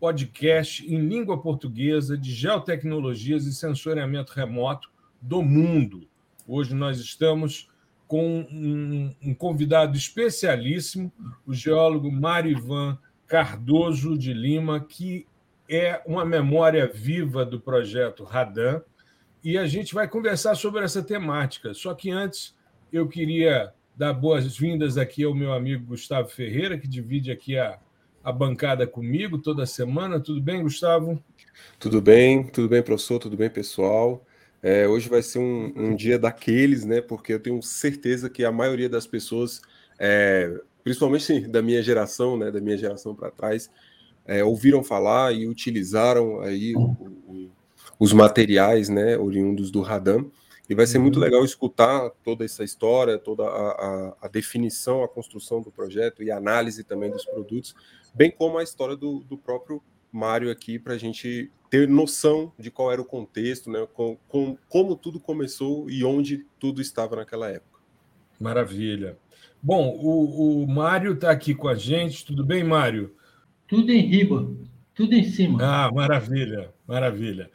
podcast 0.00 0.82
em 0.90 0.98
língua 0.98 1.40
portuguesa 1.40 2.16
de 2.16 2.32
geotecnologias 2.32 3.44
e 3.44 3.52
sensoriamento 3.52 4.32
remoto 4.32 4.90
do 5.20 5.42
mundo. 5.42 6.08
Hoje 6.48 6.74
nós 6.74 6.98
estamos 6.98 7.68
com 8.08 8.40
um, 8.50 9.14
um 9.22 9.34
convidado 9.34 9.96
especialíssimo, 9.96 11.12
o 11.46 11.52
geólogo 11.52 12.10
Mário 12.10 12.50
Ivan 12.50 12.98
Cardoso 13.26 14.18
de 14.18 14.32
Lima, 14.32 14.80
que 14.80 15.26
é 15.68 16.02
uma 16.04 16.24
memória 16.24 16.90
viva 16.92 17.44
do 17.44 17.60
projeto 17.60 18.24
Radan, 18.24 18.80
e 19.44 19.56
a 19.56 19.66
gente 19.66 19.94
vai 19.94 20.08
conversar 20.08 20.54
sobre 20.56 20.82
essa 20.82 21.02
temática. 21.02 21.72
Só 21.74 21.94
que 21.94 22.10
antes 22.10 22.56
eu 22.92 23.06
queria 23.06 23.72
dar 23.94 24.14
boas-vindas 24.14 24.96
aqui 24.96 25.22
ao 25.22 25.34
meu 25.34 25.52
amigo 25.52 25.86
Gustavo 25.86 26.28
Ferreira, 26.28 26.78
que 26.78 26.88
divide 26.88 27.30
aqui 27.30 27.56
a, 27.56 27.78
a 28.22 28.32
bancada 28.32 28.86
comigo 28.86 29.38
toda 29.38 29.66
semana. 29.66 30.20
Tudo 30.20 30.40
bem, 30.40 30.62
Gustavo? 30.62 31.22
Tudo 31.78 32.00
bem, 32.00 32.44
tudo 32.44 32.68
bem, 32.68 32.82
professor, 32.82 33.18
tudo 33.18 33.36
bem, 33.36 33.50
pessoal. 33.50 34.24
É, 34.62 34.86
hoje 34.86 35.08
vai 35.08 35.22
ser 35.22 35.38
um, 35.38 35.72
um, 35.74 35.96
dia 35.96 36.18
daqueles, 36.18 36.84
né? 36.84 37.00
Porque 37.00 37.32
eu 37.32 37.40
tenho 37.40 37.62
certeza 37.62 38.28
que 38.28 38.44
a 38.44 38.52
maioria 38.52 38.88
das 38.88 39.06
pessoas, 39.06 39.62
é, 39.98 40.54
principalmente 40.84 41.48
da 41.48 41.62
minha 41.62 41.82
geração, 41.82 42.36
né? 42.36 42.50
Da 42.50 42.60
minha 42.60 42.76
geração 42.76 43.14
para 43.14 43.30
trás, 43.30 43.70
é, 44.26 44.44
ouviram 44.44 44.84
falar 44.84 45.32
e 45.32 45.48
utilizaram 45.48 46.40
aí 46.40 46.74
o, 46.76 46.80
o, 46.80 47.50
os 47.98 48.12
materiais, 48.12 48.88
né? 48.90 49.16
Oriundos 49.16 49.70
do 49.70 49.80
Radam. 49.80 50.30
E 50.70 50.74
vai 50.74 50.86
ser 50.86 51.00
muito 51.00 51.16
uhum. 51.16 51.22
legal 51.22 51.44
escutar 51.44 52.10
toda 52.22 52.44
essa 52.44 52.62
história, 52.62 53.18
toda 53.18 53.42
a, 53.42 53.48
a, 53.48 54.16
a, 54.22 54.28
definição, 54.28 55.02
a 55.02 55.08
construção 55.08 55.60
do 55.60 55.68
projeto 55.68 56.22
e 56.22 56.30
a 56.30 56.36
análise 56.36 56.84
também 56.84 57.10
dos 57.10 57.24
produtos, 57.24 57.74
bem 58.14 58.30
como 58.30 58.56
a 58.56 58.62
história 58.62 58.94
do, 58.94 59.18
do 59.28 59.36
próprio 59.36 59.82
Mário 60.12 60.48
aqui, 60.48 60.78
para 60.78 60.94
a 60.94 60.98
gente 60.98 61.50
ter 61.68 61.88
noção 61.88 62.52
de 62.56 62.70
qual 62.70 62.92
era 62.92 63.02
o 63.02 63.04
contexto, 63.04 63.68
né, 63.68 63.84
com, 63.92 64.16
com, 64.28 64.56
como 64.68 64.94
tudo 64.94 65.18
começou 65.18 65.90
e 65.90 66.04
onde 66.04 66.46
tudo 66.60 66.80
estava 66.80 67.16
naquela 67.16 67.50
época. 67.50 67.80
Maravilha. 68.38 69.18
Bom, 69.60 69.98
o, 70.00 70.62
o 70.62 70.68
Mário 70.68 71.14
está 71.14 71.32
aqui 71.32 71.52
com 71.52 71.66
a 71.66 71.74
gente. 71.74 72.24
Tudo 72.24 72.44
bem, 72.44 72.62
Mário? 72.62 73.12
Tudo 73.66 73.90
em 73.90 74.06
riba, 74.06 74.48
tudo 74.94 75.14
em 75.14 75.24
cima. 75.24 75.58
Ah, 75.60 75.90
maravilha, 75.92 76.72
maravilha. 76.86 77.50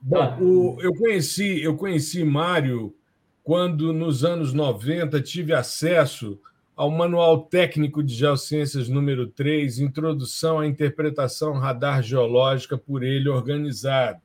Bom, 0.00 0.16
tá. 0.16 0.38
o, 0.40 0.78
eu 0.80 0.94
conheci, 0.94 1.62
eu 1.62 1.76
conheci 1.76 2.24
Mário 2.24 2.94
quando, 3.42 3.92
nos 3.92 4.24
anos 4.24 4.52
90, 4.52 5.20
tive 5.20 5.52
acesso 5.52 6.38
ao 6.74 6.90
Manual 6.90 7.42
Técnico 7.42 8.02
de 8.02 8.14
Geociências 8.14 8.88
número 8.88 9.26
3, 9.26 9.80
Introdução 9.80 10.60
à 10.60 10.66
Interpretação 10.66 11.52
Radar 11.54 12.02
Geológica 12.02 12.78
por 12.78 13.02
ele 13.02 13.28
organizado. 13.28 14.20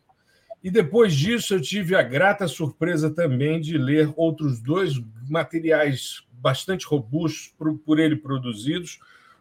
E 0.63 0.71
depois 0.71 1.13
disso 1.13 1.53
eu 1.53 1.61
tive 1.61 1.95
a 1.95 2.01
grata 2.01 2.47
surpresa 2.47 3.09
também 3.09 3.59
de 3.59 3.77
ler 3.77 4.11
outros 4.15 4.61
dois 4.61 4.93
materiais 5.29 6.25
bastante 6.31 6.85
robustos 6.85 7.53
por, 7.57 7.77
por 7.79 7.99
ele 7.99 8.15
produzidos, 8.15 8.99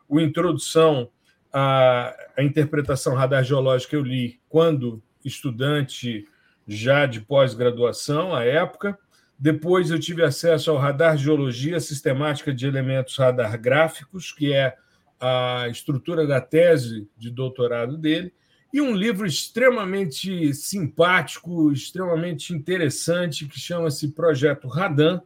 o 0.09 0.21
Introdução 0.21 1.09
à, 1.53 2.15
à 2.37 2.43
Interpretação 2.43 3.15
Radar 3.15 3.45
Geológica 3.45 3.95
eu 3.95 4.03
li 4.03 4.41
quando 4.49 5.03
estudante 5.25 6.27
já 6.67 7.07
de 7.07 7.21
pós-graduação 7.21 8.35
à 8.35 8.45
época, 8.45 8.99
depois 9.39 9.91
eu 9.91 9.99
tive 9.99 10.23
acesso 10.23 10.71
ao 10.71 10.77
Radar 10.77 11.17
Geologia 11.17 11.81
Sistemática 11.81 12.53
de 12.53 12.67
Elementos 12.67 13.17
Radar 13.17 13.61
Gráficos, 13.61 14.33
que 14.33 14.53
é 14.53 14.77
a 15.21 15.69
estrutura 15.69 16.27
da 16.27 16.41
tese 16.41 17.09
de 17.17 17.31
doutorado 17.31 17.97
dele, 17.97 18.33
e 18.73 18.81
um 18.81 18.95
livro 18.95 19.27
extremamente 19.27 20.53
simpático, 20.53 21.73
extremamente 21.73 22.53
interessante, 22.53 23.47
que 23.47 23.59
chama-se 23.59 24.09
Projeto 24.13 24.67
Radan, 24.67 25.21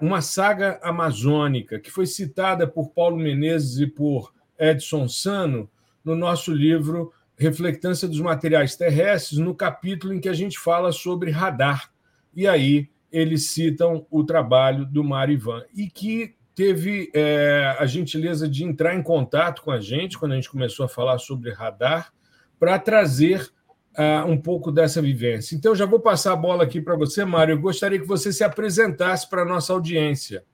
uma 0.00 0.20
saga 0.20 0.78
amazônica, 0.82 1.78
que 1.78 1.90
foi 1.90 2.06
citada 2.06 2.66
por 2.66 2.90
Paulo 2.90 3.16
Menezes 3.16 3.78
e 3.78 3.86
por 3.86 4.32
Edson 4.58 5.08
Sano 5.08 5.70
no 6.04 6.14
nosso 6.14 6.52
livro 6.52 7.12
Reflectância 7.36 8.06
dos 8.06 8.20
Materiais 8.20 8.76
Terrestres, 8.76 9.38
no 9.38 9.54
capítulo 9.54 10.14
em 10.14 10.20
que 10.20 10.28
a 10.28 10.34
gente 10.34 10.58
fala 10.58 10.92
sobre 10.92 11.30
radar. 11.30 11.92
E 12.34 12.46
aí 12.46 12.88
eles 13.10 13.50
citam 13.50 14.06
o 14.10 14.24
trabalho 14.24 14.84
do 14.84 15.04
Mário 15.04 15.34
Ivan, 15.34 15.64
e 15.74 15.88
que 15.88 16.34
teve 16.54 17.10
é, 17.14 17.76
a 17.78 17.86
gentileza 17.86 18.48
de 18.48 18.64
entrar 18.64 18.94
em 18.94 19.02
contato 19.02 19.62
com 19.62 19.70
a 19.70 19.80
gente 19.80 20.18
quando 20.18 20.32
a 20.32 20.34
gente 20.36 20.50
começou 20.50 20.84
a 20.84 20.88
falar 20.88 21.18
sobre 21.18 21.52
radar, 21.52 22.12
para 22.58 22.78
trazer 22.78 23.50
uh, 23.98 24.28
um 24.28 24.40
pouco 24.40 24.70
dessa 24.70 25.00
vivência. 25.00 25.54
Então, 25.54 25.74
já 25.74 25.86
vou 25.86 26.00
passar 26.00 26.32
a 26.32 26.36
bola 26.36 26.64
aqui 26.64 26.80
para 26.80 26.96
você, 26.96 27.24
Mário. 27.24 27.52
Eu 27.52 27.60
gostaria 27.60 27.98
que 27.98 28.06
você 28.06 28.32
se 28.32 28.44
apresentasse 28.44 29.28
para 29.28 29.42
a 29.42 29.44
nossa 29.44 29.72
audiência. 29.72 30.44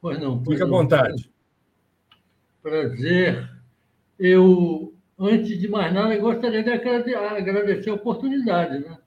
Pois 0.00 0.18
não. 0.20 0.42
Fique 0.44 0.62
à 0.62 0.66
vontade. 0.66 1.30
Prazer. 2.62 3.50
Eu, 4.18 4.94
antes 5.18 5.58
de 5.58 5.68
mais 5.68 5.92
nada, 5.92 6.16
gostaria 6.16 6.62
de 6.62 6.70
agradecer 6.70 7.90
a 7.90 7.94
oportunidade, 7.94 8.78
né? 8.78 8.98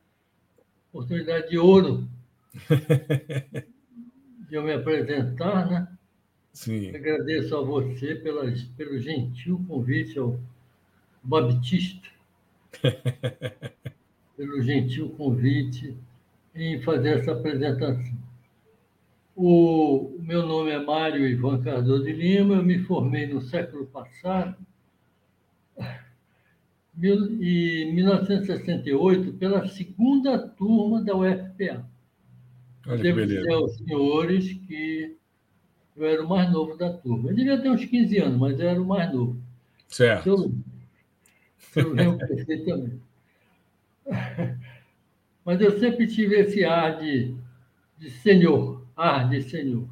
Oportunidade 0.91 1.49
de 1.49 1.57
ouro 1.57 2.07
de 4.49 4.55
eu 4.55 4.63
me 4.63 4.73
apresentar, 4.73 5.69
né? 5.69 5.87
Sim. 6.51 6.93
Agradeço 6.93 7.55
a 7.55 7.61
você 7.61 8.15
pelo 8.15 8.99
gentil 8.99 9.63
convite 9.67 10.19
ao 10.19 10.37
Baptista, 11.23 12.09
pelo 14.35 14.61
gentil 14.61 15.09
convite 15.11 15.95
em 16.53 16.81
fazer 16.81 17.19
essa 17.19 17.31
apresentação. 17.31 18.19
O 19.35 20.17
meu 20.19 20.45
nome 20.45 20.71
é 20.71 20.79
Mário 20.79 21.25
Ivan 21.25 21.61
Cardoso 21.61 22.03
de 22.03 22.11
Lima, 22.11 22.55
eu 22.55 22.63
me 22.63 22.79
formei 22.79 23.27
no 23.27 23.41
século 23.41 23.85
passado, 23.85 24.57
em 26.97 27.93
1968, 27.93 29.33
pela 29.33 29.67
segunda 29.67 30.37
turma 30.37 31.03
da 31.03 31.15
UFPA. 31.15 31.85
Olha 32.87 33.03
Devo 33.03 33.25
dizer 33.25 33.51
aos 33.51 33.75
senhores 33.77 34.53
que 34.67 35.15
eu 35.95 36.05
era 36.05 36.23
o 36.23 36.29
mais 36.29 36.51
novo 36.51 36.75
da 36.77 36.91
turma. 36.91 37.29
Eu 37.29 37.35
devia 37.35 37.61
ter 37.61 37.69
uns 37.69 37.85
15 37.85 38.17
anos, 38.17 38.39
mas 38.39 38.59
eu 38.59 38.67
era 38.67 38.81
o 38.81 38.85
mais 38.85 39.13
novo. 39.13 39.41
Certo. 39.87 40.27
Eu, 40.27 40.51
eu 41.75 41.93
lembro 41.93 42.27
perfeitamente. 42.27 42.99
Mas 45.43 45.59
eu 45.59 45.79
sempre 45.79 46.05
tive 46.05 46.39
esse 46.39 46.63
ar 46.63 46.99
de, 46.99 47.35
de 47.97 48.09
senhor, 48.09 48.85
ar 48.95 49.29
de 49.29 49.41
senhor. 49.41 49.87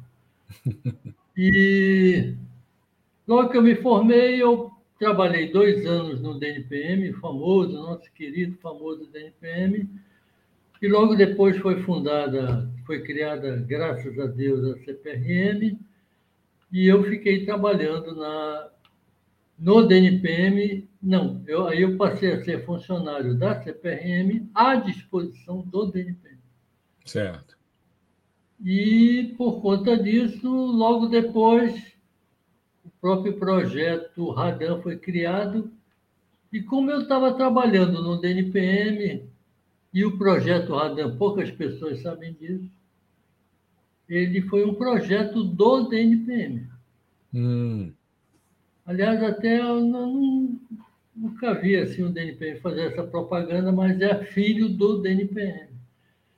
E 1.42 2.34
logo 3.26 3.48
que 3.48 3.56
eu 3.56 3.62
me 3.62 3.74
formei, 3.76 4.42
eu 4.42 4.69
trabalhei 5.00 5.50
dois 5.50 5.86
anos 5.86 6.20
no 6.20 6.38
DNPM, 6.38 7.14
famoso, 7.14 7.72
nosso 7.72 8.12
querido 8.12 8.58
famoso 8.58 9.10
DNPM, 9.10 9.88
e 10.80 10.88
logo 10.88 11.14
depois 11.14 11.56
foi 11.56 11.82
fundada, 11.82 12.70
foi 12.84 13.02
criada, 13.02 13.56
graças 13.66 14.18
a 14.18 14.26
Deus, 14.26 14.62
a 14.62 14.84
CPRM, 14.84 15.78
e 16.70 16.86
eu 16.86 17.02
fiquei 17.04 17.46
trabalhando 17.46 18.14
na, 18.14 18.68
no 19.58 19.86
DNPM. 19.86 20.86
Não, 21.02 21.42
eu, 21.46 21.66
aí 21.66 21.80
eu 21.80 21.96
passei 21.96 22.32
a 22.32 22.44
ser 22.44 22.66
funcionário 22.66 23.34
da 23.34 23.58
CPRM 23.62 24.50
à 24.54 24.74
disposição 24.76 25.62
do 25.62 25.86
DNPM. 25.86 26.38
Certo. 27.06 27.56
E, 28.62 29.34
por 29.38 29.62
conta 29.62 29.96
disso, 29.96 30.46
logo 30.46 31.06
depois, 31.06 31.89
próprio 33.00 33.38
projeto 33.38 34.30
Radan 34.30 34.80
foi 34.82 34.96
criado. 34.96 35.70
E 36.52 36.60
como 36.60 36.90
eu 36.90 37.02
estava 37.02 37.32
trabalhando 37.34 38.02
no 38.02 38.20
DNPM, 38.20 39.24
e 39.92 40.04
o 40.04 40.18
projeto 40.18 40.74
Radan, 40.74 41.16
poucas 41.16 41.50
pessoas 41.50 42.00
sabem 42.00 42.34
disso, 42.34 42.70
ele 44.08 44.42
foi 44.42 44.64
um 44.64 44.74
projeto 44.74 45.44
do 45.44 45.88
DNPM. 45.88 46.66
Hum. 47.32 47.92
Aliás, 48.84 49.22
até 49.22 49.58
não, 49.58 50.58
nunca 51.14 51.54
vi 51.54 51.76
assim 51.76 52.02
o 52.02 52.10
DNPM 52.10 52.58
fazer 52.60 52.92
essa 52.92 53.04
propaganda, 53.04 53.70
mas 53.70 54.00
é 54.00 54.24
filho 54.24 54.68
do 54.68 55.00
DNPM. 55.00 55.70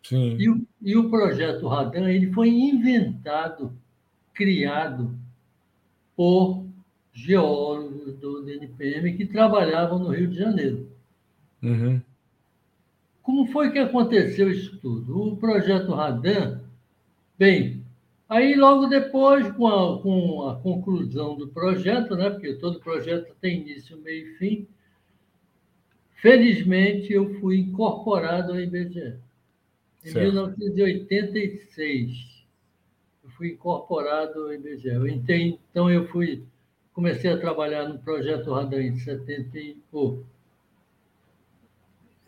Sim. 0.03 0.37
E, 0.39 0.51
o, 0.51 0.67
e 0.83 0.97
o 0.97 1.09
projeto 1.09 1.67
Radan 1.67 2.11
ele 2.11 2.31
foi 2.33 2.49
inventado, 2.49 3.73
criado 4.35 5.22
por 6.17 6.65
geólogos 7.13 8.15
do 8.15 8.43
DNPM 8.43 9.17
que 9.17 9.27
trabalhavam 9.27 9.99
no 9.99 10.11
Rio 10.11 10.29
de 10.29 10.39
Janeiro. 10.39 10.89
Uhum. 11.63 12.01
Como 13.23 13.47
foi 13.47 13.71
que 13.71 13.79
aconteceu 13.79 14.51
isso 14.51 14.77
tudo? 14.79 15.33
O 15.33 15.37
projeto 15.37 15.93
Radan, 15.93 16.61
bem, 17.39 17.85
aí 18.29 18.57
logo 18.57 18.87
depois, 18.87 19.49
com 19.53 19.69
a, 19.69 20.03
com 20.03 20.49
a 20.49 20.57
conclusão 20.57 21.37
do 21.37 21.49
projeto, 21.49 22.17
né, 22.17 22.31
porque 22.31 22.55
todo 22.55 22.81
projeto 22.81 23.33
tem 23.41 23.61
início, 23.61 23.97
meio 23.99 24.27
e 24.27 24.39
fim, 24.39 24.67
felizmente 26.17 27.13
eu 27.13 27.39
fui 27.41 27.59
incorporado 27.59 28.53
ao 28.53 28.61
IBGE. 28.61 29.15
Em 30.05 30.11
certo. 30.11 30.33
1986, 30.33 32.11
eu 32.11 32.32
fui 33.43 33.51
incorporado 33.51 34.41
ao 34.41 34.55
IBGE. 34.55 34.91
Então 35.71 35.91
eu 35.91 36.07
fui, 36.09 36.45
comecei 36.95 37.33
a 37.33 37.39
trabalhar 37.39 37.89
no 37.89 37.99
projeto 37.99 38.53
Radan 38.53 38.81
em 38.81 38.97
71 38.97 40.23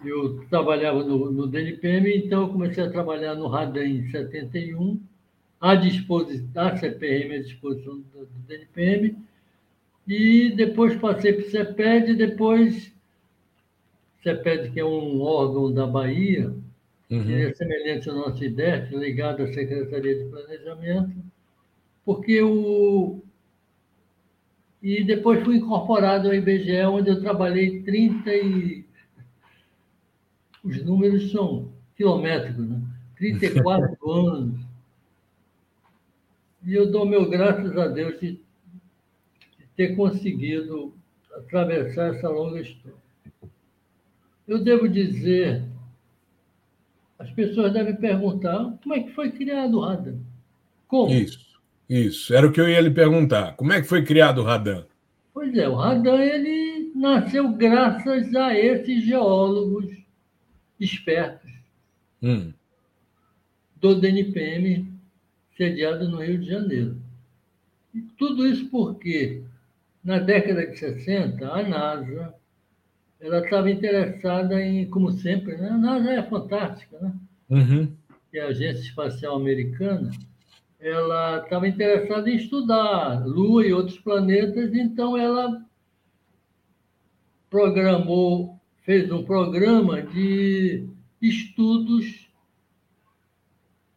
eu 0.05 0.45
trabalhava 0.51 1.03
no, 1.03 1.31
no 1.31 1.47
DNPM, 1.47 2.15
então 2.15 2.43
eu 2.43 2.49
comecei 2.51 2.85
a 2.85 2.91
trabalhar 2.91 3.35
no 3.37 3.47
Radan 3.47 3.87
em 3.87 4.11
71, 4.11 5.01
à 5.59 5.75
disposição 5.75 6.47
da 6.53 6.77
CPM, 6.77 7.37
à 7.37 7.43
disposição 7.43 7.95
do, 7.95 8.27
do 8.27 8.39
DNPM, 8.47 9.17
e 10.07 10.51
depois 10.55 10.95
passei 10.97 11.33
para 11.33 11.47
o 11.47 11.51
CEPED, 11.51 12.15
depois 12.17 12.93
CEPED, 14.23 14.73
que 14.73 14.81
é 14.81 14.85
um 14.85 15.23
órgão 15.23 15.73
da 15.73 15.87
Bahia, 15.87 16.55
uhum. 17.19 17.49
é 17.49 17.55
semelhante 17.55 18.09
ao 18.09 18.17
nosso 18.17 18.43
IDEF, 18.43 18.95
ligado 18.95 19.43
à 19.43 19.53
Secretaria 19.53 20.25
de 20.25 20.31
Planejamento, 20.31 21.13
porque 22.05 22.41
o... 22.43 23.21
E 24.83 25.03
depois 25.03 25.43
fui 25.43 25.57
incorporado 25.57 26.29
ao 26.29 26.35
IBGE, 26.35 26.83
onde 26.83 27.11
eu 27.11 27.21
trabalhei 27.21 27.83
30 27.83 28.35
e 28.35 28.85
os 30.63 30.83
números 30.85 31.31
são 31.31 31.73
quilométricos, 31.97 32.69
né? 32.69 32.81
34 33.17 33.97
anos. 34.11 34.61
E 36.67 36.75
eu 36.75 36.91
dou 36.91 37.07
meu 37.07 37.29
graças 37.29 37.77
a 37.77 37.89
Deus 37.89 38.19
de, 38.19 38.33
de 38.33 39.67
ter 39.77 39.95
conseguido 39.95 40.95
atravessar 41.35 42.15
essa 42.15 42.29
longa 42.29 42.61
história. 42.61 42.97
Eu 44.47 44.63
devo 44.63 44.89
dizer, 44.89 45.63
as 47.25 47.31
pessoas 47.31 47.73
devem 47.73 47.97
perguntar 47.97 48.79
como 48.83 48.95
é 48.95 49.01
que 49.01 49.13
foi 49.13 49.31
criado 49.31 49.79
o 49.79 49.81
Radan? 49.81 50.19
Como? 50.87 51.13
Isso, 51.13 51.59
isso. 51.89 52.35
Era 52.35 52.47
o 52.47 52.53
que 52.53 52.61
eu 52.61 52.69
ia 52.69 52.81
lhe 52.81 52.91
perguntar. 52.91 53.57
Como 53.57 53.73
é 53.73 53.81
que 53.81 53.89
foi 53.89 54.05
criado 54.05 54.43
o 54.43 54.45
Radan? 54.45 54.85
Pois 55.33 55.57
é, 55.57 55.67
o 55.67 55.75
Radan 55.75 56.21
ele 56.21 56.93
nasceu 56.95 57.49
graças 57.53 58.35
a 58.35 58.55
esses 58.55 59.05
geólogos 59.05 59.87
espertos 60.79 61.51
hum. 62.23 62.53
do 63.81 63.95
DNPM 63.95 64.93
sediado 65.57 66.09
no 66.09 66.23
Rio 66.23 66.39
de 66.39 66.47
Janeiro. 66.47 66.99
E 67.95 68.03
tudo 68.19 68.47
isso 68.47 68.69
porque, 68.69 69.43
na 70.05 70.19
década 70.19 70.67
de 70.67 70.79
60, 70.79 71.49
a 71.49 71.63
NASA 71.63 72.35
ela 73.25 73.39
estava 73.39 73.71
interessada 73.71 74.63
em, 74.63 74.87
como 74.91 75.11
sempre, 75.11 75.57
né? 75.57 75.71
a 75.71 75.79
NASA 75.79 76.11
é 76.11 76.23
fantástica, 76.23 76.99
né? 77.01 77.15
Uhum. 77.49 77.97
Que 78.31 78.39
é 78.39 78.43
a 78.43 78.49
Agência 78.49 78.83
Espacial 78.83 79.35
Americana, 79.35 80.11
ela 80.79 81.39
estava 81.39 81.67
interessada 81.67 82.29
em 82.29 82.37
estudar 82.37 83.27
Lua 83.27 83.67
e 83.67 83.73
outros 83.73 83.99
planetas, 83.99 84.75
então 84.75 85.17
ela 85.17 85.65
programou 87.49 88.61
fez 88.83 89.11
um 89.11 89.25
programa 89.25 90.03
de 90.03 90.87
estudos 91.23 92.29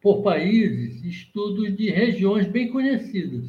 por 0.00 0.22
países, 0.22 1.04
estudos 1.04 1.76
de 1.76 1.90
regiões 1.90 2.46
bem 2.46 2.70
conhecidas. 2.70 3.44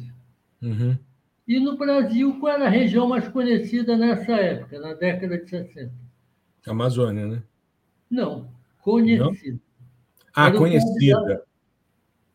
Uhum. 0.60 0.98
E 1.46 1.58
no 1.58 1.76
Brasil, 1.76 2.38
qual 2.38 2.54
era 2.54 2.66
a 2.66 2.70
região 2.70 3.08
mais 3.08 3.26
conhecida 3.28 3.96
nessa 3.96 4.32
época, 4.32 4.78
na 4.78 4.94
década 4.94 5.38
de 5.38 5.50
60? 5.50 5.92
Amazônia, 6.66 7.26
né? 7.26 7.42
Não, 8.10 8.48
conhecida. 8.80 9.52
Não? 9.52 9.60
Ah, 10.34 10.46
era 10.48 10.56
conhecida. 10.56 11.44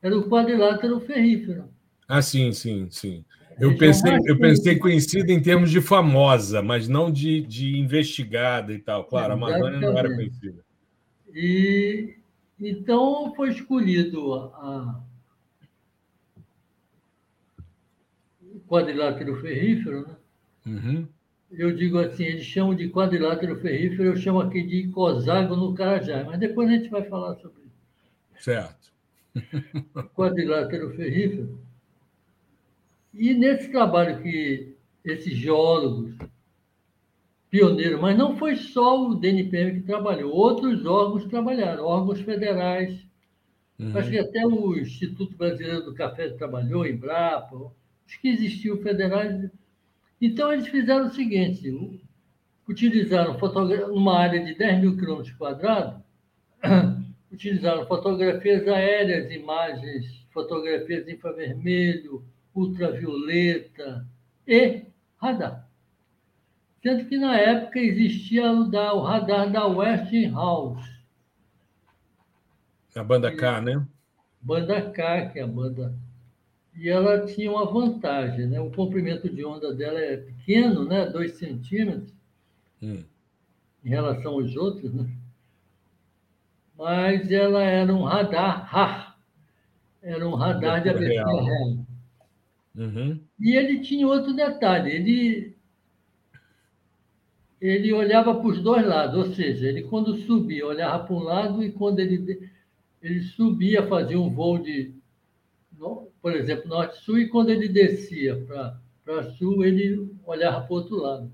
Era 0.02 0.18
o 0.18 0.30
quadrilátero 0.30 1.00
ferrífero. 1.00 1.70
Ah, 2.08 2.22
sim, 2.22 2.52
sim, 2.52 2.88
sim. 2.90 3.26
Eu 3.58 3.78
pensei, 3.78 4.20
eu 4.26 4.38
pensei 4.38 4.78
conhecida 4.78 5.32
em 5.32 5.42
termos 5.42 5.72
de 5.72 5.80
famosa, 5.82 6.62
mas 6.62 6.88
não 6.88 7.10
de, 7.10 7.42
de 7.42 7.78
investigada 7.78 8.74
e 8.74 8.80
tal. 8.80 9.06
Claro, 9.06 9.32
a 9.32 9.36
Amazônia 9.36 9.80
não 9.80 9.98
era 9.98 10.14
conhecida. 10.14 10.64
E 11.34 12.16
então 12.60 13.34
foi 13.36 13.50
escolhido 13.50 14.34
a, 14.34 15.02
o 18.42 18.60
quadrilátero 18.76 19.36
ferrífero, 19.42 20.08
né? 20.08 20.16
Uhum. 20.66 21.08
Eu 21.52 21.74
digo 21.74 21.98
assim, 22.00 22.24
eles 22.24 22.46
chamam 22.46 22.76
de 22.76 22.90
quadrilátero 22.90 23.56
ferrífero, 23.62 24.04
eu 24.04 24.18
chamo 24.18 24.42
aqui 24.42 24.62
de 24.64 24.78
icosago 24.78 25.56
no 25.56 25.74
Carajá, 25.74 26.24
mas 26.26 26.40
depois 26.40 26.68
a 26.68 26.74
gente 26.74 26.90
vai 26.90 27.04
falar 27.04 27.36
sobre 27.36 27.62
isso. 27.64 28.44
Certo. 28.44 28.92
quadrilátero 30.14 30.92
ferrífero. 30.92 31.58
E 33.14 33.34
nesse 33.34 33.72
trabalho 33.72 34.22
que 34.22 34.76
esses 35.04 35.34
geólogos 35.34 36.14
pioneiros, 37.50 38.02
mas 38.02 38.18
não 38.18 38.36
foi 38.36 38.58
só 38.58 39.08
o 39.08 39.16
DNPM 39.16 39.80
que 39.80 39.88
trabalhou, 39.88 40.34
outros 40.34 40.86
órgãos 40.86 41.26
trabalharam, 41.26 41.86
órgãos 41.86 42.20
federais. 42.20 43.00
Uhum. 43.80 43.98
Acho 43.98 44.10
que 44.10 44.18
até 44.18 44.46
o 44.46 44.76
Instituto 44.78 45.38
Brasileiro 45.38 45.84
do 45.84 45.94
Café 45.94 46.30
trabalhou, 46.30 46.86
Embrapa, 46.86 47.72
os 48.06 48.16
que 48.16 48.30
existiam 48.30 48.78
federais. 48.78 49.50
Então, 50.22 50.52
eles 50.52 50.68
fizeram 50.68 51.08
o 51.08 51.14
seguinte: 51.14 52.02
utilizaram 52.68 53.38
numa 53.88 54.20
área 54.20 54.44
de 54.44 54.56
10 54.56 54.82
mil 54.82 54.98
quilômetros 54.98 55.36
quadrados, 55.36 56.02
utilizaram 57.32 57.86
fotografias 57.88 58.68
aéreas, 58.68 59.32
imagens, 59.32 60.26
fotografias 60.32 61.08
infravermelho, 61.08 62.24
ultravioleta 62.54 64.06
e 64.48 64.86
radar. 65.18 65.68
Sendo 66.82 67.06
que 67.06 67.18
na 67.18 67.36
época 67.38 67.80
existia 67.80 68.52
o, 68.52 68.66
da, 68.66 68.94
o 68.94 69.02
radar 69.02 69.52
da 69.52 69.66
Westinghouse. 69.66 70.96
A 72.96 73.04
banda 73.04 73.36
K, 73.36 73.62
né? 73.62 73.86
Banda 74.42 74.92
K, 74.92 75.30
que 75.30 75.40
é 75.40 75.44
a 75.44 75.48
banda. 75.48 75.94
E 76.78 76.90
ela 76.90 77.26
tinha 77.26 77.52
uma 77.52 77.66
vantagem, 77.66 78.48
né? 78.48 78.60
O 78.60 78.70
comprimento 78.70 79.30
de 79.30 79.46
onda 79.46 79.74
dela 79.74 80.00
é 80.00 80.18
pequeno, 80.18 80.84
né? 80.84 81.06
2 81.06 81.34
centímetros, 81.34 82.14
hum. 82.82 83.04
em 83.84 83.90
relação 83.90 84.34
aos 84.34 84.56
outros, 84.56 84.94
né? 84.94 85.10
Mas 86.78 87.32
ela 87.32 87.64
era 87.64 87.94
um 87.94 88.04
radar 88.04 88.66
RAR. 88.66 89.18
Era 90.02 90.28
um 90.28 90.36
radar 90.36 90.84
de 90.84 90.90
abertura 90.90 91.14
real. 91.14 91.44
real. 91.46 91.86
Uhum. 92.76 93.22
E 93.40 93.56
ele 93.56 93.80
tinha 93.80 94.06
outro 94.06 94.34
detalhe, 94.34 94.92
ele, 94.92 95.56
ele 97.62 97.94
olhava 97.94 98.36
para 98.36 98.48
os 98.48 98.62
dois 98.62 98.86
lados, 98.86 99.16
ou 99.16 99.34
seja, 99.34 99.68
ele 99.68 99.84
quando 99.84 100.18
subia, 100.24 100.68
olhava 100.68 101.06
para 101.06 101.16
um 101.16 101.20
lado 101.20 101.64
e 101.64 101.72
quando 101.72 102.00
ele, 102.00 102.50
ele 103.02 103.22
subia, 103.22 103.88
fazia 103.88 104.20
um 104.20 104.30
voo 104.30 104.58
de, 104.58 104.94
por 106.26 106.36
exemplo, 106.36 106.68
norte-sul, 106.68 107.20
e 107.20 107.30
quando 107.30 107.52
ele 107.52 107.70
descia 107.70 108.36
para 109.04 109.32
sul, 109.34 109.64
ele 109.64 110.12
olhava 110.26 110.62
para 110.62 110.74
o 110.74 110.78
outro 110.78 110.96
lado. 110.96 111.32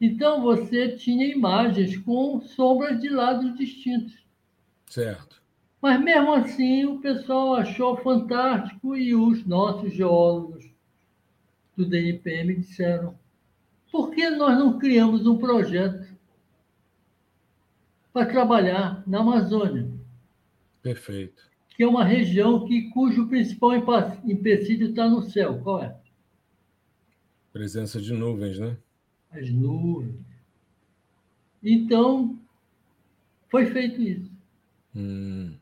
Então, 0.00 0.42
você 0.42 0.96
tinha 0.96 1.28
imagens 1.28 1.96
com 1.98 2.40
sombras 2.40 3.00
de 3.00 3.08
lados 3.08 3.56
distintos. 3.56 4.26
Certo. 4.84 5.40
Mas 5.80 6.02
mesmo 6.02 6.34
assim, 6.34 6.86
o 6.86 6.98
pessoal 6.98 7.54
achou 7.54 7.98
fantástico 7.98 8.96
e 8.96 9.14
os 9.14 9.46
nossos 9.46 9.94
geólogos 9.94 10.68
do 11.76 11.86
DNPM 11.88 12.56
disseram: 12.56 13.16
por 13.92 14.10
que 14.10 14.28
nós 14.30 14.58
não 14.58 14.76
criamos 14.76 15.24
um 15.24 15.38
projeto 15.38 16.04
para 18.12 18.26
trabalhar 18.26 19.04
na 19.06 19.20
Amazônia? 19.20 19.88
Perfeito. 20.82 21.48
Que 21.76 21.82
é 21.82 21.86
uma 21.86 22.04
região 22.04 22.66
que, 22.66 22.90
cujo 22.90 23.28
principal 23.28 23.72
empecilho 24.24 24.88
está 24.88 25.08
no 25.08 25.22
céu. 25.22 25.60
Qual 25.62 25.82
é? 25.82 25.94
Presença 27.52 28.00
de 28.00 28.12
nuvens, 28.12 28.58
né? 28.58 28.76
As 29.30 29.50
nuvens. 29.50 30.24
Então, 31.62 32.38
foi 33.48 33.66
feito 33.66 34.00
isso. 34.00 34.30
Hum. 34.94 35.54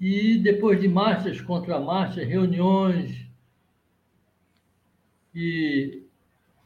E 0.00 0.38
depois 0.38 0.80
de 0.80 0.88
marchas, 0.88 1.40
contra-marchas, 1.40 2.26
reuniões 2.26 3.26
e, 5.34 6.02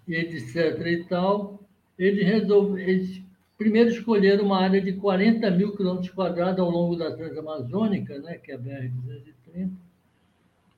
e 0.07 0.15
etc. 0.15 0.87
e 0.87 1.05
tal, 1.05 1.61
eles, 1.99 2.27
resolveram, 2.27 2.79
eles 2.79 3.23
primeiro 3.61 3.91
escolheram 3.91 4.47
uma 4.47 4.59
área 4.59 4.81
de 4.81 4.95
40 4.95 5.51
mil 5.51 5.77
quilômetros 5.77 6.09
quadrados 6.09 6.59
ao 6.59 6.71
longo 6.71 6.97
da 6.97 7.15
Transamazônica, 7.15 8.19
né, 8.21 8.39
que 8.39 8.53
é 8.53 8.55
a 8.55 8.59
BR-230. 8.59 9.71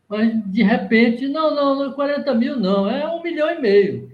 Mas, 0.08 0.44
de 0.46 0.64
repente, 0.64 1.28
não, 1.28 1.54
não, 1.54 1.78
não 1.78 1.92
40 1.92 2.34
mil 2.34 2.58
não, 2.58 2.90
é 2.90 3.08
um 3.08 3.22
milhão 3.22 3.48
e 3.52 3.60
meio. 3.60 4.10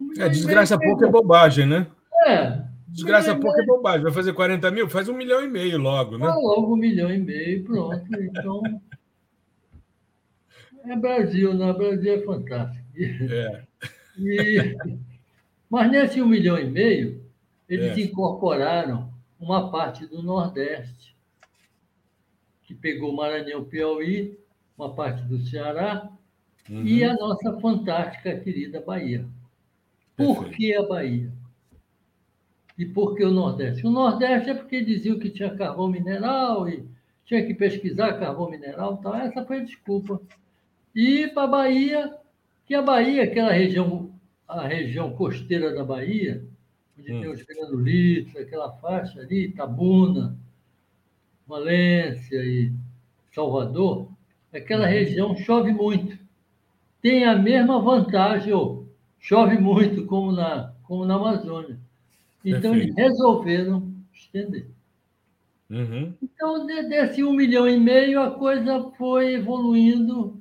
Um 0.00 0.04
milhão 0.04 0.26
é, 0.26 0.28
desgraça 0.28 0.78
pouco 0.78 1.04
é 1.04 1.10
bobagem, 1.10 1.66
né? 1.66 1.88
É, 2.28 2.62
Desgraça 2.86 3.34
pouco 3.34 3.60
é 3.60 3.66
bobagem. 3.66 4.04
Vai 4.04 4.12
fazer 4.12 4.32
40 4.32 4.70
mil? 4.70 4.88
Faz 4.88 5.08
um 5.08 5.16
milhão 5.16 5.44
e 5.44 5.48
meio 5.48 5.78
logo, 5.78 6.16
né? 6.16 6.26
Ah, 6.28 6.36
logo 6.36 6.74
um 6.74 6.76
milhão 6.76 7.12
e 7.12 7.18
meio, 7.18 7.64
pronto. 7.64 8.04
Então. 8.12 8.62
É 10.84 10.96
Brasil, 10.96 11.54
né? 11.54 11.72
Brasil 11.72 12.14
é 12.14 12.18
fantástico. 12.20 12.86
É. 12.96 13.62
E, 14.16 14.76
mas 15.70 15.90
nesse 15.90 16.20
um 16.20 16.26
milhão 16.26 16.58
e 16.58 16.68
meio, 16.68 17.24
eles 17.68 17.96
é. 17.96 18.00
incorporaram 18.00 19.08
uma 19.38 19.70
parte 19.70 20.04
do 20.04 20.20
Nordeste, 20.20 21.16
que 22.64 22.74
pegou 22.74 23.14
Maranhão, 23.14 23.64
Piauí, 23.64 24.36
uma 24.76 24.92
parte 24.92 25.22
do 25.22 25.40
Ceará 25.46 26.10
uhum. 26.68 26.84
e 26.84 27.04
a 27.04 27.14
nossa 27.14 27.58
fantástica 27.60 28.36
querida 28.40 28.80
Bahia. 28.80 29.24
Por 30.16 30.40
Perfeito. 30.44 30.56
que 30.56 30.74
a 30.74 30.82
Bahia? 30.82 31.32
E 32.76 32.84
por 32.84 33.14
que 33.14 33.24
o 33.24 33.30
Nordeste? 33.30 33.86
O 33.86 33.90
Nordeste 33.90 34.50
é 34.50 34.54
porque 34.54 34.82
diziam 34.82 35.18
que 35.18 35.30
tinha 35.30 35.54
carvão 35.54 35.86
mineral 35.86 36.68
e 36.68 36.84
tinha 37.24 37.46
que 37.46 37.54
pesquisar 37.54 38.18
carvão 38.18 38.50
mineral 38.50 38.96
tal. 38.96 39.14
Essa 39.14 39.44
foi 39.44 39.60
a 39.60 39.64
desculpa. 39.64 40.20
E 40.94 41.28
para 41.28 41.44
a 41.44 41.46
Bahia, 41.46 42.14
que 42.66 42.74
a 42.74 42.82
Bahia, 42.82 43.24
aquela 43.24 43.52
região, 43.52 44.09
a 44.58 44.66
região 44.66 45.12
costeira 45.12 45.72
da 45.72 45.84
Bahia, 45.84 46.44
onde 46.98 47.12
hum. 47.12 47.20
tem 47.20 47.30
os 47.30 47.42
granulitos, 47.42 48.36
aquela 48.36 48.72
faixa 48.72 49.20
ali, 49.20 49.46
Itabuna, 49.46 50.36
Valência 51.46 52.36
e 52.36 52.72
Salvador, 53.32 54.08
aquela 54.52 54.84
uhum. 54.84 54.90
região 54.90 55.36
chove 55.36 55.72
muito. 55.72 56.18
Tem 57.00 57.24
a 57.24 57.36
mesma 57.36 57.80
vantagem, 57.80 58.52
chove 59.18 59.56
muito 59.58 60.04
como 60.06 60.32
na, 60.32 60.72
como 60.82 61.04
na 61.04 61.14
Amazônia. 61.14 61.78
Então, 62.44 62.72
Perfeito. 62.72 62.76
eles 62.76 62.96
resolveram 62.96 63.92
estender. 64.12 64.66
Uhum. 65.70 66.12
Então, 66.20 66.66
desse 66.66 67.22
um 67.22 67.32
milhão 67.32 67.68
e 67.68 67.78
meio, 67.78 68.20
a 68.20 68.32
coisa 68.32 68.90
foi 68.98 69.34
evoluindo. 69.34 70.39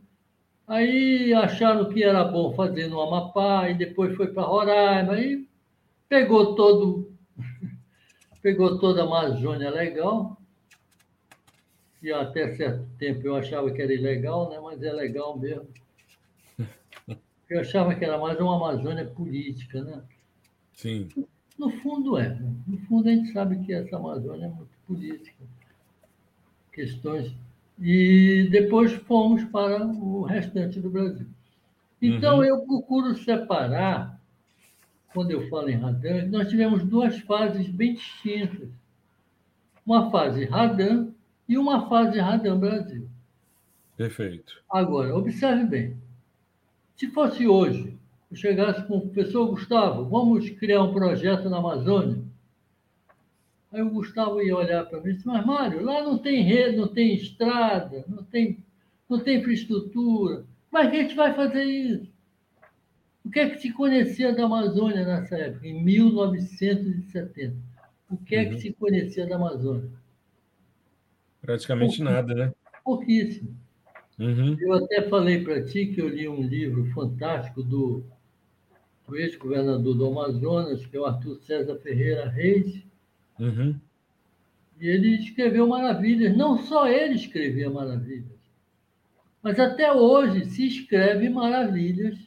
Aí 0.69 1.33
acharam 1.33 1.89
que 1.89 2.03
era 2.03 2.23
bom 2.23 2.53
fazer 2.53 2.88
no 2.88 3.01
Amapá, 3.01 3.67
e 3.71 3.73
depois 3.73 4.15
foi 4.15 4.27
para 4.31 4.43
Roraima, 4.43 5.13
aí 5.13 5.47
pegou 6.07 6.53
todo, 6.53 7.11
pegou 8.39 8.77
toda 8.77 9.01
a 9.01 9.05
Amazônia 9.05 9.71
legal. 9.71 10.39
E 12.03 12.13
até 12.13 12.55
certo 12.55 12.88
tempo 12.99 13.25
eu 13.25 13.35
achava 13.35 13.71
que 13.71 13.81
era 13.81 13.91
ilegal, 13.91 14.47
né? 14.51 14.59
mas 14.59 14.83
é 14.83 14.93
legal 14.93 15.38
mesmo. 15.38 15.67
Eu 17.49 17.61
achava 17.61 17.95
que 17.95 18.05
era 18.05 18.19
mais 18.19 18.39
uma 18.39 18.55
Amazônia 18.57 19.05
política, 19.05 19.83
né? 19.83 20.03
Sim. 20.71 21.09
No 21.57 21.71
fundo 21.71 22.15
é. 22.15 22.29
Né? 22.29 22.53
No 22.67 22.77
fundo 22.81 23.09
a 23.09 23.11
gente 23.11 23.33
sabe 23.33 23.57
que 23.65 23.73
essa 23.73 23.97
Amazônia 23.97 24.45
é 24.45 24.49
muito 24.49 24.69
política. 24.85 25.43
Questões. 26.71 27.35
E 27.81 28.48
depois 28.51 28.91
fomos 28.93 29.43
para 29.45 29.86
o 29.86 30.24
restante 30.24 30.79
do 30.79 30.89
Brasil. 30.89 31.27
Então 32.01 32.38
uhum. 32.38 32.43
eu 32.43 32.59
procuro 32.62 33.15
separar, 33.15 34.19
quando 35.13 35.31
eu 35.31 35.48
falo 35.50 35.69
em 35.69 35.77
Radan, 35.77 36.27
nós 36.27 36.50
tivemos 36.50 36.83
duas 36.83 37.17
fases 37.19 37.67
bem 37.67 37.93
distintas. 37.93 38.69
Uma 39.86 40.12
fase 40.12 40.45
Radan 40.45 41.07
e 41.48 41.57
uma 41.57 41.89
fase 41.89 42.19
Radan 42.19 42.59
Brasil. 42.59 43.07
Perfeito. 43.98 44.62
Agora, 44.69 45.15
observe 45.15 45.63
bem. 45.65 45.98
Se 46.95 47.07
fosse 47.12 47.48
hoje, 47.48 47.98
eu 48.29 48.38
chegasse 48.38 48.83
com 48.86 48.98
o 48.98 49.01
professor 49.01 49.48
Gustavo, 49.48 50.05
vamos 50.05 50.50
criar 50.51 50.83
um 50.83 50.93
projeto 50.93 51.50
na 51.50 51.57
Amazônia. 51.57 52.28
Aí 53.71 53.81
o 53.81 53.89
Gustavo 53.89 54.41
ia 54.41 54.55
olhar 54.55 54.85
para 54.85 54.99
mim 54.99 55.11
e 55.11 55.13
disse, 55.13 55.27
mas 55.27 55.45
Mário, 55.45 55.83
lá 55.83 56.03
não 56.03 56.17
tem 56.17 56.41
rede, 56.41 56.77
não 56.77 56.88
tem 56.88 57.13
estrada, 57.13 58.03
não 58.07 58.23
tem, 58.23 58.63
não 59.07 59.19
tem 59.19 59.39
infraestrutura. 59.39 60.43
Mas 60.71 60.88
a 60.88 60.91
gente 60.91 61.15
vai 61.15 61.33
fazer 61.33 61.63
isso. 61.63 62.11
O 63.23 63.29
que 63.29 63.39
é 63.39 63.49
que 63.49 63.59
se 63.59 63.71
conhecia 63.71 64.33
da 64.33 64.45
Amazônia 64.45 65.05
nessa 65.05 65.38
época, 65.38 65.67
em 65.67 65.83
1970? 65.83 67.55
O 68.09 68.17
que 68.17 68.35
é 68.35 68.45
que 68.45 68.53
uhum. 68.55 68.59
se 68.59 68.73
conhecia 68.73 69.27
da 69.27 69.35
Amazônia? 69.35 69.91
Praticamente 71.41 72.01
nada, 72.01 72.33
né? 72.33 72.53
Pouquíssimo. 72.83 73.55
Uhum. 74.17 74.57
Eu 74.59 74.73
até 74.73 75.07
falei 75.07 75.43
para 75.43 75.63
ti 75.63 75.88
que 75.88 76.01
eu 76.01 76.09
li 76.09 76.27
um 76.27 76.41
livro 76.41 76.85
fantástico 76.91 77.61
do 77.61 78.03
o 79.07 79.15
ex-governador 79.15 79.95
do 79.95 80.05
Amazonas, 80.05 80.85
que 80.85 80.95
é 80.95 80.99
o 80.99 81.05
Arthur 81.05 81.38
César 81.38 81.75
Ferreira 81.79 82.29
Reis. 82.29 82.83
Uhum. 83.39 83.79
E 84.79 84.88
ele 84.88 85.15
escreveu 85.15 85.67
maravilhas. 85.67 86.36
Não 86.36 86.58
só 86.58 86.88
ele 86.88 87.15
escrevia 87.15 87.69
maravilhas, 87.69 88.39
mas 89.41 89.60
até 89.60 89.91
hoje 89.91 90.46
se 90.46 90.67
escreve 90.67 91.29
maravilhas 91.29 92.17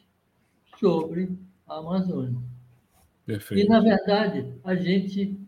sobre 0.79 1.29
a 1.67 1.77
Amazônia. 1.77 2.39
Perfeito. 3.25 3.63
E, 3.63 3.69
na 3.69 3.79
verdade, 3.79 4.45
a 4.63 4.75
gente 4.75 5.39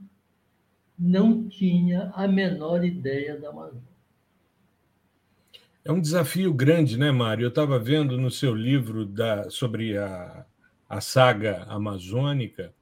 não 0.97 1.47
tinha 1.47 2.11
a 2.15 2.27
menor 2.27 2.85
ideia 2.85 3.37
da 3.39 3.49
Amazônia. 3.49 3.95
É 5.83 5.91
um 5.91 6.01
desafio 6.01 6.53
grande, 6.53 6.97
né, 6.97 7.11
Mário? 7.11 7.45
Eu 7.45 7.49
estava 7.49 7.77
vendo 7.77 8.17
no 8.17 8.31
seu 8.31 8.55
livro 8.55 9.05
da, 9.05 9.49
sobre 9.49 9.97
a 9.97 10.45
a 10.87 11.01
saga 11.01 11.63
amazônica, 11.67 12.73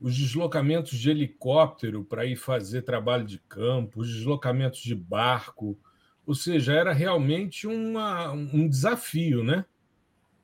os 0.00 0.16
deslocamentos 0.16 0.98
de 0.98 1.10
helicóptero 1.10 2.04
para 2.04 2.26
ir 2.26 2.36
fazer 2.36 2.82
trabalho 2.82 3.24
de 3.24 3.38
campo, 3.38 4.00
os 4.00 4.12
deslocamentos 4.12 4.80
de 4.80 4.94
barco, 4.94 5.78
ou 6.26 6.34
seja, 6.34 6.72
era 6.72 6.92
realmente 6.92 7.66
uma, 7.66 8.32
um 8.32 8.68
desafio, 8.68 9.44
né? 9.44 9.64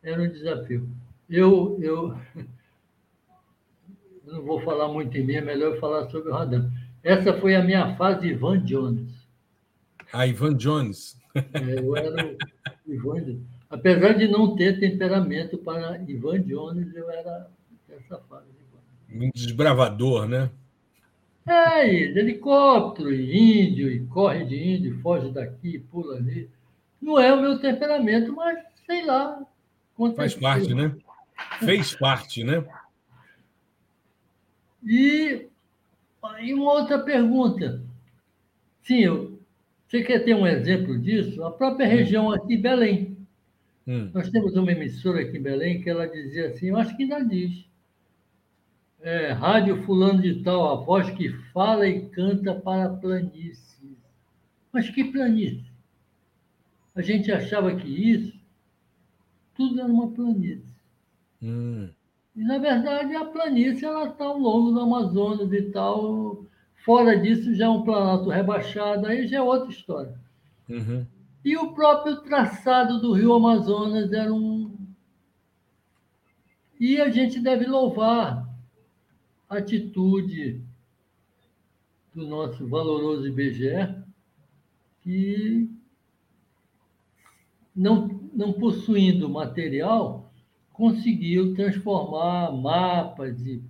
Era 0.02 0.22
um 0.22 0.28
desafio. 0.28 0.88
Eu, 1.28 1.78
eu, 1.80 2.16
eu 4.26 4.32
não 4.32 4.42
vou 4.42 4.60
falar 4.62 4.88
muito 4.88 5.16
em 5.16 5.24
mim, 5.24 5.34
é 5.34 5.40
melhor 5.40 5.78
falar 5.78 6.08
sobre 6.10 6.30
o 6.30 6.34
Radan. 6.34 6.70
Essa 7.02 7.38
foi 7.40 7.54
a 7.54 7.62
minha 7.62 7.96
fase 7.96 8.28
Ivan 8.28 8.60
Jones. 8.60 9.28
Ah, 10.12 10.26
Ivan 10.26 10.54
Jones. 10.56 11.18
É, 11.34 11.78
eu 11.78 11.96
era 11.96 12.36
o 12.86 12.92
Ivan 12.92 13.22
Jones. 13.22 13.42
Apesar 13.70 14.14
de 14.14 14.26
não 14.26 14.56
ter 14.56 14.80
temperamento 14.80 15.56
para 15.58 16.02
Ivan 16.02 16.42
Jones, 16.42 16.94
eu 16.94 17.08
era 17.10 17.48
dessa 17.88 18.18
fase. 18.28 18.59
Um 19.12 19.30
desbravador, 19.34 20.26
né? 20.28 20.50
É, 21.46 21.86
e 21.86 22.18
helicóptero, 22.18 23.12
e 23.12 23.68
índio, 23.68 23.90
e 23.90 24.06
corre 24.06 24.44
de 24.44 24.56
índio, 24.56 25.00
foge 25.00 25.30
daqui, 25.32 25.78
pula 25.90 26.16
ali. 26.16 26.48
Não 27.00 27.18
é 27.18 27.32
o 27.32 27.40
meu 27.40 27.58
temperamento, 27.58 28.32
mas 28.34 28.58
sei 28.86 29.04
lá. 29.04 29.42
Faz 30.16 30.34
parte, 30.34 30.74
né? 30.74 30.94
Fez 31.58 31.94
parte, 31.94 32.44
né? 32.44 32.64
E, 34.84 35.46
e 36.40 36.54
uma 36.54 36.72
outra 36.72 36.98
pergunta. 36.98 37.82
Sim, 38.82 39.00
eu, 39.00 39.40
você 39.86 40.02
quer 40.02 40.20
ter 40.20 40.34
um 40.34 40.46
exemplo 40.46 40.98
disso? 40.98 41.42
A 41.42 41.50
própria 41.50 41.86
hum. 41.86 41.90
região 41.90 42.32
aqui, 42.32 42.56
Belém. 42.56 43.16
Hum. 43.86 44.10
Nós 44.14 44.30
temos 44.30 44.54
uma 44.54 44.70
emissora 44.70 45.20
aqui 45.20 45.36
em 45.36 45.42
Belém 45.42 45.82
que 45.82 45.90
ela 45.90 46.06
dizia 46.06 46.48
assim, 46.48 46.68
eu 46.68 46.76
acho 46.76 46.96
que 46.96 47.02
ainda 47.02 47.24
diz. 47.24 47.64
É, 49.02 49.32
Rádio 49.32 49.82
Fulano 49.84 50.20
de 50.20 50.42
Tal, 50.42 50.72
a 50.72 50.84
voz 50.84 51.08
que 51.10 51.30
fala 51.52 51.88
e 51.88 52.08
canta 52.10 52.54
para 52.54 52.90
planícies. 52.90 53.88
Mas 54.70 54.90
que 54.90 55.04
planície? 55.04 55.70
A 56.94 57.00
gente 57.00 57.32
achava 57.32 57.74
que 57.74 57.88
isso 57.88 58.38
tudo 59.54 59.80
era 59.80 59.90
uma 59.90 60.10
planície. 60.10 60.74
Hum. 61.42 61.88
E, 62.36 62.42
na 62.42 62.58
verdade, 62.58 63.16
a 63.16 63.24
planície 63.24 63.86
está 63.86 64.24
ao 64.24 64.38
longo 64.38 64.70
do 64.70 64.80
Amazonas 64.80 65.50
e 65.52 65.62
tal. 65.70 66.44
Fora 66.84 67.18
disso, 67.18 67.54
já 67.54 67.66
é 67.66 67.68
um 67.68 67.82
planalto 67.82 68.28
rebaixado, 68.28 69.06
aí 69.06 69.26
já 69.26 69.38
é 69.38 69.42
outra 69.42 69.70
história. 69.70 70.14
Uhum. 70.68 71.06
E 71.42 71.56
o 71.56 71.72
próprio 71.72 72.16
traçado 72.18 73.00
do 73.00 73.12
Rio 73.12 73.32
Amazonas 73.32 74.12
era 74.12 74.32
um. 74.32 74.76
E 76.78 77.00
a 77.00 77.10
gente 77.10 77.40
deve 77.40 77.66
louvar 77.66 78.49
atitude 79.50 80.62
do 82.14 82.26
nosso 82.26 82.66
valoroso 82.68 83.26
IBGE, 83.26 83.94
que, 85.02 85.68
não, 87.74 88.08
não 88.32 88.52
possuindo 88.52 89.28
material, 89.28 90.32
conseguiu 90.72 91.54
transformar 91.54 92.52
mapas 92.52 93.44
e, 93.44 93.62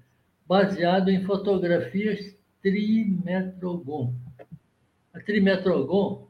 baseado 0.47 1.09
em 1.09 1.25
fotografias 1.25 2.37
trimetrogon. 2.63 4.13
A 5.15 5.21
trimetrogon 5.21 6.29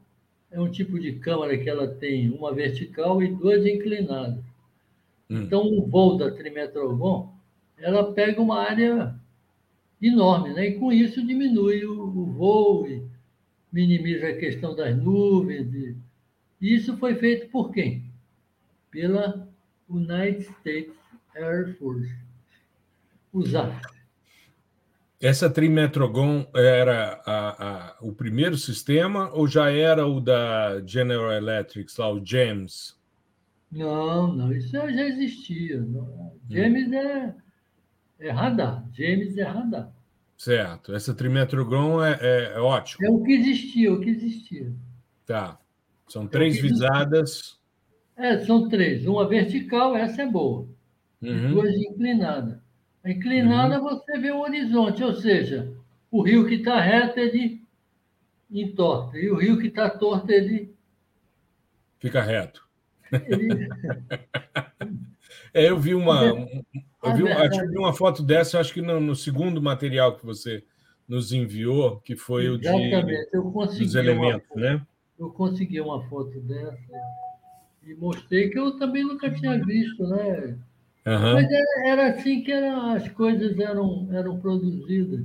é 0.50 0.60
um 0.60 0.70
tipo 0.70 0.98
de 0.98 1.14
câmera 1.14 1.58
que 1.58 1.68
ela 1.68 1.88
tem 1.88 2.30
uma 2.30 2.52
vertical 2.54 3.22
e 3.22 3.28
duas 3.28 3.66
inclinadas. 3.66 4.44
Hum. 5.28 5.42
Então, 5.42 5.62
o 5.62 5.86
voo 5.86 6.16
da 6.16 6.30
trimetrogon, 6.30 7.32
ela 7.78 8.12
pega 8.12 8.40
uma 8.40 8.60
área 8.60 9.19
enorme, 10.00 10.54
né? 10.54 10.68
E 10.68 10.78
com 10.78 10.92
isso 10.92 11.24
diminui 11.24 11.84
o, 11.84 12.02
o 12.02 12.26
voo 12.32 12.86
e 12.86 13.04
minimiza 13.72 14.28
a 14.28 14.36
questão 14.36 14.74
das 14.74 14.96
nuvens. 14.96 15.72
E, 15.74 15.96
isso 16.60 16.96
foi 16.98 17.14
feito 17.14 17.50
por 17.50 17.70
quem? 17.72 18.04
Pela 18.90 19.48
United 19.88 20.42
States 20.60 20.94
Air 21.34 21.76
Force, 21.78 22.14
USAF. 23.32 23.80
Essa 25.20 25.50
Trimetrogon 25.50 26.46
era 26.54 27.20
a, 27.26 27.66
a, 27.68 27.96
o 28.00 28.12
primeiro 28.12 28.56
sistema 28.56 29.30
ou 29.34 29.46
já 29.46 29.70
era 29.70 30.06
o 30.06 30.18
da 30.18 30.82
General 30.86 31.32
Electric, 31.32 31.92
lá, 31.98 32.10
o 32.10 32.24
GEMS? 32.24 32.98
Não, 33.70 34.34
não, 34.34 34.52
isso 34.52 34.72
já 34.72 35.06
existia. 35.06 35.86
GEMS 36.48 36.88
hum. 36.88 36.94
é 36.94 37.34
é 38.20 38.30
radar. 38.30 38.84
James 38.92 39.36
é 39.36 39.42
radar. 39.42 39.92
Certo. 40.36 40.94
Essa 40.94 41.14
trimetrogon 41.14 42.02
é, 42.02 42.18
é, 42.20 42.52
é 42.54 42.60
ótimo. 42.60 43.06
É 43.06 43.10
o 43.10 43.22
que 43.22 43.32
existia, 43.32 43.92
o 43.92 44.00
que 44.00 44.10
existia. 44.10 44.72
Tá. 45.26 45.58
São 46.08 46.24
é 46.24 46.28
três 46.28 46.58
é 46.58 46.62
visadas. 46.62 47.58
É, 48.16 48.38
são 48.44 48.68
três. 48.68 49.06
Uma 49.06 49.28
vertical, 49.28 49.96
essa 49.96 50.22
é 50.22 50.26
boa. 50.26 50.68
Uhum. 51.22 51.54
Duas 51.54 51.74
inclinadas. 51.76 52.58
A 53.04 53.10
inclinada 53.10 53.80
uhum. 53.80 53.88
você 53.88 54.18
vê 54.18 54.30
o 54.30 54.40
horizonte, 54.40 55.02
ou 55.02 55.14
seja, 55.14 55.72
o 56.10 56.22
rio 56.22 56.46
que 56.46 56.56
está 56.56 56.80
reto 56.80 57.18
ele 57.18 57.62
entorta. 58.50 59.16
E 59.18 59.30
o 59.30 59.36
rio 59.36 59.58
que 59.58 59.68
está 59.68 59.88
torto 59.88 60.30
ele. 60.30 60.74
Fica 61.98 62.22
reto. 62.22 62.66
Ele... 63.12 63.68
é, 65.54 65.68
eu 65.68 65.78
vi 65.78 65.94
uma, 65.94 66.20
eu 67.02 67.14
vi, 67.14 67.28
acho 67.28 67.60
que 67.60 67.78
uma 67.78 67.92
foto 67.92 68.22
dessa, 68.22 68.60
acho 68.60 68.74
que 68.74 68.82
no, 68.82 69.00
no, 69.00 69.16
segundo 69.16 69.60
material 69.62 70.16
que 70.16 70.24
você 70.24 70.62
nos 71.08 71.32
enviou, 71.32 71.98
que 72.00 72.14
foi 72.14 72.48
o 72.48 72.58
de, 72.58 72.68
dos 73.78 73.94
elementos, 73.94 74.46
foto, 74.48 74.60
né? 74.60 74.86
Eu 75.18 75.30
consegui 75.30 75.80
uma 75.80 76.02
foto 76.08 76.40
dessa 76.40 76.78
e 77.86 77.94
mostrei 77.94 78.50
que 78.50 78.58
eu 78.58 78.76
também 78.76 79.04
nunca 79.04 79.30
tinha 79.30 79.58
visto, 79.64 80.06
né? 80.06 80.56
Uhum. 81.06 81.32
Mas 81.34 81.50
era, 81.50 81.88
era, 81.88 82.10
assim 82.10 82.42
que 82.42 82.52
era, 82.52 82.92
as 82.92 83.08
coisas 83.08 83.58
eram, 83.58 84.08
eram 84.12 84.38
produzidas. 84.38 85.24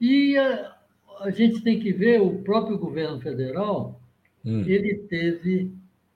E 0.00 0.36
a, 0.38 0.76
a 1.20 1.30
gente 1.30 1.60
tem 1.62 1.78
que 1.78 1.92
ver, 1.92 2.20
o 2.20 2.38
próprio 2.42 2.78
governo 2.78 3.20
federal, 3.20 4.00
hum. 4.44 4.64
ele 4.66 4.94
teve 5.08 5.72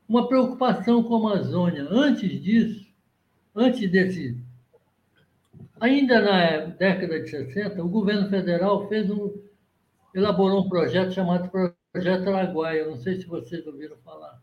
uma 0.09 0.27
preocupação 0.27 1.03
com 1.03 1.15
a 1.15 1.33
Amazônia. 1.33 1.87
Antes 1.91 2.43
disso, 2.43 2.82
antes 3.55 3.91
desse. 3.91 4.37
Ainda 5.81 6.21
na 6.21 6.67
década 6.67 7.21
de 7.21 7.29
60, 7.29 7.83
o 7.83 7.89
governo 7.89 8.29
federal 8.29 8.89
fez 8.89 9.11
um, 9.11 9.33
elaborou 10.15 10.65
um 10.65 10.69
projeto 10.69 11.13
chamado 11.13 11.51
Projeto 11.93 12.29
Araguaia. 12.29 12.87
Não 12.87 12.97
sei 12.97 13.21
se 13.21 13.27
vocês 13.27 13.67
ouviram 13.67 13.97
falar. 14.05 14.41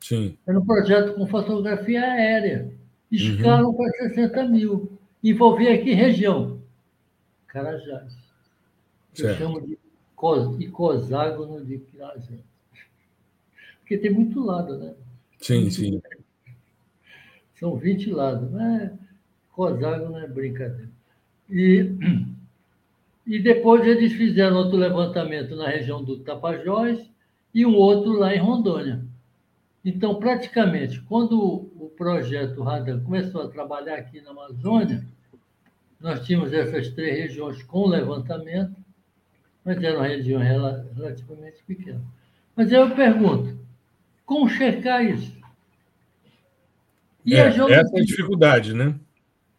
Sim. 0.00 0.36
Era 0.46 0.58
um 0.58 0.64
projeto 0.64 1.14
com 1.14 1.26
fotografia 1.26 2.00
aérea. 2.00 2.72
Escalam 3.10 3.70
uhum. 3.70 3.76
para 3.76 3.90
60 3.90 4.44
mil. 4.46 4.98
Envolvia 5.22 5.74
aqui 5.74 5.92
região. 5.92 6.60
Carajás. 7.46 8.16
Eu 9.18 9.34
chamo 9.34 9.60
de 9.60 9.78
icosságono 10.64 11.64
de 11.64 11.78
Carajás. 11.78 12.40
Porque 13.80 13.98
tem 13.98 14.12
muito 14.12 14.40
lado, 14.44 14.78
né? 14.78 14.94
Sim, 15.40 15.70
sim. 15.70 16.00
São 17.58 17.76
20 17.76 18.10
lados. 18.10 18.50
Né? 18.50 18.92
Cosago 19.52 20.10
não 20.10 20.18
é 20.18 20.26
brincadeira. 20.26 20.88
E, 21.50 21.90
e 23.26 23.38
depois 23.38 23.86
eles 23.86 24.12
fizeram 24.12 24.56
outro 24.56 24.76
levantamento 24.76 25.56
na 25.56 25.68
região 25.68 26.02
do 26.02 26.18
Tapajós 26.18 27.10
e 27.54 27.64
um 27.64 27.74
outro 27.74 28.12
lá 28.12 28.34
em 28.34 28.38
Rondônia. 28.38 29.02
Então, 29.84 30.16
praticamente, 30.16 31.00
quando 31.02 31.40
o 31.40 31.90
projeto 31.96 32.62
Radan 32.62 33.00
começou 33.02 33.42
a 33.42 33.48
trabalhar 33.48 33.96
aqui 33.96 34.20
na 34.20 34.30
Amazônia, 34.30 35.04
nós 36.00 36.24
tínhamos 36.24 36.52
essas 36.52 36.88
três 36.90 37.18
regiões 37.18 37.62
com 37.62 37.86
levantamento, 37.86 38.76
mas 39.64 39.82
eram 39.82 40.00
regiões 40.00 40.46
relativamente 40.94 41.62
pequenas. 41.66 42.02
Mas 42.54 42.70
eu 42.70 42.94
pergunto, 42.94 43.58
como 44.26 44.48
checar 44.48 45.04
isso? 45.04 45.37
E 47.28 47.34
é, 47.34 47.42
a 47.42 47.50
geologia, 47.50 47.76
essa 47.76 47.98
é 47.98 48.00
a 48.00 48.04
dificuldade, 48.04 48.72
né? 48.72 48.98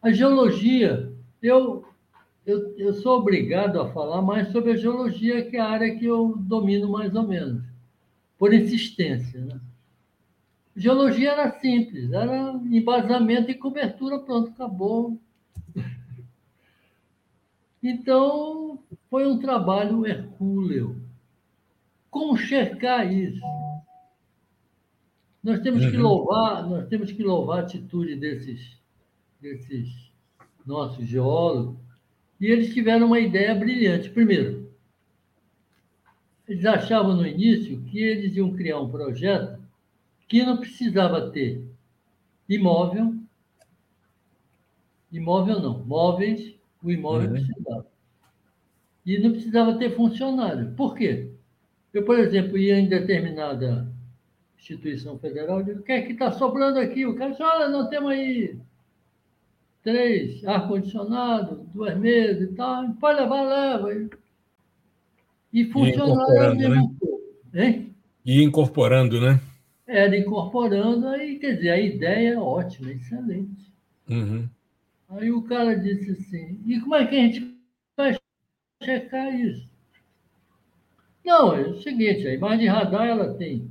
A 0.02 0.10
geologia, 0.10 1.12
eu, 1.40 1.84
eu, 2.44 2.76
eu 2.76 2.94
sou 2.94 3.20
obrigado 3.20 3.80
a 3.80 3.92
falar 3.92 4.20
mais 4.22 4.50
sobre 4.50 4.72
a 4.72 4.76
geologia, 4.76 5.48
que 5.48 5.56
é 5.56 5.60
a 5.60 5.68
área 5.68 5.96
que 5.96 6.04
eu 6.04 6.34
domino 6.36 6.90
mais 6.90 7.14
ou 7.14 7.22
menos, 7.22 7.62
por 8.36 8.52
insistência. 8.52 9.40
Né? 9.40 9.60
Geologia 10.74 11.30
era 11.30 11.60
simples, 11.60 12.10
era 12.12 12.60
embasamento 12.72 13.52
e 13.52 13.54
cobertura, 13.54 14.18
pronto, 14.18 14.50
acabou. 14.50 15.16
Então, 17.80 18.80
foi 19.08 19.28
um 19.28 19.38
trabalho 19.38 20.04
hercúleo. 20.04 21.00
Como 22.10 22.36
checar 22.36 23.10
isso? 23.12 23.40
Nós 25.42 25.60
temos 25.60 25.82
uhum. 25.84 25.90
que 25.90 25.96
louvar, 25.96 26.68
nós 26.68 26.86
temos 26.88 27.10
que 27.12 27.22
louvar 27.22 27.58
a 27.58 27.62
atitude 27.62 28.16
desses, 28.16 28.78
desses 29.40 30.10
nossos 30.66 31.06
geólogos. 31.06 31.78
E 32.38 32.46
eles 32.46 32.72
tiveram 32.72 33.06
uma 33.06 33.18
ideia 33.18 33.54
brilhante. 33.54 34.10
Primeiro, 34.10 34.70
eles 36.46 36.64
achavam 36.64 37.16
no 37.16 37.26
início 37.26 37.80
que 37.82 37.98
eles 37.98 38.36
iam 38.36 38.52
criar 38.52 38.80
um 38.80 38.90
projeto 38.90 39.60
que 40.28 40.44
não 40.44 40.58
precisava 40.58 41.30
ter 41.30 41.64
imóvel, 42.48 43.14
imóvel 45.10 45.60
não, 45.60 45.84
móveis, 45.84 46.54
o 46.82 46.90
imóvel 46.90 47.28
uhum. 47.28 47.34
precisava. 47.34 47.86
E 49.06 49.18
não 49.18 49.32
precisava 49.32 49.78
ter 49.78 49.96
funcionário. 49.96 50.72
Por 50.74 50.94
quê? 50.94 51.30
Eu, 51.92 52.04
por 52.04 52.18
exemplo, 52.18 52.58
ia 52.58 52.78
em 52.78 52.88
determinada 52.88 53.90
instituição 54.60 55.18
federal, 55.18 55.62
digo, 55.62 55.80
o 55.80 55.82
que 55.82 55.92
é 55.92 56.02
que 56.02 56.12
está 56.12 56.30
sobrando 56.30 56.78
aqui? 56.78 57.06
O 57.06 57.16
cara 57.16 57.30
disse, 57.30 57.42
olha, 57.42 57.68
nós 57.68 57.88
temos 57.88 58.12
aí 58.12 58.56
três 59.82 60.44
ar-condicionado, 60.44 61.66
duas 61.72 61.96
mesas 61.96 62.50
e 62.50 62.54
tal, 62.54 62.92
pode 62.94 63.20
levar, 63.20 63.42
leva. 63.42 64.10
E 65.52 65.64
funcionário 65.64 66.56
mesmo. 66.56 66.96
Né? 67.52 67.66
Hein? 67.66 67.94
E 68.24 68.42
incorporando, 68.42 69.20
né? 69.20 69.40
Era 69.86 70.16
incorporando, 70.16 71.08
aí, 71.08 71.38
quer 71.38 71.56
dizer, 71.56 71.70
a 71.70 71.80
ideia 71.80 72.34
é 72.34 72.38
ótima, 72.38 72.92
excelente. 72.92 73.72
Uhum. 74.08 74.48
Aí 75.08 75.32
o 75.32 75.42
cara 75.42 75.76
disse 75.76 76.12
assim, 76.12 76.60
e 76.66 76.78
como 76.80 76.94
é 76.94 77.06
que 77.06 77.16
a 77.16 77.18
gente 77.18 77.58
vai 77.96 78.16
checar 78.84 79.34
isso? 79.34 79.68
Não, 81.24 81.54
é 81.54 81.62
o 81.62 81.80
seguinte, 81.80 82.26
a 82.26 82.34
imagem 82.34 82.60
de 82.60 82.66
radar 82.66 83.06
ela 83.06 83.34
tem 83.34 83.68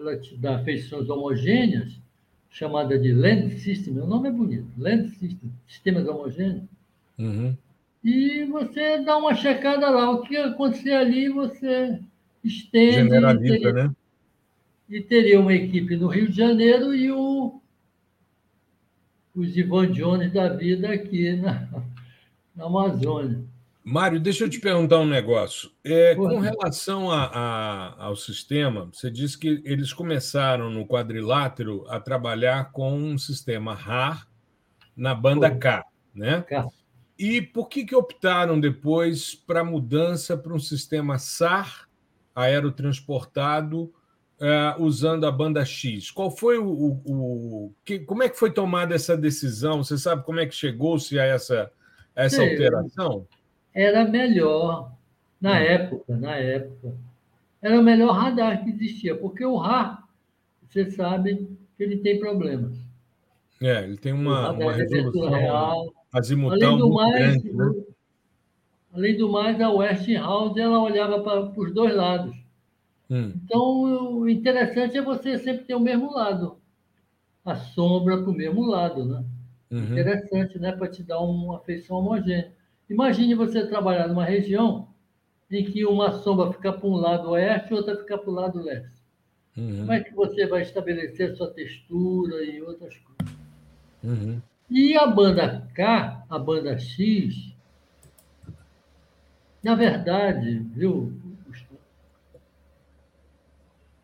ela 0.00 0.16
te 0.16 0.34
dá 0.36 0.58
feições 0.64 1.10
homogêneas, 1.10 2.00
chamada 2.48 2.98
de 2.98 3.12
Land 3.12 3.50
System, 3.58 3.98
o 3.98 4.06
nome 4.06 4.28
é 4.28 4.32
bonito, 4.32 4.66
Land 4.78 5.10
System, 5.10 5.52
sistemas 5.68 6.08
homogêneos. 6.08 6.64
Uhum. 7.18 7.54
E 8.02 8.44
você 8.46 8.98
dá 8.98 9.16
uma 9.18 9.34
checada 9.34 9.90
lá, 9.90 10.10
o 10.10 10.22
que 10.22 10.36
acontecer 10.36 10.94
ali, 10.94 11.28
você 11.28 12.00
estende. 12.42 12.94
Generaliza, 12.94 13.56
e 13.56 13.60
teria, 13.60 13.72
né? 13.72 13.94
E 14.88 15.00
teria 15.02 15.40
uma 15.40 15.52
equipe 15.52 15.96
no 15.96 16.08
Rio 16.08 16.28
de 16.28 16.36
Janeiro 16.36 16.94
e 16.94 17.12
o, 17.12 17.60
os 19.34 19.56
Ivan 19.56 19.92
Jones 19.92 20.32
da 20.32 20.48
vida 20.48 20.90
aqui 20.90 21.36
na, 21.36 21.68
na 22.56 22.64
Amazônia. 22.64 23.44
Mário, 23.82 24.20
deixa 24.20 24.44
eu 24.44 24.50
te 24.50 24.60
perguntar 24.60 24.98
um 24.98 25.06
negócio. 25.06 25.70
É, 25.82 26.14
com 26.14 26.38
relação 26.38 27.10
a, 27.10 27.24
a, 27.24 28.04
ao 28.04 28.14
sistema, 28.14 28.90
você 28.92 29.10
disse 29.10 29.38
que 29.38 29.62
eles 29.64 29.92
começaram 29.92 30.70
no 30.70 30.86
quadrilátero 30.86 31.86
a 31.88 31.98
trabalhar 31.98 32.72
com 32.72 32.92
um 32.92 33.16
sistema 33.16 33.74
RAR 33.74 34.28
na 34.94 35.14
banda 35.14 35.50
K, 35.50 35.84
né? 36.14 36.42
K. 36.42 36.68
E 37.18 37.42
por 37.42 37.68
que, 37.68 37.84
que 37.84 37.94
optaram 37.94 38.58
depois 38.58 39.34
para 39.34 39.60
a 39.60 39.64
mudança 39.64 40.36
para 40.36 40.54
um 40.54 40.58
sistema 40.58 41.18
SAR 41.18 41.86
aerotransportado 42.34 43.92
uh, 44.40 44.82
usando 44.82 45.26
a 45.26 45.30
banda 45.30 45.64
X? 45.64 46.10
Qual 46.10 46.30
foi 46.30 46.58
o, 46.58 46.66
o, 46.66 47.02
o, 47.04 47.74
que, 47.84 47.98
como 47.98 48.22
é 48.22 48.28
que 48.28 48.38
foi 48.38 48.50
tomada 48.50 48.94
essa 48.94 49.16
decisão? 49.16 49.84
Você 49.84 49.98
sabe 49.98 50.24
como 50.24 50.40
é 50.40 50.46
que 50.46 50.54
chegou-se 50.54 51.18
a 51.18 51.24
essa, 51.24 51.70
a 52.16 52.24
essa 52.24 52.36
Sim, 52.36 52.50
alteração? 52.50 53.26
Era 53.80 54.04
melhor 54.04 54.92
na 55.40 55.52
hum. 55.52 55.54
época, 55.54 56.16
na 56.18 56.36
época. 56.36 56.94
Era 57.62 57.80
o 57.80 57.82
melhor 57.82 58.12
radar 58.12 58.62
que 58.62 58.68
existia, 58.68 59.16
porque 59.16 59.42
o 59.42 59.56
RAR, 59.56 60.06
você 60.68 60.90
sabe 60.90 61.48
que 61.76 61.82
ele 61.82 61.96
tem 61.96 62.18
problemas. 62.18 62.78
É, 63.62 63.82
ele 63.84 63.96
tem 63.96 64.12
uma, 64.12 64.52
uma 64.52 64.72
resolução 64.72 65.30
real. 65.30 65.94
azimutal 66.12 66.56
além 66.62 66.78
do 66.78 66.90
mais, 66.92 67.42
grande, 67.42 67.52
né? 67.52 67.84
Além 68.92 69.16
do 69.16 69.32
mais, 69.32 69.60
a 69.60 69.70
Westinghouse 69.70 70.60
ela 70.60 70.78
olhava 70.78 71.22
para 71.22 71.40
os 71.58 71.72
dois 71.72 71.94
lados. 71.94 72.36
Hum. 73.10 73.32
Então, 73.34 74.18
o 74.18 74.28
interessante 74.28 74.98
é 74.98 75.02
você 75.02 75.38
sempre 75.38 75.64
ter 75.64 75.74
o 75.74 75.80
mesmo 75.80 76.12
lado. 76.12 76.58
A 77.46 77.56
sombra 77.56 78.18
para 78.18 78.30
o 78.30 78.34
mesmo 78.34 78.66
lado, 78.66 79.06
né? 79.06 79.24
Uhum. 79.70 79.84
Interessante, 79.84 80.58
né? 80.58 80.72
Para 80.72 80.88
te 80.88 81.02
dar 81.02 81.20
uma 81.20 81.60
feição 81.60 81.96
homogênea. 81.96 82.59
Imagine 82.90 83.36
você 83.36 83.64
trabalhar 83.64 84.08
numa 84.08 84.24
região 84.24 84.88
em 85.48 85.64
que 85.64 85.86
uma 85.86 86.10
sombra 86.10 86.52
fica 86.52 86.72
para 86.72 86.88
um 86.88 86.96
lado 86.96 87.30
oeste 87.30 87.70
e 87.70 87.74
outra 87.74 87.96
fica 87.96 88.18
para 88.18 88.30
o 88.30 88.34
lado 88.34 88.60
leste. 88.60 89.00
Uhum. 89.56 89.78
Como 89.78 89.92
é 89.92 90.00
que 90.00 90.12
você 90.12 90.46
vai 90.46 90.62
estabelecer 90.62 91.36
sua 91.36 91.50
textura 91.52 92.44
e 92.44 92.60
outras 92.60 92.96
coisas? 92.96 93.36
Uhum. 94.02 94.42
E 94.68 94.96
a 94.96 95.06
banda 95.06 95.68
K, 95.72 96.24
a 96.28 96.38
banda 96.38 96.76
X, 96.78 97.54
na 99.62 99.74
verdade, 99.76 100.58
viu, 100.74 101.12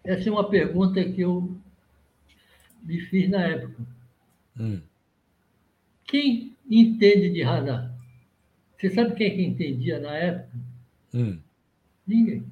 essa 0.04 0.28
é 0.28 0.32
uma 0.32 0.48
pergunta 0.48 1.02
que 1.02 1.22
eu 1.22 1.56
me 2.82 3.00
fiz 3.00 3.28
na 3.28 3.42
época. 3.42 3.82
Hum. 4.58 4.80
Quem 6.04 6.54
entende 6.70 7.30
de 7.30 7.42
radar? 7.42 7.95
Você 8.76 8.90
sabe 8.90 9.14
quem 9.14 9.26
é 9.26 9.30
que 9.30 9.42
entendia 9.42 9.98
na 9.98 10.14
época? 10.14 10.58
Hum. 11.14 11.38
Ninguém. 12.06 12.46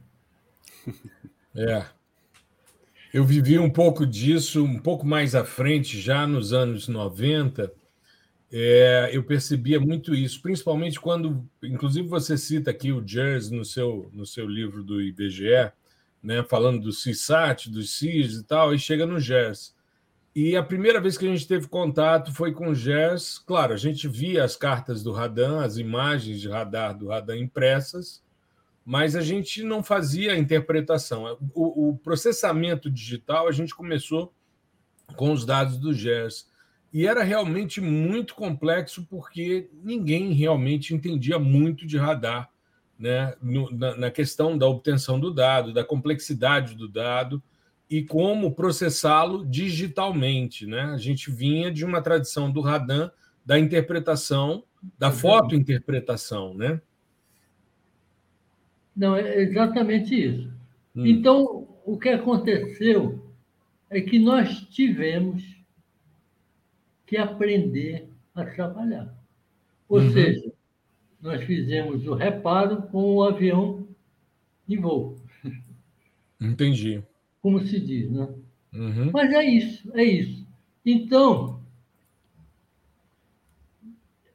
É. 1.56 1.86
Eu 3.12 3.24
vivi 3.24 3.60
um 3.60 3.70
pouco 3.70 4.04
disso, 4.04 4.64
um 4.64 4.80
pouco 4.80 5.06
mais 5.06 5.36
à 5.36 5.44
frente, 5.44 6.00
já 6.00 6.26
nos 6.26 6.52
anos 6.52 6.88
90. 6.88 7.72
É, 8.50 9.10
eu 9.12 9.22
percebia 9.22 9.78
muito 9.78 10.16
isso, 10.16 10.42
principalmente 10.42 10.98
quando, 10.98 11.48
inclusive 11.62 12.08
você 12.08 12.36
cita 12.36 12.72
aqui 12.72 12.90
o 12.90 13.06
JERS 13.06 13.50
no 13.50 13.64
seu, 13.64 14.10
no 14.12 14.26
seu 14.26 14.48
livro 14.48 14.82
do 14.82 15.00
IBGE, 15.00 15.70
né, 16.20 16.42
falando 16.42 16.80
do 16.80 16.92
CISAT, 16.92 17.70
dos 17.70 17.96
CIS 17.98 18.38
e 18.38 18.42
tal, 18.42 18.74
e 18.74 18.78
chega 18.78 19.06
no 19.06 19.20
GERS. 19.20 19.73
E 20.34 20.56
a 20.56 20.62
primeira 20.64 21.00
vez 21.00 21.16
que 21.16 21.24
a 21.24 21.30
gente 21.30 21.46
teve 21.46 21.68
contato 21.68 22.34
foi 22.34 22.52
com 22.52 22.68
o 22.68 22.74
GERS. 22.74 23.38
Claro, 23.38 23.72
a 23.72 23.76
gente 23.76 24.08
via 24.08 24.42
as 24.42 24.56
cartas 24.56 25.00
do 25.00 25.12
Radan, 25.12 25.62
as 25.62 25.78
imagens 25.78 26.40
de 26.40 26.48
radar 26.48 26.98
do 26.98 27.08
Radan 27.08 27.36
impressas, 27.36 28.20
mas 28.84 29.14
a 29.14 29.22
gente 29.22 29.62
não 29.62 29.80
fazia 29.80 30.32
a 30.32 30.36
interpretação. 30.36 31.38
O, 31.54 31.90
o 31.90 31.98
processamento 31.98 32.90
digital 32.90 33.46
a 33.46 33.52
gente 33.52 33.72
começou 33.72 34.34
com 35.14 35.30
os 35.32 35.46
dados 35.46 35.78
do 35.78 35.94
GERS. 35.94 36.48
E 36.92 37.06
era 37.06 37.22
realmente 37.22 37.80
muito 37.80 38.34
complexo 38.34 39.06
porque 39.08 39.70
ninguém 39.84 40.32
realmente 40.32 40.94
entendia 40.94 41.38
muito 41.38 41.86
de 41.86 41.96
radar 41.96 42.50
né, 42.98 43.34
no, 43.40 43.70
na, 43.70 43.96
na, 43.96 44.10
questão 44.10 44.56
da 44.56 44.66
obtenção 44.66 45.18
do 45.18 45.32
dado, 45.32 45.72
da 45.72 45.84
complexidade 45.84 46.74
do 46.74 46.88
dado 46.88 47.42
e 47.88 48.02
como 48.02 48.54
processá-lo 48.54 49.44
digitalmente. 49.44 50.66
Né? 50.66 50.80
A 50.82 50.98
gente 50.98 51.30
vinha 51.30 51.70
de 51.70 51.84
uma 51.84 52.00
tradição 52.00 52.50
do 52.50 52.60
Radan 52.60 53.10
da 53.44 53.58
interpretação, 53.58 54.64
da 54.98 55.10
fotointerpretação. 55.10 56.54
Né? 56.54 56.80
Não, 58.96 59.16
é 59.16 59.42
exatamente 59.42 60.14
isso. 60.14 60.50
Hum. 60.96 61.06
Então, 61.06 61.68
o 61.84 61.98
que 61.98 62.08
aconteceu 62.08 63.22
é 63.90 64.00
que 64.00 64.18
nós 64.18 64.60
tivemos 64.68 65.44
que 67.06 67.16
aprender 67.16 68.08
a 68.34 68.44
trabalhar. 68.44 69.14
Ou 69.88 70.00
uhum. 70.00 70.12
seja, 70.12 70.52
nós 71.20 71.44
fizemos 71.44 72.06
o 72.06 72.14
reparo 72.14 72.82
com 72.82 73.16
o 73.16 73.22
avião 73.22 73.86
em 74.68 74.80
voo. 74.80 75.16
Entendi. 76.40 77.02
Como 77.44 77.60
se 77.60 77.78
diz, 77.78 78.10
né? 78.10 78.26
Uhum. 78.72 79.10
Mas 79.12 79.30
é 79.34 79.44
isso, 79.44 79.90
é 79.92 80.02
isso. 80.02 80.46
Então, 80.82 81.60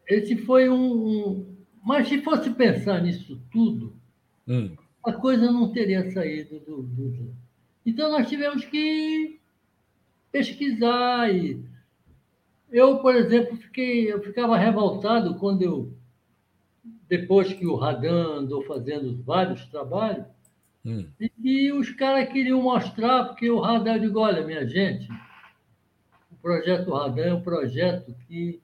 esse 0.08 0.36
foi 0.36 0.70
um, 0.70 1.08
um. 1.08 1.56
Mas 1.84 2.08
se 2.08 2.22
fosse 2.22 2.52
pensar 2.52 3.02
nisso 3.02 3.42
tudo, 3.52 3.96
hum. 4.48 4.76
a 5.04 5.12
coisa 5.12 5.52
não 5.52 5.72
teria 5.72 6.12
saído 6.12 6.60
do, 6.60 6.84
do. 6.84 7.34
Então, 7.84 8.12
nós 8.12 8.30
tivemos 8.30 8.64
que 8.66 9.40
pesquisar. 10.32 11.34
E 11.34 11.66
eu, 12.72 13.00
por 13.00 13.16
exemplo, 13.16 13.58
fiquei, 13.58 14.14
eu 14.14 14.22
ficava 14.22 14.56
revoltado 14.56 15.34
quando 15.40 15.64
eu 15.64 15.92
depois 17.08 17.52
que 17.52 17.66
o 17.66 17.76
Radan 17.76 18.42
andou 18.42 18.62
fazendo 18.66 19.20
vários 19.24 19.66
trabalhos, 19.66 20.28
hum. 20.90 21.06
e, 21.20 21.32
e 21.44 21.72
os 21.72 21.92
caras 21.92 22.30
queriam 22.30 22.62
mostrar, 22.62 23.26
porque 23.26 23.50
o 23.50 23.60
Radan, 23.60 23.96
eu 23.96 24.00
digo, 24.00 24.20
olha, 24.20 24.46
minha 24.46 24.68
gente, 24.68 25.08
o 26.32 26.36
projeto 26.42 26.92
Radan 26.92 27.26
é 27.26 27.34
um 27.34 27.42
projeto 27.42 28.16
que 28.28 28.62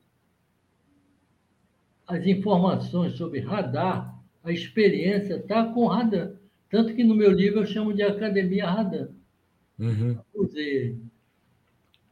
as 2.08 2.26
informações 2.26 3.14
sobre 3.14 3.40
radar, 3.40 4.16
a 4.44 4.52
experiência 4.52 5.36
está 5.36 5.66
com 5.66 5.82
o 5.82 5.88
Radan. 5.88 6.36
Tanto 6.70 6.94
que 6.94 7.04
no 7.04 7.16
meu 7.16 7.32
livro 7.32 7.62
eu 7.62 7.66
chamo 7.66 7.94
de 7.94 8.04
Academia 8.04 8.70
Radan. 8.70 9.10
Uhum. 9.80 10.18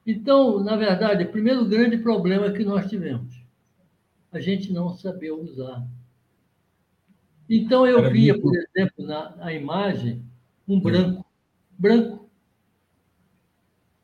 Então, 0.06 0.63
na 0.63 0.76
verdade, 0.76 1.23
o 1.23 1.32
primeiro 1.32 1.65
grande 1.65 1.97
problema 1.97 2.52
que 2.52 2.63
nós 2.63 2.89
tivemos, 2.89 3.41
a 4.32 4.39
gente 4.39 4.73
não 4.73 4.89
saber 4.89 5.32
usar 5.32 5.86
então, 7.49 7.86
eu 7.86 8.10
via, 8.10 8.39
por 8.39 8.53
exemplo, 8.56 9.06
na, 9.06 9.36
na 9.36 9.53
imagem, 9.53 10.23
um 10.67 10.79
branco. 10.79 11.25
Branco. 11.77 12.29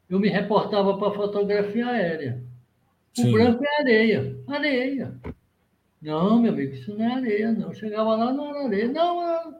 Eu 0.09 0.19
me 0.19 0.27
reportava 0.27 0.97
para 0.97 1.13
fotografia 1.13 1.87
aérea. 1.87 2.43
O 3.17 3.21
Sim. 3.21 3.31
branco 3.31 3.63
é 3.63 3.79
areia. 3.81 4.37
Areia. 4.47 5.13
Não, 6.01 6.41
meu 6.41 6.53
amigo, 6.53 6.73
isso 6.73 6.95
não 6.95 7.05
é 7.05 7.13
areia, 7.13 7.51
não. 7.51 7.73
chegava 7.73 8.15
lá, 8.15 8.31
não 8.31 8.49
era 8.49 8.65
areia. 8.65 8.87
Não, 8.87 9.21
não. 9.21 9.59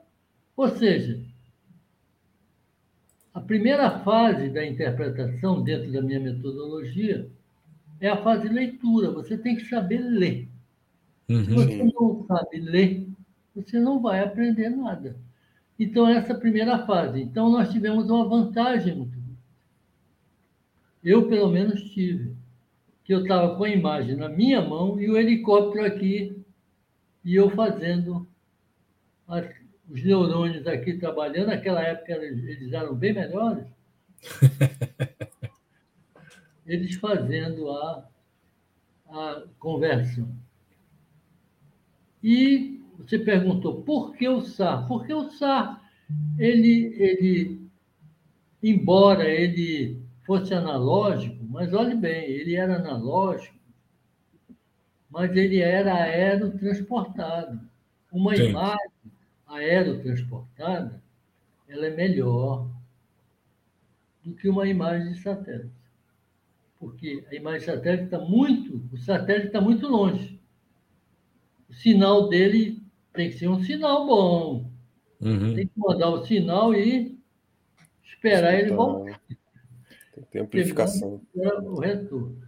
Ou 0.56 0.70
seja, 0.70 1.22
a 3.34 3.40
primeira 3.40 4.00
fase 4.00 4.50
da 4.50 4.66
interpretação, 4.66 5.62
dentro 5.62 5.92
da 5.92 6.02
minha 6.02 6.20
metodologia, 6.20 7.30
é 8.00 8.10
a 8.10 8.22
fase 8.22 8.48
de 8.48 8.54
leitura. 8.54 9.12
Você 9.12 9.38
tem 9.38 9.56
que 9.56 9.66
saber 9.66 10.00
ler. 10.00 10.48
Uhum. 11.30 11.46
Se 11.46 11.52
você 11.52 11.84
não 11.84 12.26
sabe 12.26 12.60
ler, 12.60 13.08
você 13.56 13.80
não 13.80 14.02
vai 14.02 14.22
aprender 14.22 14.70
nada. 14.70 15.16
Então, 15.80 16.08
essa 16.08 16.34
é 16.34 16.36
a 16.36 16.40
primeira 16.40 16.86
fase. 16.86 17.22
Então, 17.22 17.50
nós 17.50 17.72
tivemos 17.72 18.10
uma 18.10 18.28
vantagem 18.28 18.96
muito 18.96 19.18
Eu, 21.04 21.28
pelo 21.30 21.50
menos, 21.50 21.82
tive. 21.92 22.36
Que 23.04 23.14
eu 23.14 23.22
estava 23.22 23.56
com 23.56 23.64
a 23.64 23.70
imagem 23.70 24.16
na 24.16 24.28
minha 24.28 24.62
mão 24.62 25.00
e 25.00 25.10
o 25.10 25.18
helicóptero 25.18 25.86
aqui, 25.86 26.44
e 27.24 27.34
eu 27.36 27.50
fazendo 27.50 28.28
as, 29.28 29.50
os 29.90 30.04
neurônios 30.04 30.68
aqui 30.68 30.94
trabalhando. 30.98 31.48
Naquela 31.48 31.82
época, 31.82 32.12
eles 32.12 32.74
eram 32.74 32.94
bem 32.94 33.14
melhores. 33.14 33.66
eles 36.66 36.96
fazendo 36.96 37.72
a, 37.72 38.10
a 39.10 39.44
conversão. 39.58 40.30
E 42.22 42.80
você 43.00 43.18
perguntou 43.18 43.82
por 43.82 44.14
que 44.16 44.28
o 44.28 44.42
SAR? 44.42 44.88
Porque 44.88 45.14
o 45.14 45.30
SAR, 45.32 45.82
ele, 46.38 46.94
ele, 46.98 47.62
embora 48.62 49.28
ele 49.28 50.02
fosse 50.26 50.54
analógico, 50.54 51.44
mas 51.50 51.74
olhe 51.74 51.96
bem, 51.96 52.26
ele 52.26 52.56
era 52.56 52.76
analógico, 52.76 53.58
mas 55.10 55.36
ele 55.36 55.60
era 55.60 55.94
aerotransportado. 55.96 57.60
Uma 58.12 58.36
Sim. 58.36 58.50
imagem 58.50 58.92
aerotransportada, 59.48 61.02
ela 61.68 61.88
é 61.88 61.96
melhor 61.96 62.70
do 64.24 64.34
que 64.34 64.50
uma 64.50 64.68
imagem 64.68 65.14
de 65.14 65.22
satélite. 65.22 65.72
Porque 66.80 67.26
a 67.32 67.36
imagem 67.36 67.60
de 67.62 67.66
satélite 67.66 68.04
está 68.04 68.20
muito, 68.20 68.84
o 68.92 68.98
satélite 68.98 69.48
está 69.48 69.62
muito 69.62 69.88
longe. 69.88 70.40
o 71.70 71.74
sinal 71.74 72.30
dele 72.30 72.79
tem 73.20 73.30
que 73.30 73.38
ser 73.38 73.50
um 73.50 73.62
sinal 73.62 74.08
bom. 74.08 74.72
Uhum. 75.20 75.54
Tem 75.54 75.68
que 75.68 75.74
mandar 75.78 76.08
o 76.08 76.26
sinal 76.26 76.74
e 76.74 77.20
esperar 78.02 78.58
ele 78.58 78.72
voltar. 78.72 79.20
Tem 79.28 80.24
que 80.24 80.32
ter 80.32 80.40
amplificação. 80.40 81.22
O 81.36 81.82
retorno. 81.82 82.42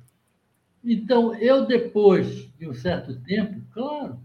Então, 0.81 1.35
eu, 1.35 1.65
depois 1.65 2.49
de 2.57 2.69
um 2.69 2.73
certo 2.73 3.19
tempo, 3.19 3.61
claro, 3.73 4.17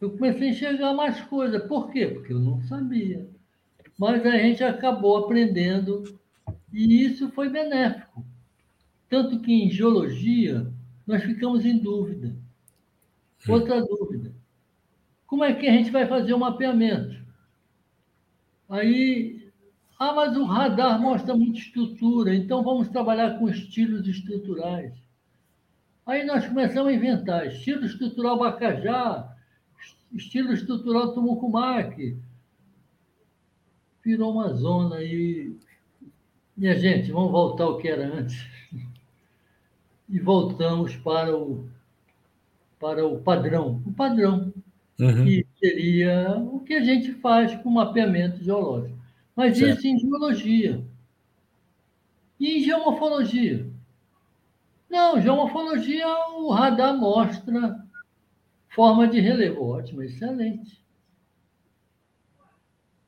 eu 0.00 0.12
comecei 0.12 0.48
a 0.48 0.50
enxergar 0.52 0.94
mais 0.94 1.20
coisas. 1.22 1.66
Por 1.66 1.90
quê? 1.90 2.06
Porque 2.06 2.32
eu 2.32 2.38
não 2.38 2.62
sabia. 2.62 3.28
Mas 3.98 4.24
a 4.24 4.38
gente 4.38 4.62
acabou 4.62 5.16
aprendendo 5.16 6.04
e 6.72 7.04
isso 7.04 7.28
foi 7.32 7.48
benéfico. 7.48 8.24
Tanto 9.08 9.40
que 9.40 9.52
em 9.52 9.68
geologia 9.68 10.72
nós 11.04 11.24
ficamos 11.24 11.66
em 11.66 11.76
dúvida. 11.76 12.45
Outra 13.48 13.80
dúvida. 13.80 14.34
Como 15.26 15.44
é 15.44 15.52
que 15.54 15.66
a 15.66 15.72
gente 15.72 15.90
vai 15.90 16.06
fazer 16.06 16.32
o 16.34 16.38
mapeamento? 16.38 17.16
Aí, 18.68 19.50
ah, 19.98 20.12
mas 20.12 20.36
o 20.36 20.44
radar 20.44 21.00
mostra 21.00 21.34
muita 21.34 21.58
estrutura, 21.58 22.34
então 22.34 22.62
vamos 22.62 22.88
trabalhar 22.88 23.38
com 23.38 23.48
estilos 23.48 24.06
estruturais. 24.06 24.92
Aí 26.04 26.24
nós 26.24 26.46
começamos 26.46 26.88
a 26.88 26.94
inventar 26.94 27.46
estilo 27.46 27.84
estrutural 27.84 28.38
Bacajá, 28.38 29.36
estilo 30.12 30.52
estrutural 30.52 31.12
Tumucumaque. 31.12 32.16
Virou 34.04 34.32
uma 34.32 34.52
zona 34.54 35.02
e. 35.02 35.56
Minha 36.56 36.78
gente, 36.78 37.10
vamos 37.10 37.32
voltar 37.32 37.64
ao 37.64 37.78
que 37.78 37.88
era 37.88 38.06
antes. 38.06 38.46
E 40.08 40.20
voltamos 40.20 40.94
para 40.94 41.36
o, 41.36 41.68
para 42.78 43.06
o 43.06 43.20
padrão. 43.20 43.82
O 43.86 43.92
padrão, 43.92 44.52
uhum. 45.00 45.24
que 45.24 45.46
seria 45.58 46.38
o 46.38 46.60
que 46.60 46.74
a 46.74 46.84
gente 46.84 47.12
faz 47.12 47.54
com 47.56 47.70
mapeamento 47.70 48.42
geológico. 48.42 48.98
Mas 49.34 49.58
certo. 49.58 49.78
isso 49.78 49.86
em 49.88 49.98
geologia. 49.98 50.84
E 52.38 52.58
em 52.58 52.62
geomorfologia? 52.62 53.66
Não, 54.88 55.20
geomorfologia, 55.20 56.06
o 56.38 56.50
radar 56.50 56.96
mostra 56.96 57.86
Forma 58.76 59.08
de 59.08 59.20
relevo, 59.20 59.64
ótimo, 59.64 60.02
excelente. 60.02 60.84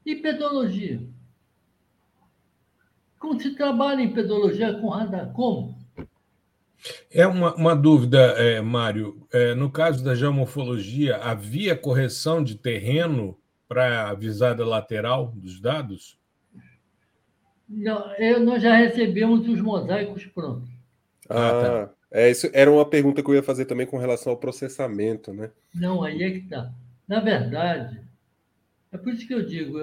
E 0.02 0.16
pedologia? 0.16 1.06
Como 3.18 3.38
se 3.38 3.54
trabalha 3.54 4.00
em 4.00 4.10
pedologia 4.10 4.72
com 4.80 4.88
radar? 4.88 5.30
Como? 5.34 5.77
É 7.10 7.26
uma, 7.26 7.54
uma 7.54 7.74
dúvida, 7.74 8.18
é, 8.36 8.60
Mário. 8.60 9.26
É, 9.32 9.54
no 9.54 9.70
caso 9.70 10.02
da 10.04 10.14
geomorfologia, 10.14 11.16
havia 11.16 11.76
correção 11.76 12.42
de 12.42 12.56
terreno 12.56 13.36
para 13.66 14.08
a 14.08 14.14
visada 14.14 14.64
lateral 14.64 15.32
dos 15.34 15.60
dados? 15.60 16.18
Não, 17.68 18.14
eu, 18.14 18.40
nós 18.40 18.62
já 18.62 18.74
recebemos 18.74 19.46
os 19.46 19.60
mosaicos 19.60 20.24
prontos. 20.26 20.70
Ah, 21.28 21.50
tá. 21.50 21.94
É, 22.10 22.30
isso 22.30 22.48
era 22.54 22.70
uma 22.70 22.88
pergunta 22.88 23.22
que 23.22 23.28
eu 23.30 23.34
ia 23.34 23.42
fazer 23.42 23.66
também 23.66 23.86
com 23.86 23.98
relação 23.98 24.32
ao 24.32 24.38
processamento, 24.38 25.32
né? 25.32 25.50
Não, 25.74 26.02
aí 26.02 26.22
é 26.22 26.30
que 26.30 26.38
está. 26.38 26.72
Na 27.06 27.20
verdade, 27.20 28.00
é 28.90 28.96
por 28.96 29.12
isso 29.12 29.26
que 29.26 29.34
eu 29.34 29.44
digo, 29.44 29.78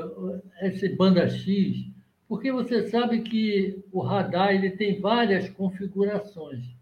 esse 0.64 0.90
banda 0.90 1.30
X, 1.30 1.86
porque 2.28 2.52
você 2.52 2.88
sabe 2.88 3.22
que 3.22 3.84
o 3.92 4.02
radar 4.02 4.56
ele 4.56 4.72
tem 4.72 5.00
várias 5.00 5.48
configurações. 5.50 6.75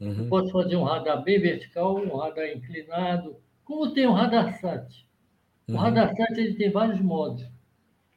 Uhum. 0.00 0.24
Eu 0.24 0.28
posso 0.28 0.50
fazer 0.50 0.76
um 0.76 0.84
radar 0.84 1.22
bem 1.22 1.40
vertical, 1.40 1.96
um 1.96 2.16
radar 2.16 2.48
inclinado, 2.50 3.36
como 3.64 3.92
tem 3.92 4.06
o 4.06 4.12
radar 4.12 4.58
SAT. 4.60 5.06
O 5.68 5.72
uhum. 5.72 5.78
radar 5.78 6.14
SAT 6.14 6.38
ele 6.38 6.54
tem 6.54 6.70
vários 6.70 7.00
modos. 7.00 7.44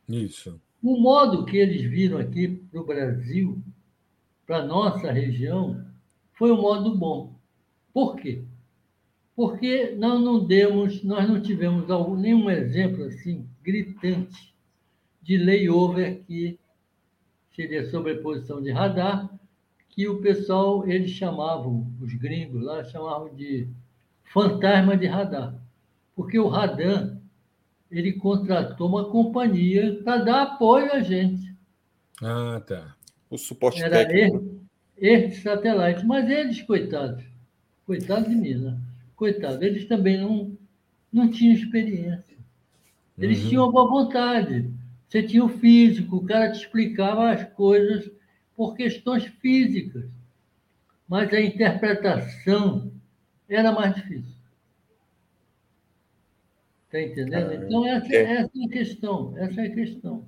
Isso. 0.08 0.60
O 0.82 0.98
modo 0.98 1.46
que 1.46 1.58
eles 1.58 1.82
viram 1.84 2.18
aqui 2.18 2.48
para 2.48 2.82
o 2.82 2.86
Brasil, 2.86 3.62
para 4.46 4.58
a 4.58 4.65
nossa 4.65 5.12
região, 5.12 5.86
foi 6.34 6.52
um 6.52 6.62
modo 6.62 6.96
bom. 6.96 7.36
Por 7.94 8.15
quê? 8.15 8.44
Porque 9.36 9.96
nós 9.98 10.22
não 10.22 10.46
demos, 10.46 11.04
nós 11.04 11.28
não 11.28 11.42
tivemos 11.42 11.89
algum, 11.89 12.15
nenhum 12.15 12.50
exemplo 12.50 13.06
assim 13.06 13.48
gritante 13.63 14.54
de 15.22 15.38
layover 15.38 16.24
que 16.26 16.60
seria 17.56 17.89
sobreposição 17.89 18.62
de 18.62 18.72
radar, 18.72 19.30
que 19.89 20.08
o 20.08 20.21
pessoal, 20.21 20.88
eles 20.88 21.12
chamavam, 21.12 21.91
os 21.99 22.13
gringos 22.13 22.63
lá, 22.63 22.84
chamavam 22.84 23.34
de 23.36 23.67
fantasma 24.23 24.95
de 24.95 25.08
radar. 25.08 25.56
Porque 26.15 26.39
o 26.39 26.47
radar, 26.47 27.17
ele 27.91 28.13
contratou 28.13 28.88
uma 28.88 29.10
companhia 29.10 29.99
para 30.04 30.23
dar 30.23 30.41
apoio 30.43 30.93
a 30.93 30.99
gente. 31.02 31.54
Ah, 32.21 32.62
tá. 32.65 32.95
O 33.30 33.38
suporte 33.38 33.82
Era 33.82 34.06
técnico 34.06 34.60
estes 35.02 35.41
satélites. 35.41 36.04
Mas 36.04 36.30
eles, 36.30 36.62
coitados, 36.62 37.23
coitados 37.86 38.30
de 38.30 38.36
mim, 38.36 38.56
né? 38.56 38.78
Coitados, 39.15 39.62
eles 39.62 39.88
também 39.88 40.19
não, 40.19 40.52
não 41.12 41.30
tinham 41.30 41.54
experiência. 41.54 42.38
Eles 43.17 43.43
uhum. 43.43 43.49
tinham 43.49 43.71
boa 43.71 43.89
vontade. 43.89 44.71
Você 45.08 45.23
tinha 45.23 45.43
o 45.43 45.49
físico, 45.49 46.17
o 46.17 46.25
cara 46.25 46.52
te 46.52 46.60
explicava 46.60 47.32
as 47.32 47.43
coisas 47.54 48.10
por 48.60 48.76
questões 48.76 49.24
físicas. 49.24 50.04
Mas 51.08 51.34
a 51.34 51.39
interpretação 51.39 52.91
era 53.48 53.72
mais 53.72 53.95
difícil. 53.95 54.36
Está 56.88 57.02
entendendo? 57.02 57.52
Ah, 57.52 57.56
então, 57.56 57.88
essa, 57.88 58.13
é. 58.13 58.34
essa 58.34 58.52
é 58.54 58.65
a 58.65 58.69
questão. 58.69 59.38
Essa 59.38 59.62
é 59.62 59.65
a 59.65 59.74
questão. 59.74 60.26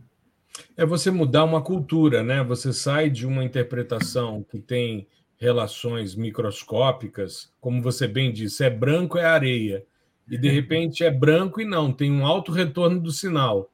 É 0.78 0.86
você 0.86 1.12
mudar 1.12 1.44
uma 1.44 1.62
cultura, 1.62 2.24
né? 2.24 2.41
Você 2.46 2.72
sai 2.72 3.10
de 3.10 3.28
uma 3.28 3.44
interpretação 3.44 4.46
que 4.50 4.60
tem 4.60 5.10
relações 5.38 6.15
microscópicas, 6.15 7.52
como 7.60 7.82
você 7.82 8.08
bem 8.08 8.32
disse, 8.32 8.63
é 8.63 8.70
branco 8.70 9.17
é 9.17 9.26
areia, 9.26 9.84
e 10.30 10.38
de 10.38 10.48
repente 10.50 11.04
é 11.04 11.12
branco 11.12 11.60
e 11.60 11.65
não, 11.65 11.91
tem 11.91 12.10
um 12.10 12.26
alto 12.26 12.54
retorno 12.54 13.02
do 13.02 13.12
sinal. 13.12 13.70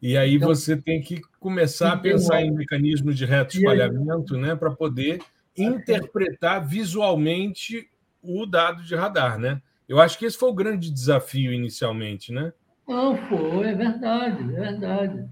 E 0.00 0.16
aí 0.16 0.34
então, 0.34 0.48
você 0.48 0.76
tem 0.76 1.00
que 1.00 1.20
começar 1.40 1.92
a 1.92 1.96
pensar 1.96 2.42
em 2.42 2.50
mecanismos 2.50 3.16
de 3.16 3.24
reto 3.24 3.56
espalhamento, 3.56 4.36
né, 4.36 4.54
para 4.54 4.70
poder 4.70 5.22
interpretar 5.56 6.66
visualmente 6.66 7.88
o 8.22 8.44
dado 8.44 8.82
de 8.82 8.94
radar, 8.94 9.38
né? 9.38 9.62
Eu 9.88 10.00
acho 10.00 10.18
que 10.18 10.24
esse 10.24 10.36
foi 10.36 10.50
o 10.50 10.54
grande 10.54 10.90
desafio 10.90 11.52
inicialmente, 11.52 12.32
né? 12.32 12.52
Não, 12.86 13.16
foi, 13.28 13.68
é 13.68 13.74
verdade, 13.74 14.42
é 14.42 14.60
verdade. 14.60 15.28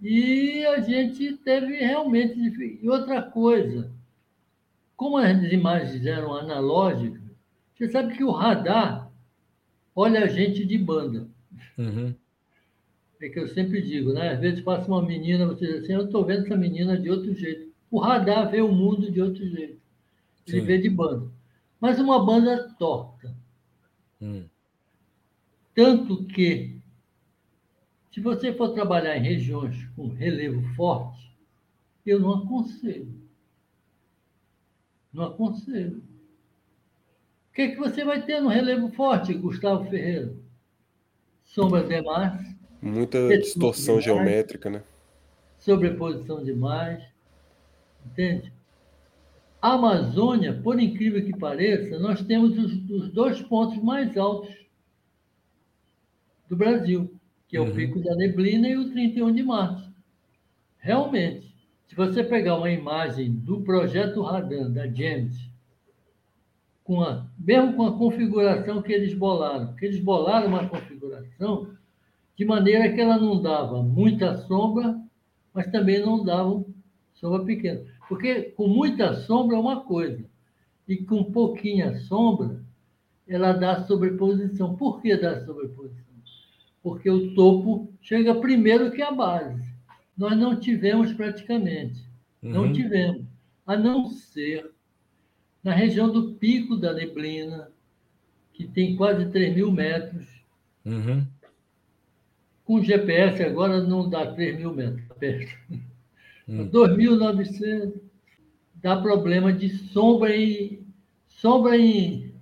E 0.00 0.64
a 0.66 0.80
gente 0.80 1.36
teve 1.38 1.76
realmente. 1.76 2.78
E 2.80 2.88
outra 2.88 3.20
coisa, 3.22 3.90
como 4.96 5.18
as 5.18 5.42
imagens 5.52 6.06
eram 6.06 6.34
analógicas, 6.34 7.22
você 7.74 7.88
sabe 7.88 8.16
que 8.16 8.24
o 8.24 8.30
radar 8.30 9.10
olha 9.94 10.24
a 10.24 10.28
gente 10.28 10.64
de 10.64 10.78
banda. 10.78 11.28
Uhum. 11.76 12.14
É 13.20 13.28
que 13.28 13.38
eu 13.38 13.48
sempre 13.48 13.82
digo, 13.82 14.12
né? 14.12 14.30
Às 14.30 14.40
vezes 14.40 14.60
passa 14.60 14.86
uma 14.88 15.02
menina, 15.02 15.46
você 15.46 15.66
diz 15.66 15.82
assim, 15.82 15.92
eu 15.92 16.04
estou 16.04 16.24
vendo 16.24 16.44
essa 16.44 16.56
menina 16.56 16.98
de 16.98 17.10
outro 17.10 17.34
jeito. 17.34 17.72
O 17.90 17.98
radar 17.98 18.50
vê 18.50 18.60
o 18.60 18.72
mundo 18.72 19.10
de 19.10 19.20
outro 19.20 19.44
jeito. 19.48 19.80
Ele 20.46 20.60
Sim. 20.60 20.66
vê 20.66 20.78
de 20.78 20.88
banda. 20.88 21.28
Mas 21.80 21.98
uma 21.98 22.24
banda 22.24 22.74
torta. 22.78 23.34
Hum. 24.20 24.44
Tanto 25.74 26.24
que 26.26 26.78
se 28.12 28.20
você 28.20 28.52
for 28.52 28.70
trabalhar 28.70 29.16
em 29.16 29.22
regiões 29.22 29.84
com 29.94 30.08
relevo 30.08 30.62
forte, 30.74 31.30
eu 32.04 32.20
não 32.20 32.34
aconselho. 32.34 33.14
Não 35.12 35.24
aconselho. 35.24 36.02
O 37.50 37.54
que, 37.54 37.62
é 37.62 37.68
que 37.68 37.76
você 37.76 38.04
vai 38.04 38.22
ter 38.22 38.40
no 38.40 38.48
relevo 38.48 38.88
forte, 38.90 39.34
Gustavo 39.34 39.88
Ferreira? 39.90 40.34
Sombras 41.44 41.88
demais. 41.88 42.57
Muita 42.80 43.28
distorção 43.38 43.98
demais, 43.98 44.04
geométrica, 44.04 44.70
né? 44.70 44.82
Sobreposição 45.58 46.42
demais. 46.42 47.02
Entende? 48.06 48.52
A 49.60 49.72
Amazônia, 49.72 50.60
por 50.62 50.78
incrível 50.80 51.24
que 51.24 51.36
pareça, 51.36 51.98
nós 51.98 52.22
temos 52.22 52.56
os, 52.56 52.90
os 52.90 53.08
dois 53.10 53.42
pontos 53.42 53.82
mais 53.82 54.16
altos 54.16 54.54
do 56.48 56.56
Brasil 56.56 57.18
que 57.48 57.56
é 57.56 57.60
o 57.60 57.64
uhum. 57.64 57.74
Pico 57.74 58.00
da 58.00 58.14
Neblina, 58.14 58.68
e 58.68 58.76
o 58.76 58.90
31 58.90 59.32
de 59.32 59.42
março. 59.42 59.90
Realmente, 60.78 61.52
se 61.86 61.94
você 61.96 62.22
pegar 62.22 62.56
uma 62.56 62.70
imagem 62.70 63.32
do 63.32 63.62
projeto 63.62 64.22
Radan, 64.22 64.70
da 64.70 64.86
James, 64.86 65.34
com 66.84 67.02
a, 67.02 67.26
mesmo 67.38 67.74
com 67.74 67.86
a 67.86 67.96
configuração 67.96 68.82
que 68.82 68.92
eles 68.92 69.14
bolaram, 69.14 69.68
porque 69.68 69.86
eles 69.86 69.98
bolaram 69.98 70.48
uma 70.48 70.68
configuração 70.68 71.70
de 72.38 72.44
maneira 72.44 72.92
que 72.92 73.00
ela 73.00 73.18
não 73.18 73.42
dava 73.42 73.82
muita 73.82 74.36
sombra, 74.46 74.96
mas 75.52 75.66
também 75.72 76.00
não 76.00 76.24
dava 76.24 76.64
sombra 77.14 77.44
pequena. 77.44 77.82
Porque 78.08 78.42
com 78.56 78.68
muita 78.68 79.12
sombra 79.14 79.56
é 79.56 79.60
uma 79.60 79.80
coisa, 79.80 80.24
e 80.86 80.96
com 80.98 81.24
pouquinha 81.24 81.98
sombra 81.98 82.62
ela 83.26 83.52
dá 83.52 83.84
sobreposição. 83.84 84.76
Por 84.76 85.02
que 85.02 85.16
dá 85.16 85.44
sobreposição? 85.44 86.04
Porque 86.80 87.10
o 87.10 87.34
topo 87.34 87.92
chega 88.00 88.40
primeiro 88.40 88.92
que 88.92 89.02
a 89.02 89.10
base. 89.10 89.68
Nós 90.16 90.38
não 90.38 90.58
tivemos 90.58 91.12
praticamente. 91.12 92.00
Uhum. 92.40 92.50
Não 92.52 92.72
tivemos. 92.72 93.26
A 93.66 93.76
não 93.76 94.06
ser 94.06 94.70
na 95.62 95.74
região 95.74 96.10
do 96.10 96.34
pico 96.34 96.76
da 96.76 96.94
neblina, 96.94 97.68
que 98.54 98.66
tem 98.66 98.96
quase 98.96 99.28
3 99.30 99.54
mil 99.56 99.72
metros. 99.72 100.26
Uhum. 100.84 101.26
Com 102.68 102.82
GPS 102.82 103.42
agora 103.42 103.82
não 103.82 104.10
dá 104.10 104.30
3 104.30 104.58
mil 104.58 104.74
metros 104.74 105.08
tá 105.08 105.14
perto. 105.14 105.56
Hum. 106.46 106.68
2.900 106.68 107.98
dá 108.74 109.00
problema 109.00 109.50
de 109.50 109.70
sombra 109.70 110.36
em 110.36 110.86
sombra 111.26 111.78
em, 111.78 112.34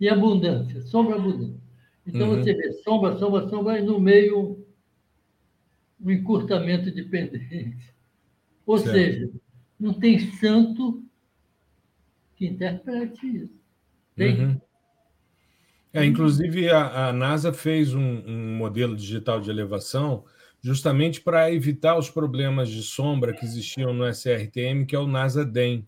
em 0.00 0.08
abundância, 0.08 0.80
sombra 0.82 1.16
abundante. 1.16 1.58
Então 2.06 2.30
uhum. 2.30 2.36
você 2.36 2.54
vê 2.54 2.74
sombra, 2.74 3.18
sombra, 3.18 3.48
sombra 3.48 3.80
e 3.80 3.82
no 3.82 3.98
meio 3.98 4.64
um 6.00 6.10
encurtamento 6.12 6.88
de 6.92 7.02
pendência. 7.02 7.92
Ou 8.64 8.78
certo. 8.78 8.92
seja, 8.92 9.32
não 9.80 9.94
tem 9.94 10.20
santo 10.34 11.04
que 12.36 12.46
interprete 12.46 13.26
isso. 13.26 13.60
Tem. 14.14 14.40
Uhum. 14.40 14.60
É, 15.96 16.04
inclusive, 16.04 16.70
a, 16.70 17.08
a 17.08 17.12
NASA 17.12 17.52
fez 17.52 17.94
um, 17.94 18.22
um, 18.26 18.56
modelo 18.56 18.94
digital 18.94 19.40
de 19.40 19.50
elevação 19.50 20.24
justamente 20.60 21.20
para 21.20 21.50
evitar 21.52 21.96
os 21.96 22.10
problemas 22.10 22.68
de 22.68 22.82
sombra 22.82 23.32
que 23.32 23.44
existiam 23.44 23.94
no 23.94 24.06
SRTM, 24.06 24.84
que 24.84 24.96
é 24.96 24.98
o 24.98 25.06
NASA 25.06 25.44
DEM. 25.44 25.86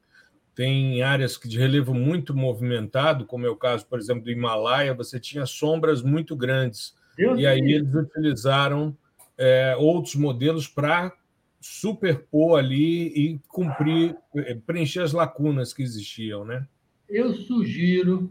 Tem 0.55 1.03
áreas 1.03 1.37
que 1.37 1.49
de 1.49 1.59
relevo 1.59 1.93
muito 1.93 2.35
movimentado, 2.35 3.27
como 3.27 3.47
é 3.47 3.51
o 3.51 3.57
caso, 3.57 3.87
por 3.87 3.99
exemplo, 3.99 4.25
do 4.25 4.31
Himalaia, 4.31 4.95
você 4.95 5.19
tinha 5.21 5.47
sombras 5.47 6.03
muito 6.03 6.35
grandes. 6.37 6.95
Deus 7.17 7.39
e 7.41 7.47
aí 7.47 7.61
eles 7.61 7.93
utilizaram 7.95 8.97
é, 9.37 9.77
outros 9.77 10.15
modelos 10.15 10.67
para 10.67 11.13
superpor 11.61 12.59
ali 12.59 13.09
e 13.09 13.41
cumprir, 13.49 14.17
é, 14.37 14.55
preencher 14.55 15.01
as 15.01 15.13
lacunas 15.13 15.73
que 15.73 15.83
existiam, 15.83 16.45
né? 16.45 16.67
Eu 17.09 17.35
sugiro 17.35 18.31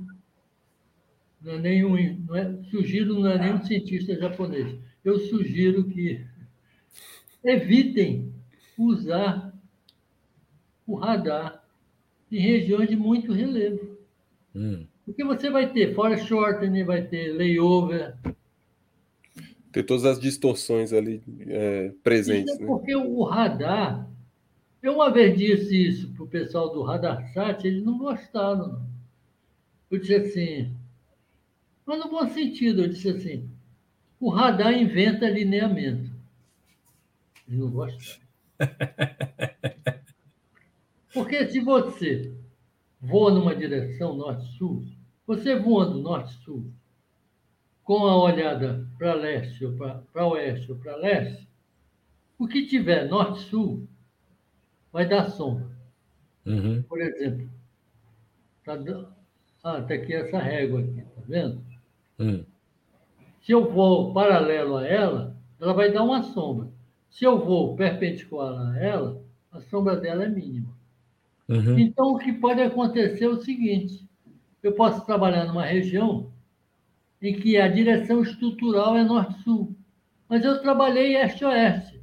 não 1.47 1.53
é 1.53 1.60
nenhum, 1.60 2.25
não 2.27 2.36
é, 2.36 2.57
sugiro 2.69 3.21
não 3.21 3.31
é 3.31 3.39
nenhum 3.39 3.63
cientista 3.63 4.19
japonês. 4.19 4.77
Eu 5.03 5.17
sugiro 5.17 5.86
que 5.86 6.21
evitem 7.41 8.33
usar 8.77 9.53
o 10.86 10.95
radar 10.95 11.63
em 12.29 12.38
regiões 12.38 12.89
de 12.89 12.97
muito 12.97 13.31
relevo. 13.31 13.97
Hum. 14.53 14.86
Porque 15.05 15.23
você 15.23 15.49
vai 15.49 15.71
ter 15.71 15.95
fora 15.95 16.17
shortening, 16.17 16.83
vai 16.83 17.03
ter 17.03 17.31
layover. 17.31 18.17
Tem 19.71 19.83
todas 19.83 20.03
as 20.03 20.19
distorções 20.19 20.91
ali 20.91 21.23
é, 21.47 21.93
presentes. 22.03 22.53
Isso 22.55 22.63
é 22.63 22.65
porque 22.65 22.93
né? 22.93 23.01
o 23.01 23.23
radar. 23.23 24.05
Eu 24.83 24.95
uma 24.95 25.10
vez 25.10 25.38
disse 25.38 25.88
isso 25.88 26.10
para 26.13 26.23
o 26.23 26.27
pessoal 26.27 26.71
do 26.73 26.83
Radar 26.83 27.33
Sat, 27.33 27.65
eles 27.65 27.83
não 27.83 27.97
gostaram. 27.97 28.86
Eu 29.89 29.97
disse 29.99 30.15
assim, 30.15 30.77
mas 31.88 32.00
no 32.00 32.10
bom 32.10 32.28
sentido, 32.28 32.84
eu 32.84 32.89
disse 32.89 33.10
assim: 33.10 33.50
o 34.19 34.30
radar 34.30 34.73
inventa 34.73 35.26
alinhamento. 35.26 36.12
Ele 37.47 37.58
não 37.58 37.71
gosta. 37.71 38.19
Porque 41.13 41.47
se 41.47 41.62
você 41.62 42.36
voa 43.00 43.32
numa 43.32 43.56
direção 43.56 44.15
norte-sul, 44.15 44.86
você 45.26 45.56
voando 45.58 46.02
norte-sul, 46.02 46.69
com 47.84 48.06
a 48.06 48.21
olhada 48.21 48.86
para 48.97 49.13
leste 49.13 49.65
ou 49.65 49.73
para 50.12 50.28
oeste 50.28 50.69
ou 50.69 50.78
para 50.78 50.97
leste, 50.97 51.47
o 52.38 52.47
que 52.47 52.67
tiver 52.67 53.08
norte-sul 53.08 53.88
vai 54.91 55.08
dar 55.08 55.30
sombra. 55.30 55.71
Uhum. 56.45 56.84
Por 56.84 57.02
exemplo, 57.02 57.50
tá, 58.65 58.78
ah, 59.63 59.82
tá 59.82 59.93
aqui 59.93 60.13
essa 60.13 60.38
régua 60.38 60.82
aqui, 60.82 61.02
tá 61.02 61.21
vendo? 61.26 61.66
Hum. 62.19 62.43
Se 63.41 63.51
eu 63.51 63.71
vou 63.71 64.13
paralelo 64.13 64.77
a 64.77 64.88
ela, 64.88 65.38
ela 65.60 65.73
vai 65.73 65.91
dar 65.91 66.03
uma 66.03 66.23
sombra. 66.23 66.67
Se 67.10 67.25
eu 67.25 67.43
vou 67.43 67.75
perpendicular 67.75 68.73
a 68.73 68.80
ela, 68.80 69.21
a 69.51 69.62
sombra 69.62 69.95
dela 69.95 70.25
é 70.25 70.30
mínima. 70.30 70.75
Uhum. 71.47 71.80
Então, 71.80 72.13
o 72.13 72.17
que 72.17 72.34
pode 72.34 72.62
acontecer 72.62 73.23
é 73.23 73.30
o 73.30 73.41
seguinte: 73.41 74.06
eu 74.62 74.73
posso 74.73 75.06
trabalhar 75.06 75.45
numa 75.45 75.65
região 75.65 76.32
em 77.21 77.39
que 77.39 77.58
a 77.58 77.67
direção 77.67 78.21
estrutural 78.21 78.97
é 78.97 79.03
norte-sul, 79.03 79.75
mas 80.27 80.43
eu 80.43 80.62
trabalhei 80.62 81.15
este-oeste 81.15 82.01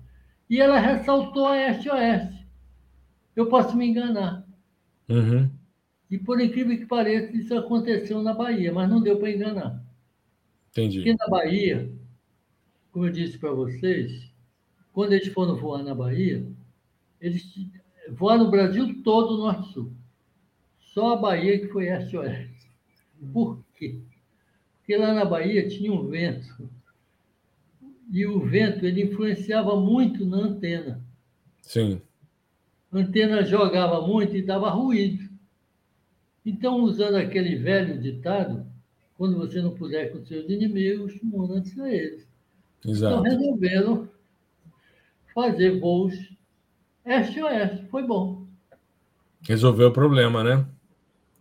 e 0.48 0.60
ela 0.60 0.78
ressaltou 0.78 1.46
a 1.46 1.58
este-oeste. 1.58 2.46
Eu 3.36 3.48
posso 3.48 3.76
me 3.76 3.86
enganar. 3.86 4.44
Uhum. 5.08 5.50
E 6.10 6.18
por 6.18 6.40
incrível 6.40 6.76
que 6.76 6.86
pareça, 6.86 7.36
isso 7.36 7.56
aconteceu 7.56 8.22
na 8.22 8.32
Bahia, 8.32 8.72
mas 8.72 8.88
não 8.88 9.00
deu 9.00 9.18
para 9.18 9.30
enganar. 9.30 9.82
Entendi. 10.74 11.00
Aqui 11.00 11.14
na 11.16 11.28
Bahia, 11.28 11.88
como 12.90 13.06
eu 13.06 13.12
disse 13.12 13.38
para 13.38 13.52
vocês, 13.52 14.28
quando 14.92 15.12
eles 15.12 15.28
foram 15.28 15.54
voar 15.54 15.84
na 15.84 15.94
Bahia, 15.94 16.44
eles 17.20 17.46
voaram 18.10 18.44
no 18.44 18.50
Brasil 18.50 19.00
todo 19.04 19.38
norte-sul. 19.38 19.92
Só 20.80 21.12
a 21.12 21.16
Bahia 21.16 21.60
que 21.60 21.68
foi 21.68 21.86
este-oeste. 21.86 22.68
Por 23.32 23.64
quê? 23.76 24.00
Porque 24.78 24.96
lá 24.96 25.14
na 25.14 25.24
Bahia 25.24 25.68
tinha 25.68 25.92
um 25.92 26.08
vento. 26.08 26.68
E 28.10 28.26
o 28.26 28.40
vento 28.40 28.84
ele 28.84 29.04
influenciava 29.04 29.80
muito 29.80 30.26
na 30.26 30.38
antena. 30.38 31.00
Sim. 31.62 32.02
A 32.90 32.98
antena 32.98 33.44
jogava 33.44 34.04
muito 34.04 34.36
e 34.36 34.42
dava 34.42 34.70
ruído. 34.70 35.28
Então, 36.44 36.82
usando 36.82 37.14
aquele 37.14 37.54
velho 37.56 38.00
ditado, 38.00 38.73
quando 39.16 39.38
você 39.38 39.60
não 39.60 39.74
puder 39.74 40.12
com 40.12 40.24
seus 40.24 40.48
inimigos, 40.48 41.18
manda-se 41.22 41.80
a 41.80 41.92
eles. 41.92 42.26
Exato. 42.86 43.14
Então 43.14 43.22
resolveram 43.22 44.08
fazer 45.34 45.80
voos 45.80 46.14
este-oeste. 47.04 47.86
Foi 47.86 48.02
bom. 48.02 48.44
Resolveu 49.42 49.88
o 49.88 49.92
problema, 49.92 50.42
né? 50.42 50.66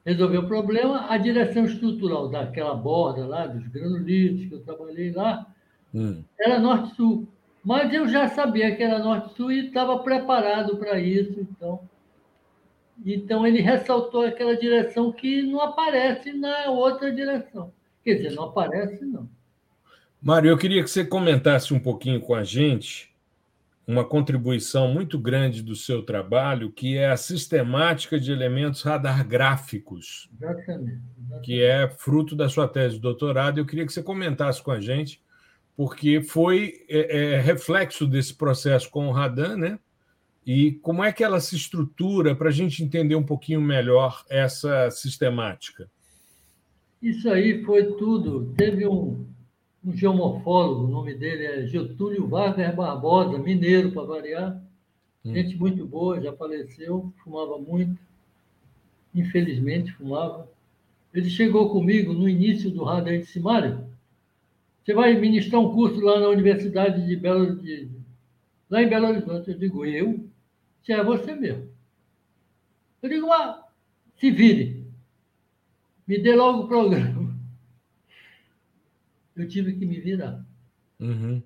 Resolveu 0.06 0.42
o 0.42 0.48
problema. 0.48 1.10
A 1.10 1.18
direção 1.18 1.66
estrutural 1.66 2.30
daquela 2.30 2.76
borda 2.76 3.26
lá, 3.26 3.48
dos 3.48 3.66
granulitos 3.68 4.46
que 4.48 4.54
eu 4.54 4.62
trabalhei 4.62 5.12
lá, 5.12 5.48
hum. 5.94 6.22
era 6.40 6.60
norte-sul. 6.60 7.28
Mas 7.64 7.94
eu 7.94 8.10
já 8.10 8.28
sabia 8.28 8.76
que 8.76 8.84
era 8.84 9.00
norte-sul 9.00 9.52
e 9.52 9.68
estava 9.68 10.00
preparado 10.00 10.78
para 10.78 11.00
isso. 11.00 11.40
Então, 11.40 11.80
então, 13.06 13.46
ele 13.46 13.62
ressaltou 13.62 14.26
aquela 14.26 14.56
direção 14.56 15.12
que 15.12 15.42
não 15.42 15.62
aparece 15.62 16.32
na 16.34 16.70
outra 16.70 17.12
direção. 17.12 17.74
Quer 18.04 18.16
dizer, 18.16 18.32
não 18.32 18.46
aparece, 18.46 19.04
não. 19.04 19.30
Mário, 20.22 20.50
eu 20.50 20.58
queria 20.58 20.82
que 20.82 20.90
você 20.90 21.04
comentasse 21.04 21.74
um 21.74 21.80
pouquinho 21.80 22.22
com 22.22 22.34
a 22.34 22.44
gente 22.44 23.14
uma 23.86 24.06
contribuição 24.06 24.88
muito 24.88 25.20
grande 25.20 25.62
do 25.62 25.76
seu 25.76 26.02
trabalho, 26.02 26.72
que 26.72 26.98
é 26.98 27.10
a 27.10 27.18
sistemática 27.18 28.18
de 28.18 28.32
elementos 28.32 28.82
radar 28.82 29.28
gráficos, 29.28 30.30
exatamente, 30.40 31.02
exatamente. 31.20 31.46
que 31.46 31.62
é 31.62 31.90
fruto 31.90 32.36
da 32.36 32.48
sua 32.48 32.68
tese 32.68 32.96
de 32.96 33.02
doutorado. 33.02 33.58
Eu 33.58 33.66
queria 33.66 33.86
que 33.86 33.92
você 33.92 34.02
comentasse 34.02 34.64
com 34.64 34.72
a 34.72 34.80
gente, 34.80 35.22
porque 35.76 36.22
foi 36.22 36.86
é, 36.88 37.34
é, 37.34 37.40
reflexo 37.42 38.08
desse 38.08 38.34
processo 38.34 38.90
com 38.90 39.08
o 39.08 39.12
radar, 39.12 39.58
né? 39.58 39.78
E 40.46 40.74
como 40.82 41.04
é 41.04 41.12
que 41.12 41.24
ela 41.24 41.40
se 41.40 41.56
estrutura 41.56 42.36
para 42.36 42.50
a 42.50 42.52
gente 42.52 42.84
entender 42.84 43.16
um 43.16 43.24
pouquinho 43.24 43.62
melhor 43.62 44.26
essa 44.30 44.90
sistemática? 44.92 45.90
Isso 47.02 47.30
aí 47.30 47.64
foi 47.64 47.94
tudo. 47.94 48.54
Teve 48.58 48.86
um, 48.88 49.26
um 49.84 49.96
geomorfólogo, 49.96 50.86
o 50.86 50.90
nome 50.90 51.14
dele 51.14 51.46
é 51.46 51.68
Getúlio 51.68 52.28
Wagner 52.28 52.76
Barbosa, 52.76 53.38
mineiro, 53.38 53.92
para 53.92 54.04
variar. 54.04 54.62
Hum. 55.26 55.34
Gente 55.34 55.56
muito 55.56 55.86
boa, 55.86 56.22
já 56.22 56.34
faleceu, 56.34 57.14
fumava 57.24 57.58
muito. 57.58 58.00
Infelizmente, 59.16 59.94
fumava. 59.94 60.50
Ele 61.14 61.30
chegou 61.30 61.70
comigo 61.70 62.12
no 62.12 62.28
início 62.28 62.72
do 62.72 62.84
radar 62.84 63.14
e 63.14 63.20
disse: 63.20 63.40
Mário, 63.40 63.86
você 64.84 64.94
vai 64.94 65.14
ministrar 65.14 65.62
um 65.62 65.74
curso 65.74 66.02
lá 66.02 66.20
na 66.20 66.28
Universidade 66.28 67.06
de 67.06 67.16
Belo 67.16 67.42
Horizonte. 67.42 67.92
Lá 68.70 68.82
em 68.82 68.90
Belo 68.90 69.08
Horizonte, 69.08 69.52
eu 69.52 69.58
digo, 69.58 69.86
eu? 69.86 70.26
Se 70.84 70.92
é 70.92 71.04
você 71.04 71.34
mesmo. 71.34 71.72
Eu 73.02 73.10
digo, 73.10 73.28
mas 73.28 73.64
se 74.18 74.32
vire. 74.32 74.86
Me 76.08 76.18
dê 76.18 76.36
logo 76.36 76.64
o 76.64 76.68
programa. 76.68 77.34
Eu 79.36 79.48
tive 79.48 79.74
que 79.74 79.86
me 79.86 80.00
virar. 80.00 80.46
Uhum. 81.00 81.42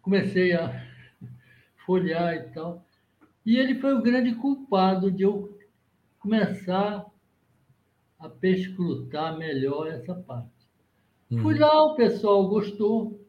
Comecei 0.00 0.52
a 0.52 0.86
folhear 1.84 2.34
e 2.34 2.42
tal. 2.50 2.86
E 3.44 3.56
ele 3.56 3.74
foi 3.80 3.94
o 3.94 4.02
grande 4.02 4.34
culpado 4.34 5.10
de 5.10 5.22
eu 5.22 5.58
começar 6.18 7.04
a 8.18 8.28
perscrutar 8.28 9.36
melhor 9.36 9.88
essa 9.88 10.14
parte. 10.14 10.50
Uhum. 11.30 11.42
Fui 11.42 11.58
lá, 11.58 11.84
o 11.84 11.94
pessoal 11.94 12.48
gostou. 12.48 13.23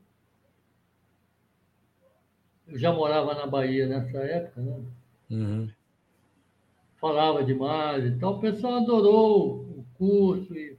Eu 2.68 2.80
já 2.80 2.91
morava 2.91 3.34
na 3.34 3.45
Bahia 3.45 3.88
nessa 3.88 4.18
época, 4.18 4.61
né? 4.61 4.78
Uhum. 5.30 5.70
Falava 6.99 7.43
demais 7.43 8.05
e 8.05 8.18
tal. 8.18 8.38
O 8.38 8.39
pessoal 8.39 8.78
adorou 8.78 9.61
o 9.61 9.86
curso. 9.95 10.53
E, 10.55 10.78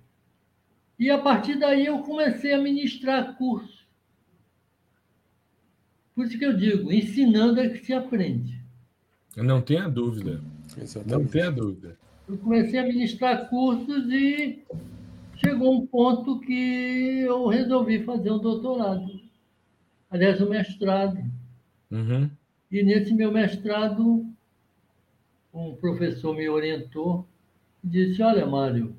e 0.99 1.11
a 1.11 1.19
partir 1.19 1.57
daí 1.59 1.87
eu 1.87 2.01
comecei 2.01 2.53
a 2.53 2.59
ministrar 2.59 3.37
curso. 3.37 3.87
Por 6.15 6.27
isso 6.27 6.39
que 6.39 6.47
eu 6.47 6.57
digo, 6.57 6.91
ensinando 6.91 7.61
é 7.61 7.69
que 7.69 7.85
se 7.85 7.93
aprende. 7.93 8.59
Não 9.37 9.61
tenha 9.61 9.89
dúvida. 9.89 10.41
Exatamente. 10.77 11.13
Não 11.13 11.31
tenha 11.31 11.51
dúvida. 11.51 11.97
Eu 12.27 12.39
comecei 12.39 12.79
a 12.79 12.85
ministrar 12.85 13.49
cursos 13.51 14.11
e 14.11 14.65
chegou 15.37 15.75
um 15.75 15.87
ponto 15.87 16.41
que 16.41 17.21
eu 17.21 17.47
resolvi 17.47 18.03
fazer 18.03 18.33
um 18.33 18.39
doutorado. 18.39 19.21
Aliás, 20.11 20.41
um 20.41 20.49
mestrado. 20.49 21.19
Uhum. 21.91 22.31
E 22.71 22.83
nesse 22.83 23.15
meu 23.15 23.31
mestrado, 23.31 24.27
um 25.53 25.75
professor 25.75 26.35
me 26.35 26.49
orientou 26.49 27.27
e 27.83 27.89
disse: 27.89 28.23
Olha, 28.23 28.47
Mário, 28.47 28.97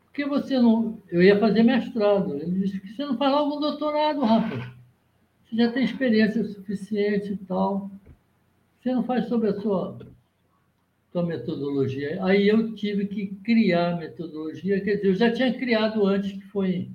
por 0.00 0.12
que 0.12 0.24
você 0.26 0.58
não. 0.58 1.00
Eu 1.08 1.22
ia 1.22 1.38
fazer 1.38 1.62
mestrado. 1.62 2.34
Ele 2.36 2.60
disse: 2.60 2.80
que 2.80 2.88
você 2.88 3.04
não 3.04 3.16
faz 3.16 3.32
logo 3.32 3.56
um 3.56 3.60
doutorado, 3.60 4.20
rapaz? 4.20 4.68
Você 5.44 5.56
já 5.56 5.72
tem 5.72 5.84
experiência 5.84 6.44
suficiente 6.44 7.32
e 7.32 7.36
tal. 7.36 7.90
Você 8.80 8.92
não 8.92 9.02
faz 9.02 9.26
sobre 9.28 9.48
a 9.48 9.60
sua, 9.60 9.98
sua 11.10 11.22
metodologia. 11.24 12.22
Aí 12.24 12.46
eu 12.48 12.74
tive 12.74 13.06
que 13.06 13.28
criar 13.42 13.94
a 13.94 13.96
metodologia. 13.96 14.80
Quer 14.80 14.96
dizer, 14.96 15.08
eu 15.08 15.14
já 15.14 15.32
tinha 15.32 15.52
criado 15.54 16.06
antes, 16.06 16.32
que 16.32 16.46
foi 16.46 16.90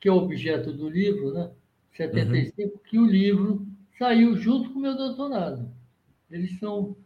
que 0.00 0.08
é 0.08 0.12
o 0.12 0.16
objeto 0.16 0.70
do 0.70 0.88
livro, 0.88 1.32
né? 1.32 1.50
75, 1.96 2.62
uhum. 2.62 2.80
que 2.88 2.98
o 2.98 3.06
livro 3.06 3.66
saiu 3.98 4.36
junto 4.36 4.70
com 4.70 4.78
o 4.78 4.82
meu 4.82 4.96
doutorado. 4.96 5.68
Eles 6.30 6.58
são. 6.58 6.96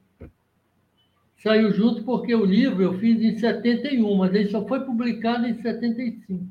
Saiu 1.42 1.72
junto 1.72 2.02
porque 2.02 2.34
o 2.34 2.44
livro 2.44 2.82
eu 2.82 2.98
fiz 2.98 3.22
em 3.22 3.38
71, 3.38 4.16
mas 4.16 4.34
ele 4.34 4.48
só 4.48 4.66
foi 4.66 4.80
publicado 4.80 5.46
em 5.46 5.60
75. 5.60 6.44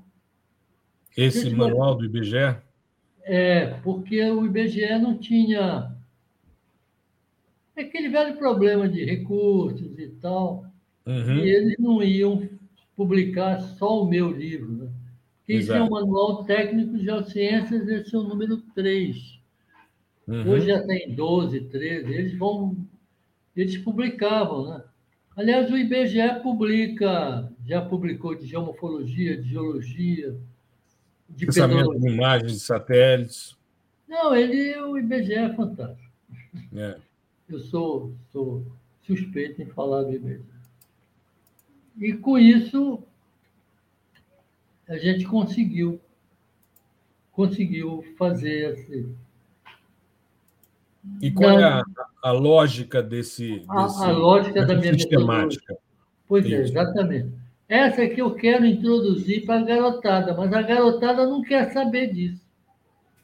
Esse 1.16 1.50
manual 1.50 1.96
do 1.96 2.06
IBGE? 2.06 2.56
É, 3.24 3.66
porque 3.84 4.24
o 4.30 4.46
IBGE 4.46 4.98
não 5.00 5.18
tinha. 5.18 5.94
Aquele 7.76 8.10
velho 8.10 8.38
problema 8.38 8.88
de 8.88 9.04
recursos 9.04 10.00
e 10.00 10.08
tal. 10.22 10.66
Uhum. 11.06 11.38
E 11.38 11.50
eles 11.50 11.76
não 11.78 12.02
iam 12.02 12.48
publicar 12.96 13.60
só 13.60 14.04
o 14.04 14.08
meu 14.08 14.32
livro. 14.32 14.72
Né? 14.72 14.90
Esse 15.48 15.72
é 15.72 15.82
o 15.82 15.90
Manual 15.90 16.44
Técnico 16.44 16.98
de 16.98 17.06
Geociências, 17.06 17.88
esse 17.88 18.14
é 18.14 18.18
o 18.18 18.24
número 18.24 18.58
3. 18.76 19.40
Uhum. 20.28 20.50
Hoje 20.50 20.68
já 20.68 20.86
tem 20.86 21.16
12, 21.16 21.62
13. 21.62 22.14
Eles 22.14 22.38
vão. 22.38 22.76
Eles 23.56 23.78
publicavam, 23.78 24.68
né? 24.68 24.84
Aliás, 25.36 25.72
o 25.72 25.78
IBGE 25.78 26.42
publica, 26.42 27.50
já 27.66 27.82
publicou 27.82 28.36
de 28.36 28.46
geomorfologia, 28.46 29.38
de 29.38 29.50
geologia, 29.50 30.36
de 31.30 31.46
Pensamento 31.46 31.98
de 32.00 32.10
imagens 32.10 32.54
de 32.54 32.60
satélites. 32.60 33.56
Não, 34.08 34.36
ele, 34.36 34.76
o 34.82 34.98
IBGE 34.98 35.34
é 35.34 35.54
fantástico. 35.54 36.12
É. 36.76 36.98
Eu 37.48 37.60
sou, 37.60 38.14
sou 38.32 38.66
suspeito 39.04 39.62
em 39.62 39.68
falar 39.68 40.04
do 40.04 40.14
IBGE. 40.14 40.44
E 42.00 42.14
com 42.14 42.38
isso, 42.38 43.04
a 44.88 44.98
gente 44.98 45.26
conseguiu, 45.26 46.00
conseguiu 47.32 48.04
fazer 48.18 48.74
esse, 48.74 49.10
e 51.22 51.32
qual 51.32 51.60
é 51.60 51.64
a, 51.64 51.84
a 52.24 52.32
lógica 52.32 53.02
desse, 53.02 53.60
desse 53.60 53.66
a, 53.70 54.08
a 54.08 54.12
lógica 54.12 54.66
da 54.66 54.76
minha 54.76 54.94
sistemática? 54.94 55.78
Pois 56.28 56.46
é, 56.46 56.62
exatamente. 56.62 57.32
Essa 57.68 58.04
é 58.04 58.08
que 58.08 58.22
eu 58.22 58.34
quero 58.34 58.66
introduzir 58.66 59.46
para 59.46 59.60
a 59.60 59.64
garotada, 59.64 60.34
mas 60.36 60.54
a 60.54 60.62
garotada 60.62 61.26
não 61.26 61.42
quer 61.42 61.72
saber 61.72 62.14
disso. 62.14 62.42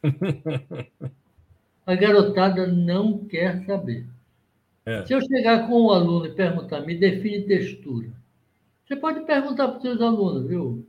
a 1.86 1.96
garotada 1.96 2.68
não 2.68 3.20
quer 3.26 3.64
saber. 3.66 4.06
É. 4.86 5.06
Se 5.06 5.14
eu 5.14 5.22
chegar 5.22 5.68
com 5.68 5.86
um 5.86 5.92
aluno 5.92 6.26
e 6.26 6.34
perguntar, 6.34 6.82
me 6.82 6.96
define 6.96 7.44
textura. 7.44 8.10
Você 8.86 8.98
pode 8.98 9.22
perguntar 9.22 9.70
para 9.70 9.78
os 9.78 9.82
seus 9.82 10.02
alunos, 10.02 10.48
viu? 10.48 10.86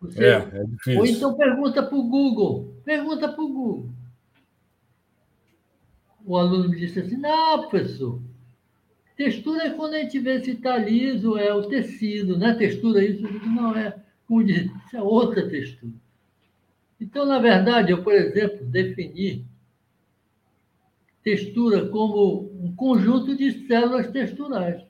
Você... 0.00 0.24
É, 0.24 0.36
é 0.36 0.64
difícil. 0.64 1.00
Ou 1.00 1.06
então 1.06 1.34
pergunta 1.34 1.82
para 1.82 1.98
o 1.98 2.04
Google. 2.04 2.74
Pergunta 2.84 3.28
para 3.28 3.42
o 3.42 3.48
Google 3.48 3.98
o 6.28 6.36
aluno 6.36 6.68
me 6.68 6.76
disse 6.76 7.00
assim: 7.00 7.16
não, 7.16 7.68
professor, 7.68 8.20
textura 9.16 9.64
é 9.64 9.70
quando 9.70 9.94
a 9.94 10.00
gente 10.00 10.18
vê 10.18 10.44
se 10.44 10.50
está 10.52 10.76
liso, 10.76 11.38
é 11.38 11.52
o 11.54 11.66
tecido, 11.66 12.38
não 12.38 12.48
é 12.48 12.54
textura 12.54 13.02
isso? 13.02 13.22
não, 13.46 13.74
é, 13.74 13.96
como 14.26 14.44
diz, 14.44 14.70
isso 14.86 14.96
é 14.96 15.02
outra 15.02 15.48
textura. 15.48 15.94
Então, 17.00 17.24
na 17.24 17.38
verdade, 17.38 17.92
eu, 17.92 18.02
por 18.02 18.12
exemplo, 18.12 18.66
defini 18.66 19.46
textura 21.22 21.88
como 21.88 22.50
um 22.62 22.74
conjunto 22.76 23.34
de 23.34 23.66
células 23.66 24.10
texturais. 24.10 24.82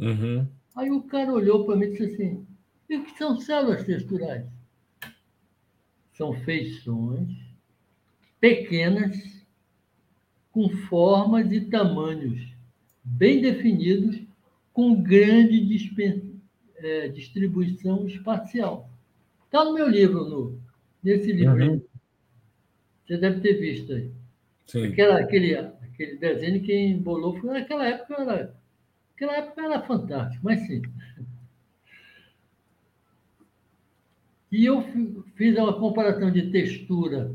Uhum. 0.00 0.46
Aí 0.74 0.90
o 0.90 1.02
cara 1.02 1.32
olhou 1.32 1.64
para 1.64 1.76
mim 1.76 1.86
e 1.86 1.90
disse 1.90 2.14
assim: 2.14 2.46
e 2.94 2.98
o 2.98 3.04
que 3.04 3.18
são 3.18 3.38
células 3.38 3.84
texturais? 3.84 4.46
São 6.12 6.32
feições 6.32 7.28
pequenas 8.40 9.44
com 10.52 10.68
formas 10.68 11.50
e 11.50 11.60
tamanhos 11.62 12.54
bem 13.02 13.40
definidos, 13.40 14.22
com 14.72 15.02
grande 15.02 15.60
é, 16.76 17.08
distribuição 17.08 18.06
espacial. 18.06 18.88
Está 19.44 19.64
no 19.64 19.74
meu 19.74 19.88
livro, 19.88 20.24
no, 20.24 20.58
nesse 21.02 21.32
livro. 21.32 21.72
Uhum. 21.72 21.82
Você 23.06 23.18
deve 23.18 23.40
ter 23.40 23.54
visto 23.54 23.92
aí. 23.92 24.10
Sim. 24.66 24.86
Aquela, 24.86 25.20
aquele, 25.20 25.54
aquele 25.56 26.16
desenho 26.16 26.62
que 26.62 26.74
embolou 26.74 27.38
foi 27.38 27.50
naquela 27.50 27.86
época 27.86 28.14
era, 28.22 28.56
naquela 29.10 29.36
época 29.36 29.62
era 29.62 29.82
fantástico, 29.82 30.44
mas 30.44 30.60
sim. 30.66 30.82
E 34.54 34.66
eu 34.66 34.84
fiz 35.34 35.58
uma 35.58 35.72
comparação 35.72 36.30
de 36.30 36.48
textura 36.52 37.34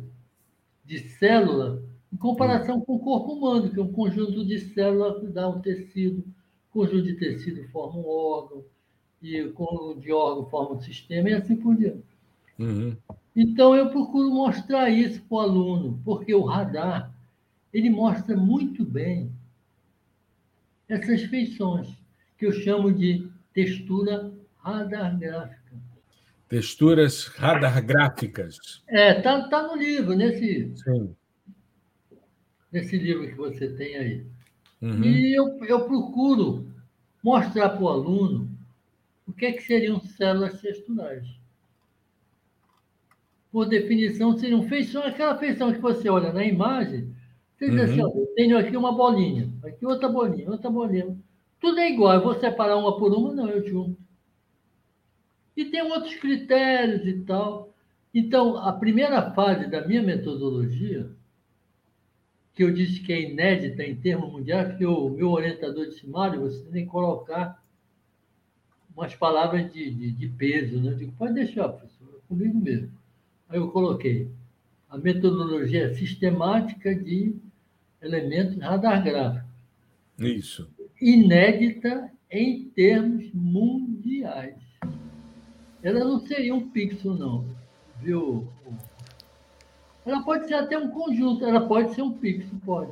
de 0.86 1.00
célula 1.00 1.84
em 2.14 2.16
comparação 2.16 2.80
com 2.80 2.96
o 2.96 3.00
corpo 3.00 3.34
humano, 3.34 3.70
que 3.70 3.78
é 3.78 3.84
um 3.84 3.92
conjunto 3.92 4.46
de 4.46 4.58
células 4.58 5.20
que 5.20 5.28
dá 5.28 5.50
um 5.50 5.60
tecido, 5.60 6.24
conjunto 6.72 7.04
de 7.04 7.16
tecido 7.16 7.68
forma 7.74 8.00
um 8.00 8.08
órgão, 8.08 8.64
e 9.22 9.42
o 9.42 9.52
conjunto 9.52 10.00
de 10.00 10.14
órgão 10.14 10.50
forma 10.50 10.76
um 10.78 10.80
sistema, 10.80 11.30
e 11.30 11.34
assim 11.34 11.58
por 11.58 11.76
diante. 11.76 12.08
Uhum. 12.58 12.96
Então, 13.36 13.76
eu 13.76 13.90
procuro 13.90 14.32
mostrar 14.32 14.90
isso 14.90 15.22
para 15.24 15.36
o 15.36 15.40
aluno, 15.42 16.00
porque 16.06 16.34
o 16.34 16.46
radar 16.46 17.14
ele 17.74 17.90
mostra 17.90 18.38
muito 18.38 18.86
bem 18.86 19.30
essas 20.88 21.24
feições, 21.24 21.90
que 22.38 22.46
eu 22.46 22.54
chamo 22.54 22.94
de 22.94 23.30
textura 23.54 24.32
radargráfica. 24.60 25.59
Texturas 26.50 27.28
radargráficas. 27.28 28.84
É, 28.88 29.18
está 29.18 29.48
tá 29.48 29.64
no 29.64 29.76
livro, 29.76 30.16
nesse, 30.16 30.74
Sim 30.76 31.16
nesse 32.72 32.98
livro 32.98 33.28
que 33.28 33.36
você 33.36 33.70
tem 33.70 33.96
aí. 33.96 34.26
Uhum. 34.82 35.04
E 35.04 35.38
eu, 35.38 35.64
eu 35.66 35.86
procuro 35.86 36.68
mostrar 37.24 37.70
para 37.70 37.84
o 37.84 37.90
aluno 37.90 38.50
o 39.28 39.34
que, 39.34 39.46
é 39.46 39.52
que 39.52 39.62
seriam 39.62 40.00
células 40.00 40.62
texturais. 40.62 41.28
Por 43.52 43.68
definição, 43.68 44.38
seriam 44.38 44.64
feições, 44.64 45.08
aquela 45.08 45.38
feição 45.38 45.74
que 45.74 45.80
você 45.80 46.08
olha 46.10 46.32
na 46.32 46.44
imagem, 46.44 47.14
você 47.58 47.70
diz 47.70 47.82
assim, 47.82 48.02
uhum. 48.02 48.20
eu 48.20 48.28
tenho 48.36 48.58
aqui 48.58 48.78
uma 48.78 48.92
bolinha, 48.92 49.52
aqui 49.64 49.86
outra 49.86 50.08
bolinha, 50.08 50.50
outra 50.50 50.70
bolinha. 50.70 51.18
Tudo 51.60 51.80
é 51.80 51.92
igual, 51.92 52.14
eu 52.14 52.24
vou 52.24 52.40
separar 52.40 52.78
uma 52.78 52.98
por 52.98 53.12
uma? 53.12 53.34
Não, 53.34 53.50
eu 53.50 53.68
junto. 53.68 53.98
E 55.60 55.66
tem 55.66 55.82
outros 55.82 56.16
critérios 56.16 57.06
e 57.06 57.20
tal. 57.26 57.74
Então, 58.14 58.56
a 58.56 58.72
primeira 58.72 59.30
fase 59.34 59.70
da 59.70 59.86
minha 59.86 60.02
metodologia 60.02 61.12
que 62.54 62.64
eu 62.64 62.74
disse 62.74 63.02
que 63.02 63.12
é 63.12 63.30
inédita 63.30 63.84
em 63.84 63.94
termos 63.94 64.32
mundiais, 64.32 64.78
que 64.78 64.86
o 64.86 65.10
meu 65.10 65.32
orientador 65.32 65.86
disse, 65.86 66.08
Mário, 66.08 66.40
você 66.40 66.64
tem 66.72 66.86
que 66.86 66.92
colocar 66.92 67.62
umas 68.96 69.14
palavras 69.16 69.70
de, 69.74 69.92
de, 69.92 70.12
de 70.14 70.28
peso. 70.30 70.80
Né? 70.80 70.92
Eu 70.92 70.96
digo, 70.96 71.12
pode 71.18 71.34
deixar, 71.34 71.68
professor, 71.68 72.08
é 72.08 72.28
comigo 72.30 72.58
mesmo. 72.58 72.92
Aí 73.50 73.60
eu 73.60 73.70
coloquei 73.70 74.32
a 74.90 74.98
metodologia 74.98 75.94
sistemática 75.94 76.96
de 76.96 77.36
elementos 78.02 78.58
radar 78.60 79.04
gráficos. 79.04 79.50
Isso. 80.18 80.70
inédita 81.02 82.10
em 82.32 82.64
termos 82.70 83.30
mundiais. 83.34 84.69
Ela 85.82 86.04
não 86.04 86.20
seria 86.20 86.54
um 86.54 86.70
pixel, 86.70 87.14
não, 87.14 87.46
viu? 88.02 88.48
Ela 90.06 90.24
pode 90.24 90.48
ser 90.48 90.56
até 90.56 90.78
um 90.78 90.90
conjunto, 90.90 91.46
ela 91.46 91.68
pode 91.68 91.94
ser 91.94 92.02
um 92.02 92.12
pixel, 92.12 92.58
pode. 92.66 92.92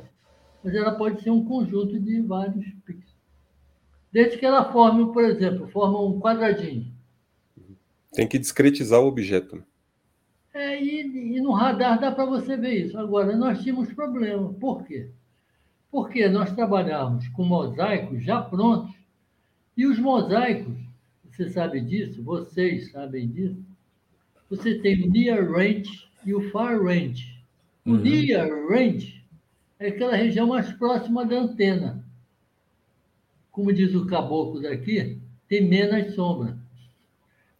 Mas 0.62 0.74
ela 0.74 0.92
pode 0.92 1.22
ser 1.22 1.30
um 1.30 1.44
conjunto 1.44 1.98
de 1.98 2.20
vários 2.20 2.64
pixels. 2.84 3.08
Desde 4.12 4.38
que 4.38 4.46
ela 4.46 4.72
forme, 4.72 5.12
por 5.12 5.24
exemplo, 5.24 5.68
forma 5.68 6.00
um 6.00 6.18
quadradinho. 6.18 6.92
Tem 8.12 8.26
que 8.26 8.38
discretizar 8.38 9.00
o 9.00 9.06
objeto. 9.06 9.62
É, 10.54 10.82
e, 10.82 11.36
e 11.36 11.40
no 11.40 11.52
radar 11.52 12.00
dá 12.00 12.10
para 12.10 12.24
você 12.24 12.56
ver 12.56 12.86
isso. 12.86 12.98
Agora, 12.98 13.36
nós 13.36 13.62
tínhamos 13.62 13.92
problema. 13.92 14.52
Por 14.54 14.84
quê? 14.84 15.10
Porque 15.90 16.28
nós 16.28 16.52
trabalhávamos 16.52 17.28
com 17.28 17.44
mosaicos 17.44 18.24
já 18.24 18.40
prontos. 18.40 18.94
E 19.76 19.86
os 19.86 19.98
mosaicos, 19.98 20.76
você 21.38 21.50
sabe 21.50 21.80
disso, 21.80 22.20
vocês 22.20 22.90
sabem 22.90 23.28
disso, 23.28 23.64
você 24.50 24.76
tem 24.80 25.04
o 25.04 25.10
near 25.10 25.48
range 25.48 26.08
e 26.26 26.34
o 26.34 26.50
far 26.50 26.82
range. 26.82 27.40
O 27.86 27.92
uhum. 27.92 28.00
near 28.00 28.48
range 28.68 29.24
é 29.78 29.86
aquela 29.86 30.16
região 30.16 30.48
mais 30.48 30.72
próxima 30.72 31.24
da 31.24 31.36
antena. 31.36 32.04
Como 33.52 33.72
diz 33.72 33.94
o 33.94 34.04
caboclo 34.06 34.60
daqui, 34.60 35.20
tem 35.46 35.64
menos 35.64 36.12
sombra. 36.16 36.58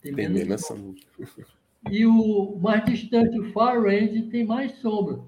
Tem, 0.03 0.13
tem 0.13 0.29
menos, 0.29 0.49
menos 0.49 0.67
sombra. 0.67 1.01
E 1.93 2.05
o 2.05 2.59
mais 2.61 2.85
distante, 2.85 3.39
o 3.39 3.53
far 3.53 3.81
range, 3.81 4.23
tem 4.23 4.45
mais 4.45 4.73
sombra. 4.81 5.21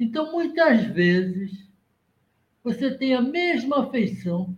Então, 0.00 0.32
muitas 0.32 0.82
vezes, 0.86 1.64
você 2.62 2.90
tem 2.90 3.14
a 3.14 3.22
mesma 3.22 3.88
feição, 3.88 4.54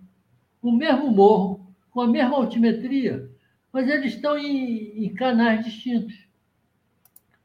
o 0.63 0.73
mesmo 0.73 1.11
morro, 1.11 1.65
com 1.91 2.01
a 2.01 2.09
mesma 2.09 2.37
altimetria, 2.37 3.31
mas 3.75 3.89
eles 3.89 4.15
estão 4.15 4.39
em, 4.39 5.05
em 5.05 5.13
canais 5.13 5.65
distintos. 5.65 6.15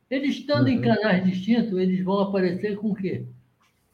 Eles 0.07 0.36
estando 0.36 0.67
uhum. 0.67 0.73
em 0.73 0.80
canais 0.80 1.25
distintos, 1.25 1.73
eles 1.73 2.03
vão 2.03 2.19
aparecer 2.19 2.77
com 2.77 2.91
o 2.91 2.95
quê? 2.95 3.25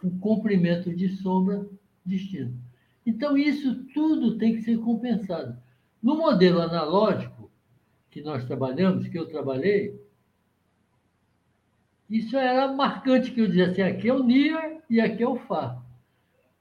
Um 0.03 0.19
comprimento 0.19 0.93
de 0.93 1.07
sombra 1.15 1.65
distinto. 2.05 2.53
Então, 3.05 3.38
isso 3.38 3.86
tudo 3.93 4.38
tem 4.38 4.53
que 4.53 4.63
ser 4.63 4.77
compensado. 4.79 5.57
No 6.03 6.17
modelo 6.17 6.59
analógico 6.59 7.49
que 8.11 8.21
nós 8.21 8.43
trabalhamos, 8.43 9.07
que 9.07 9.17
eu 9.17 9.27
trabalhei, 9.27 9.97
isso 12.09 12.36
era 12.36 12.67
marcante, 12.67 13.31
que 13.31 13.39
eu 13.39 13.47
dizia 13.47 13.71
assim, 13.71 13.81
aqui 13.81 14.09
é 14.09 14.13
o 14.13 14.23
NIR 14.23 14.81
e 14.89 14.99
aqui 14.99 15.23
é 15.23 15.27
o 15.27 15.38
FAR. 15.38 15.81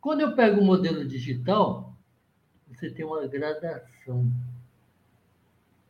Quando 0.01 0.21
eu 0.21 0.37
pego 0.37 0.61
o 0.61 0.65
modelo 0.65 1.05
digital, 1.05 1.97
você 2.69 2.91
tem 2.91 3.05
uma 3.05 3.27
gradação. 3.27 4.31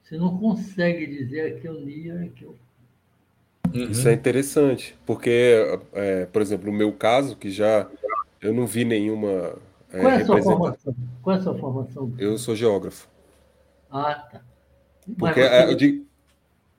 Você 0.04 0.18
não 0.18 0.36
consegue 0.36 1.06
dizer 1.06 1.56
aqui 1.56 1.66
é 1.66 1.70
o 1.70 1.80
NIR, 1.80 2.24
aqui 2.26 2.44
é 2.44 2.46
o 2.46 2.52
FAR. 2.52 3.74
Uhum. 3.74 3.90
Isso 3.90 4.06
é 4.06 4.12
interessante, 4.12 4.94
porque, 5.06 5.56
é, 5.94 6.26
por 6.26 6.42
exemplo, 6.42 6.70
no 6.70 6.76
meu 6.76 6.92
caso, 6.92 7.34
que 7.36 7.50
já 7.50 7.90
eu 8.40 8.52
não 8.52 8.66
vi 8.66 8.84
nenhuma. 8.84 9.56
É, 9.90 10.00
Qual 10.00 10.12
é 10.12 10.16
a 10.16 10.26
sua 10.26 10.42
formação? 10.42 10.96
Qual 11.22 11.36
é 11.36 11.38
a 11.38 11.42
sua 11.42 11.58
formação? 11.58 12.14
Eu 12.18 12.36
sou 12.36 12.54
geógrafo. 12.54 13.08
Ah, 13.90 14.14
tá. 14.30 14.42
Porque 15.18 15.40
você, 15.40 15.48
é, 15.48 15.64
eu 15.64 15.74
digo. 15.74 16.06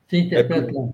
Você 0.08 0.18
interpreta 0.18 0.72
é, 0.72 0.90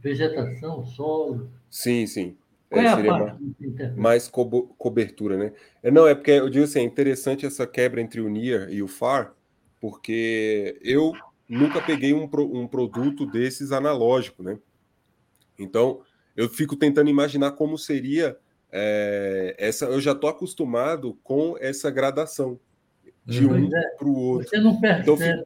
vegetação, 0.00 0.86
solo. 0.86 1.50
Sim, 1.68 2.06
sim. 2.06 2.36
Qual 2.70 2.84
é, 2.84 2.88
a 2.88 2.96
parte 2.96 3.42
mais, 3.60 3.96
mais 3.96 4.28
co 4.28 4.68
cobertura, 4.78 5.36
né? 5.36 5.52
É, 5.82 5.90
não, 5.90 6.06
é 6.06 6.14
porque 6.14 6.30
eu 6.30 6.48
digo 6.48 6.64
assim, 6.64 6.78
é 6.78 6.84
interessante 6.84 7.44
essa 7.44 7.66
quebra 7.66 8.00
entre 8.00 8.20
o 8.20 8.28
NIR 8.28 8.68
e 8.70 8.82
o 8.82 8.88
FAR, 8.88 9.34
porque 9.80 10.78
eu 10.82 11.12
nunca 11.52 11.80
peguei 11.80 12.14
um, 12.14 12.28
um 12.52 12.66
produto 12.66 13.26
desses 13.26 13.72
analógico, 13.72 14.42
né? 14.42 14.58
Então, 15.58 16.00
eu 16.36 16.48
fico 16.48 16.76
tentando 16.76 17.10
imaginar 17.10 17.52
como 17.52 17.76
seria 17.76 18.36
é, 18.70 19.54
essa. 19.58 19.84
Eu 19.84 20.00
já 20.00 20.12
estou 20.12 20.30
acostumado 20.30 21.18
com 21.22 21.56
essa 21.60 21.90
gradação 21.90 22.58
de 23.24 23.44
uhum. 23.44 23.68
um 23.68 23.76
é, 23.76 23.88
para 23.96 24.08
o 24.08 24.18
outro. 24.18 24.48
Você 24.48 24.58
não 24.58 24.80
percebe. 24.80 25.02
Então, 25.02 25.44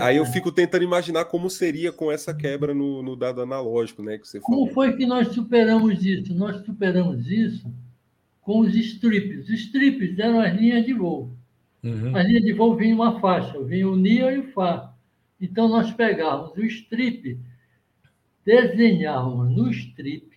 Aí 0.00 0.16
eu 0.16 0.26
fico 0.26 0.52
tentando 0.52 0.84
imaginar 0.84 1.24
como 1.24 1.48
seria 1.48 1.90
com 1.90 2.12
essa 2.12 2.34
quebra 2.34 2.74
no, 2.74 3.02
no 3.02 3.16
dado 3.16 3.40
analógico, 3.40 4.02
né? 4.02 4.18
Que 4.18 4.28
você 4.28 4.38
como 4.38 4.66
falou. 4.66 4.74
foi 4.74 4.96
que 4.96 5.06
nós 5.06 5.28
superamos 5.28 6.04
isso? 6.04 6.34
Nós 6.34 6.64
superamos 6.64 7.26
isso 7.28 7.72
com 8.42 8.60
os 8.60 8.74
strips. 8.74 9.48
Os 9.48 9.50
strips 9.50 10.18
eram 10.18 10.40
as 10.40 10.54
linhas 10.54 10.84
de 10.84 10.92
voo. 10.92 11.32
Uhum. 11.82 12.14
As 12.14 12.26
linhas 12.26 12.44
de 12.44 12.52
voo 12.52 12.76
vinham 12.76 12.96
uma 12.96 13.18
faixa, 13.20 13.58
vinha 13.62 13.88
o 13.88 13.96
NIA 13.96 14.32
e 14.32 14.38
o 14.40 14.52
FA. 14.52 14.93
Então 15.44 15.68
nós 15.68 15.92
pegávamos 15.92 16.56
o 16.56 16.64
strip 16.64 17.38
desenhávamos 18.44 19.50
no 19.56 19.70
strip 19.70 20.34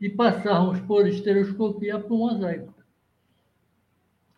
e 0.00 0.08
passávamos 0.08 0.80
por 0.80 1.06
estereoscopia 1.06 1.98
para 1.98 2.12
o 2.12 2.18
mosaico. 2.18 2.74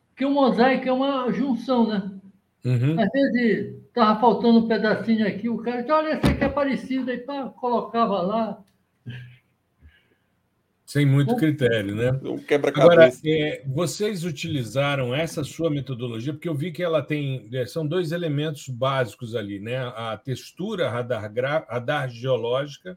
Porque 0.08 0.24
o 0.24 0.30
mosaico 0.30 0.88
é 0.88 0.92
uma 0.92 1.32
junção, 1.32 1.88
né? 1.88 2.10
Uhum. 2.64 3.00
Às 3.00 3.10
vezes 3.10 3.74
estava 3.86 4.20
faltando 4.20 4.58
um 4.58 4.68
pedacinho 4.68 5.26
aqui, 5.26 5.48
o 5.48 5.58
cara 5.58 5.80
disse, 5.80 5.92
olha, 5.92 6.14
esse 6.14 6.26
aqui 6.26 6.44
é 6.44 6.48
parecido, 6.48 7.10
aí 7.10 7.18
pá, 7.18 7.48
colocava 7.48 8.20
lá. 8.20 8.62
Sem 10.94 11.04
muito 11.04 11.34
critério, 11.34 11.92
né? 11.92 12.12
Um 12.22 12.38
quebra-cabeça. 12.38 12.92
Agora, 12.92 13.12
é, 13.26 13.64
vocês 13.66 14.22
utilizaram 14.22 15.12
essa 15.12 15.42
sua 15.42 15.68
metodologia, 15.68 16.32
porque 16.32 16.48
eu 16.48 16.54
vi 16.54 16.70
que 16.70 16.84
ela 16.84 17.02
tem. 17.02 17.48
É, 17.52 17.66
são 17.66 17.84
dois 17.84 18.12
elementos 18.12 18.68
básicos 18.68 19.34
ali, 19.34 19.58
né? 19.58 19.76
A 19.76 20.16
textura 20.16 20.88
radar, 20.88 21.28
radar 21.68 22.08
geológica, 22.08 22.96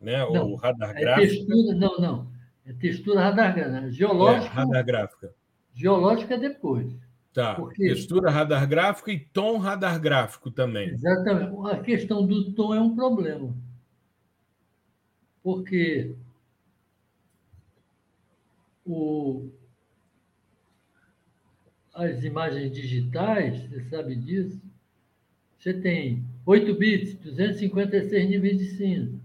né? 0.00 0.20
Não, 0.20 0.50
ou 0.50 0.54
radar 0.54 0.96
é 0.96 1.00
gráfica. 1.00 1.34
Textura, 1.34 1.74
não, 1.74 1.98
não. 1.98 2.30
É 2.64 2.72
textura 2.74 3.20
radar 3.20 3.54
gráfica. 3.56 3.90
Geológica. 3.90 4.46
É, 4.46 4.48
radar 4.48 4.84
gráfica. 4.84 5.34
Geológica 5.74 6.34
é 6.34 6.38
depois. 6.38 6.92
Tá. 7.34 7.56
Porque... 7.56 7.88
Textura 7.88 8.30
radar 8.30 8.68
gráfica 8.68 9.10
e 9.10 9.18
tom 9.18 9.58
radar 9.58 10.00
gráfico 10.00 10.48
também. 10.48 10.90
Exatamente. 10.90 11.56
A 11.72 11.80
questão 11.80 12.24
do 12.24 12.52
tom 12.52 12.72
é 12.72 12.80
um 12.80 12.94
problema. 12.94 13.52
Porque 15.42 16.14
o, 18.86 19.50
as 21.94 22.24
imagens 22.24 22.72
digitais, 22.72 23.62
você 23.68 23.82
sabe 23.90 24.16
disso, 24.16 24.60
você 25.58 25.74
tem 25.74 26.24
8 26.44 26.74
bits, 26.74 27.14
256 27.16 28.28
níveis 28.28 28.58
de 28.58 28.66
cinza. 28.76 29.20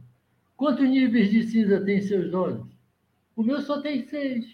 Quantos 0.55 0.87
níveis 0.89 1.31
de 1.31 1.43
cinza 1.43 1.81
tem 1.81 1.97
em 1.97 2.01
seus 2.01 2.33
olhos? 2.33 2.65
O 3.35 3.43
meu 3.43 3.61
só 3.61 3.81
tem 3.81 4.05
6. 4.05 4.45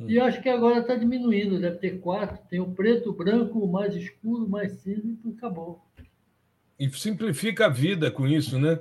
Hum. 0.00 0.08
E 0.08 0.18
acho 0.18 0.42
que 0.42 0.48
agora 0.48 0.80
está 0.80 0.94
diminuindo, 0.94 1.60
deve 1.60 1.78
ter 1.78 2.00
4. 2.00 2.38
Tem 2.48 2.60
o 2.60 2.72
preto, 2.72 3.10
o 3.10 3.12
branco, 3.12 3.58
o 3.60 3.70
mais 3.70 3.94
escuro, 3.94 4.44
o 4.44 4.48
mais 4.48 4.72
cinza 4.80 5.16
e 5.24 5.30
acabou. 5.30 5.82
E 6.78 6.90
simplifica 6.90 7.66
a 7.66 7.68
vida 7.68 8.10
com 8.10 8.26
isso, 8.26 8.58
né? 8.58 8.80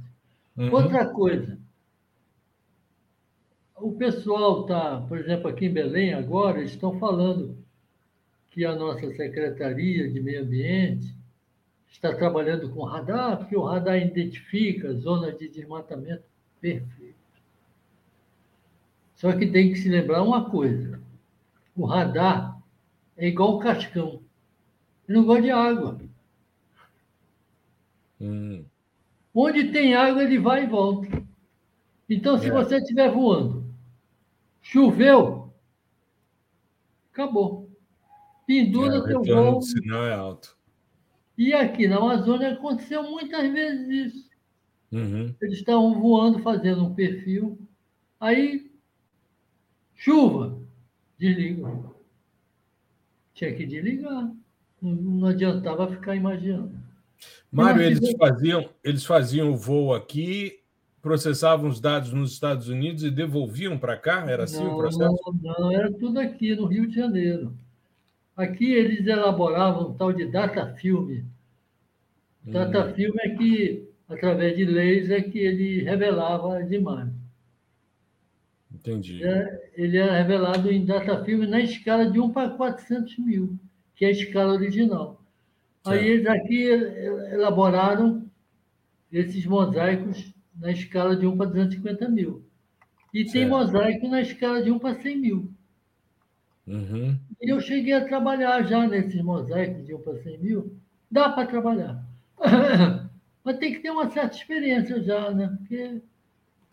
Uhum. 0.57 0.73
Outra 0.73 1.07
coisa, 1.07 1.59
o 3.77 3.93
pessoal 3.93 4.63
está, 4.63 5.01
por 5.01 5.19
exemplo, 5.19 5.49
aqui 5.49 5.67
em 5.67 5.73
Belém 5.73 6.15
agora, 6.15 6.63
estão 6.63 6.99
falando 6.99 7.59
que 8.51 8.65
a 8.65 8.75
nossa 8.75 9.13
Secretaria 9.15 10.09
de 10.09 10.21
Meio 10.21 10.43
Ambiente 10.43 11.15
está 11.89 12.15
trabalhando 12.15 12.71
com 12.71 12.85
radar, 12.85 13.39
porque 13.39 13.57
o 13.57 13.65
radar 13.65 13.99
identifica 13.99 14.95
zonas 14.95 15.37
de 15.37 15.49
desmatamento 15.49 16.25
perfeito. 16.61 17.15
Só 19.17 19.33
que 19.33 19.47
tem 19.47 19.73
que 19.73 19.79
se 19.79 19.89
lembrar 19.89 20.23
uma 20.23 20.51
coisa: 20.51 21.01
o 21.77 21.85
radar 21.85 22.61
é 23.17 23.29
igual 23.29 23.57
o 23.57 23.59
cascão. 23.59 24.23
Ele 25.09 25.19
não 25.19 25.25
gosta 25.25 25.43
de 25.43 25.51
água. 25.51 26.01
Hum. 28.21 28.65
Onde 29.35 29.73
tem 29.73 29.95
água, 29.95 30.23
ele 30.23 30.39
vai 30.39 30.65
e 30.65 30.69
volta. 30.69 31.09
Então, 32.09 32.39
se 32.39 32.49
é. 32.49 32.51
você 32.53 32.77
estiver 32.77 33.11
voando, 33.11 33.65
choveu, 34.63 35.45
Acabou. 37.15 37.71
Pendura 38.45 38.97
é, 38.97 39.03
teu 39.03 39.23
voo. 39.23 39.59
O 39.59 39.63
sinal 39.63 40.05
é 40.05 40.13
alto. 40.13 40.57
E 41.39 41.55
aqui 41.55 41.87
na 41.87 41.97
Amazônia 41.97 42.53
aconteceu 42.53 43.05
muitas 43.05 43.53
vezes 43.53 43.89
isso. 43.89 44.31
Uhum. 44.91 45.33
Eles 45.41 45.59
estavam 45.59 45.95
voando, 46.01 46.41
fazendo 46.41 46.85
um 46.85 46.95
perfil. 46.95 47.57
Aí, 48.19 48.71
chuva, 49.95 50.61
desliga. 51.17 51.85
Tinha 53.33 53.55
que 53.55 53.65
desligar. 53.65 54.33
Não 54.83 55.29
adiantava 55.29 55.89
ficar 55.89 56.17
imaginando. 56.17 56.84
Mário, 57.51 57.83
eles 57.83 58.13
faziam, 58.19 58.69
eles 58.83 59.05
faziam 59.05 59.53
o 59.53 59.57
voo 59.57 59.95
aqui, 59.95 60.59
processavam 61.01 61.69
os 61.69 61.81
dados 61.81 62.13
nos 62.13 62.33
Estados 62.33 62.69
Unidos 62.69 63.05
e 63.05 63.11
devolviam 63.11 63.79
para 63.79 63.97
cá? 63.97 64.25
Era 64.29 64.45
assim 64.45 64.65
não, 64.65 64.75
o 64.75 64.79
processo? 64.79 65.35
Não, 65.41 65.55
não, 65.61 65.73
era 65.73 65.93
tudo 65.93 66.19
aqui, 66.19 66.57
no 66.57 66.67
Rio 66.67 66.89
de 66.89 66.97
Janeiro. 66.97 67.57
Aqui 68.37 68.73
eles 68.73 69.07
elaboravam 69.07 69.91
um 69.91 69.95
tal 69.95 70.13
de 70.13 70.27
data 70.27 70.75
filme. 70.75 71.25
Data 72.43 72.87
hum. 72.87 73.15
é 73.21 73.29
que, 73.31 73.89
através 74.09 74.57
de 74.57 74.65
leis, 74.65 75.11
é 75.11 75.21
que 75.21 75.39
ele 75.39 75.83
revelava 75.83 76.59
as 76.59 76.71
imagens. 76.73 77.15
Entendi. 78.75 79.25
É, 79.25 79.71
ele 79.77 79.97
era 79.97 80.19
revelado 80.19 80.71
em 80.71 80.85
data 80.85 81.25
filme 81.25 81.47
na 81.47 81.61
escala 81.61 82.11
de 82.11 82.19
1 82.19 82.33
para 82.33 82.51
400 82.51 83.19
mil, 83.19 83.57
que 83.95 84.05
é 84.05 84.09
a 84.09 84.11
escala 84.11 84.53
original. 84.53 85.24
Aí 85.87 86.09
eles 86.09 86.27
aqui 86.27 86.65
elaboraram 87.33 88.25
esses 89.13 89.45
mosaicos 89.45 90.33
na 90.57 90.71
escala 90.71 91.15
de 91.15 91.27
1 91.27 91.37
para 91.37 91.47
250 91.47 92.09
mil. 92.09 92.45
E 93.13 93.23
certo. 93.23 93.33
tem 93.33 93.49
mosaico 93.49 94.09
na 94.09 94.21
escala 94.23 94.63
de 94.63 94.71
1 94.71 94.79
para 94.79 95.01
100 95.01 95.19
mil. 95.19 95.53
Uhum. 96.67 97.19
E 97.41 97.51
eu 97.51 97.61
cheguei 97.61 97.93
a 97.93 98.07
trabalhar 98.07 98.63
já 98.63 98.87
nesses 98.87 99.21
mosaicos 99.23 99.85
de 99.85 99.95
1 99.95 100.01
para 100.01 100.23
100 100.23 100.39
mil. 100.39 100.77
Dá 101.11 101.29
para 101.29 101.47
trabalhar. 101.47 102.03
Mas 103.45 103.59
tem 103.59 103.75
que 103.75 103.81
ter 103.81 103.91
uma 103.91 104.11
certa 104.11 104.37
experiência 104.37 105.03
já, 105.03 105.31
né? 105.31 105.55
Porque 105.59 106.01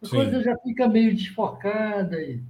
a 0.01 0.05
Sim. 0.05 0.15
coisa 0.15 0.41
já 0.41 0.57
fica 0.59 0.87
meio 0.87 1.13
desfocada. 1.13 2.19
E... 2.21 2.41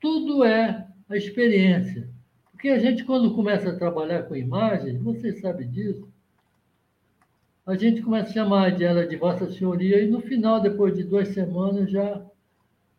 Tudo 0.00 0.44
é 0.44 0.86
a 1.08 1.16
experiência. 1.16 2.10
Porque 2.58 2.70
a 2.70 2.78
gente, 2.80 3.04
quando 3.04 3.36
começa 3.36 3.70
a 3.70 3.76
trabalhar 3.76 4.24
com 4.24 4.34
imagens, 4.34 5.00
você 5.00 5.32
sabe 5.34 5.64
disso, 5.64 6.08
a 7.64 7.76
gente 7.76 8.02
começa 8.02 8.30
a 8.30 8.32
chamar 8.32 8.72
de 8.72 8.82
ela 8.82 9.06
de 9.06 9.14
Vossa 9.14 9.48
Senhoria 9.48 10.02
e 10.02 10.10
no 10.10 10.20
final, 10.20 10.60
depois 10.60 10.96
de 10.96 11.04
duas 11.04 11.28
semanas, 11.28 11.88
já 11.88 12.20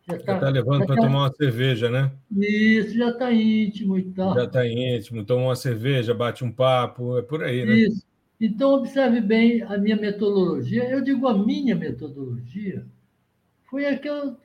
já 0.10 0.16
está 0.16 0.40
tá 0.40 0.50
levando 0.50 0.86
para 0.86 0.96
tá... 0.96 1.02
tomar 1.02 1.24
uma 1.24 1.34
cerveja, 1.34 1.90
né? 1.90 2.10
Isso, 2.32 2.96
já 2.96 3.10
está 3.10 3.34
íntimo 3.34 3.98
e 3.98 4.04
tal. 4.12 4.34
Já 4.34 4.46
está 4.46 4.66
íntimo, 4.66 5.26
toma 5.26 5.48
uma 5.48 5.56
cerveja, 5.58 6.14
bate 6.14 6.46
um 6.46 6.52
papo, 6.54 7.18
é 7.18 7.22
por 7.22 7.44
aí, 7.44 7.66
né? 7.66 7.74
Isso. 7.74 8.08
Então, 8.40 8.76
observe 8.76 9.20
bem 9.20 9.62
a 9.64 9.78
minha 9.78 9.98
metodologia. 9.98 10.90
Eu 10.90 11.02
digo 11.02 11.28
a 11.28 11.38
minha 11.38 11.76
metodologia, 11.76 12.86
foi 13.70 13.86
a 13.86 14.00
que 14.00 14.08
eu 14.08 14.38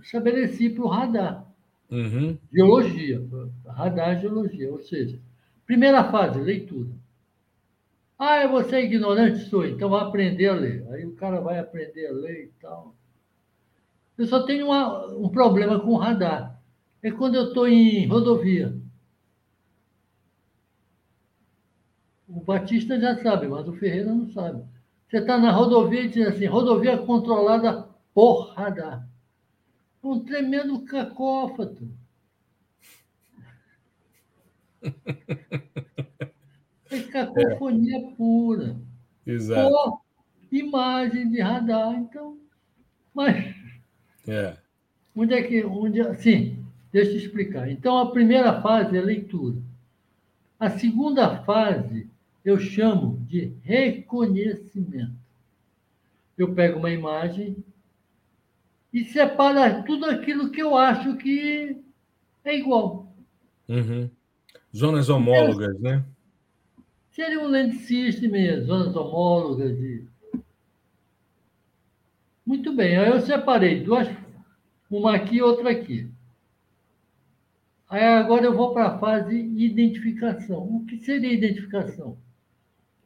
estabeleci 0.00 0.70
para 0.70 0.84
o 0.84 0.88
radar. 0.88 1.47
Uhum. 1.90 2.38
Geologia, 2.52 3.22
radar 3.66 4.20
geologia, 4.20 4.70
ou 4.70 4.80
seja, 4.80 5.18
primeira 5.66 6.04
fase, 6.10 6.38
leitura. 6.38 6.90
Ah, 8.18 8.46
você 8.48 8.76
é 8.76 8.84
ignorante? 8.84 9.48
Sou, 9.48 9.64
então 9.64 9.88
vai 9.90 10.02
aprender 10.02 10.48
a 10.48 10.54
ler. 10.54 10.86
Aí 10.90 11.06
o 11.06 11.14
cara 11.14 11.40
vai 11.40 11.58
aprender 11.58 12.06
a 12.08 12.12
ler 12.12 12.44
e 12.44 12.50
tal. 12.60 12.94
Eu 14.18 14.26
só 14.26 14.42
tenho 14.44 14.66
uma, 14.66 15.06
um 15.14 15.28
problema 15.28 15.78
com 15.78 15.90
o 15.90 15.96
radar. 15.96 16.60
É 17.00 17.10
quando 17.12 17.36
eu 17.36 17.48
estou 17.48 17.68
em 17.68 18.06
rodovia. 18.06 18.76
O 22.28 22.40
Batista 22.40 23.00
já 23.00 23.16
sabe, 23.22 23.46
mas 23.46 23.66
o 23.68 23.72
Ferreira 23.74 24.12
não 24.12 24.28
sabe. 24.30 24.62
Você 25.08 25.18
está 25.18 25.38
na 25.38 25.52
rodovia 25.52 26.02
e 26.02 26.08
diz 26.08 26.26
assim, 26.26 26.46
rodovia 26.46 26.98
controlada 26.98 27.88
por 28.12 28.52
radar. 28.52 29.08
Um 30.02 30.20
tremendo 30.20 30.80
cacófato. 30.84 31.88
É 36.90 37.00
cacofonia 37.10 37.98
é. 37.98 38.10
pura. 38.14 38.76
Exato. 39.26 39.70
Por 39.70 40.02
imagem 40.50 41.28
de 41.30 41.40
radar. 41.40 41.94
Então, 41.94 42.38
mas 43.14 43.54
é. 44.26 44.56
Onde 45.14 45.34
é 45.34 45.42
que. 45.42 45.64
Onde, 45.64 46.14
sim, 46.16 46.64
deixa 46.92 47.12
eu 47.12 47.16
explicar. 47.16 47.70
Então, 47.70 47.98
a 47.98 48.10
primeira 48.10 48.60
fase 48.60 48.96
é 48.96 49.00
leitura. 49.00 49.56
A 50.60 50.70
segunda 50.70 51.42
fase 51.44 52.08
eu 52.44 52.58
chamo 52.58 53.18
de 53.26 53.52
reconhecimento. 53.62 55.16
Eu 56.36 56.54
pego 56.54 56.78
uma 56.78 56.90
imagem 56.90 57.56
e 58.98 59.04
separo 59.04 59.84
tudo 59.84 60.06
aquilo 60.06 60.50
que 60.50 60.60
eu 60.60 60.76
acho 60.76 61.16
que 61.16 61.76
é 62.44 62.56
igual. 62.56 63.12
Uhum. 63.68 64.10
Zonas 64.74 65.08
homólogas, 65.08 65.76
é, 65.76 65.78
né? 65.78 66.04
Seria 67.10 67.40
um 67.40 67.48
land 67.48 67.76
system, 67.76 68.60
zonas 68.62 68.94
homólogas. 68.96 69.78
E... 69.78 70.04
Muito 72.44 72.74
bem, 72.74 72.96
aí 72.96 73.08
eu 73.08 73.20
separei 73.20 73.82
duas, 73.82 74.08
uma 74.90 75.14
aqui 75.14 75.36
e 75.36 75.42
outra 75.42 75.70
aqui. 75.70 76.10
Aí 77.88 78.04
agora 78.04 78.44
eu 78.44 78.56
vou 78.56 78.72
para 78.72 78.88
a 78.88 78.98
fase 78.98 79.36
identificação. 79.36 80.58
O 80.58 80.84
que 80.86 80.98
seria 80.98 81.32
identificação? 81.32 82.18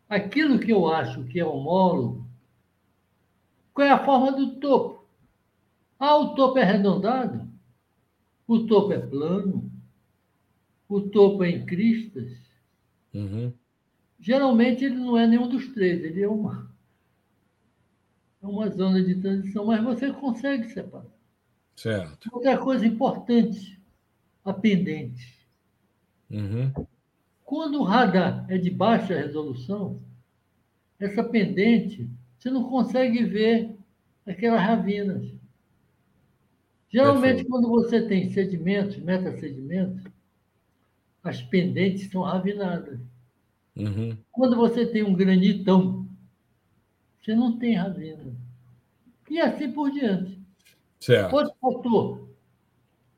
Aquilo 0.09 0.59
que 0.59 0.73
eu 0.73 0.89
acho 0.89 1.25
que 1.25 1.39
é 1.39 1.45
homólogo, 1.45 2.27
qual 3.73 3.87
é 3.87 3.91
a 3.91 4.05
forma 4.05 4.33
do 4.33 4.57
topo? 4.57 4.92
Ah, 6.05 6.17
o 6.17 6.35
topo 6.35 6.59
é 6.59 6.65
arredondado? 6.65 7.49
O 8.49 8.67
topo 8.67 8.93
é 8.93 8.99
plano? 8.99 9.71
O 10.89 11.01
topo 11.01 11.45
é 11.45 11.51
em 11.51 11.65
cristas? 11.65 12.29
Uhum. 13.15 13.53
Geralmente 14.19 14.85
ele 14.85 14.97
não 14.97 15.17
é 15.17 15.29
nenhum 15.29 15.49
dos 15.49 15.69
três, 15.69 16.03
ele 16.03 16.21
é 16.21 16.29
uma, 16.29 16.69
é 18.43 18.47
uma 18.49 18.69
zona 18.69 19.01
de 19.01 19.15
transição, 19.15 19.65
mas 19.65 19.81
você 19.81 20.13
consegue 20.13 20.69
separar. 20.71 21.07
Certo. 21.77 22.29
Outra 22.33 22.59
coisa 22.59 22.85
importante, 22.85 23.81
a 24.45 24.53
pendente. 24.53 25.39
Uhum. 26.29 26.73
Quando 27.45 27.79
o 27.79 27.85
radar 27.85 28.45
é 28.49 28.59
de 28.59 28.71
baixa 28.71 29.15
resolução, 29.15 30.03
essa 30.99 31.23
pendente, 31.23 32.11
você 32.37 32.51
não 32.51 32.69
consegue 32.69 33.23
ver 33.23 33.77
aquelas 34.27 34.61
ravinas. 34.61 35.41
Geralmente, 36.93 37.45
Perfeito. 37.45 37.51
quando 37.51 37.69
você 37.69 38.07
tem 38.07 38.31
sedimentos, 38.31 38.99
metasedimentos, 38.99 40.05
as 41.25 41.41
pendentes 41.41 42.11
são 42.11 42.23
ravinadas. 42.23 43.01
Uhum. 43.75 44.17
Quando 44.31 44.57
você 44.57 44.85
tem 44.85 45.03
um 45.03 45.15
granitão, 45.15 46.07
você 47.21 47.35
não 47.35 47.59
tem 47.59 47.75
ravina. 47.75 48.37
E 49.31 49.41
assim 49.41 49.73
por 49.73 49.91
diante. 49.91 50.39
Certo. 51.01 51.35
Outro 51.35 51.55
fator, 51.59 52.29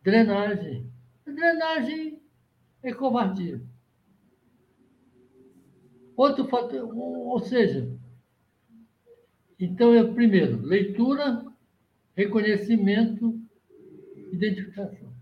drenagem. 0.02 0.88
drenagem 1.26 2.20
é 2.82 2.92
covardia. 2.92 3.60
Outro 6.16 6.46
fator, 6.46 6.96
ou 6.96 7.40
seja, 7.40 7.90
então 9.58 9.92
é 9.92 10.04
primeiro, 10.04 10.62
leitura, 10.62 11.44
reconhecimento, 12.16 13.43
identificação. 14.34 15.12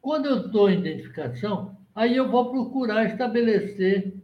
Quando 0.00 0.26
eu 0.26 0.46
estou 0.46 0.70
em 0.70 0.78
identificação, 0.78 1.76
aí 1.94 2.16
eu 2.16 2.30
vou 2.30 2.50
procurar 2.50 3.06
estabelecer 3.06 4.14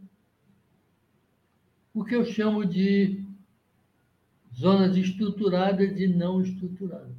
o 1.93 2.03
que 2.03 2.15
eu 2.15 2.23
chamo 2.23 2.65
de 2.65 3.25
zonas 4.55 4.95
estruturadas 4.95 5.99
e 5.99 6.07
não 6.07 6.41
estruturadas. 6.41 7.15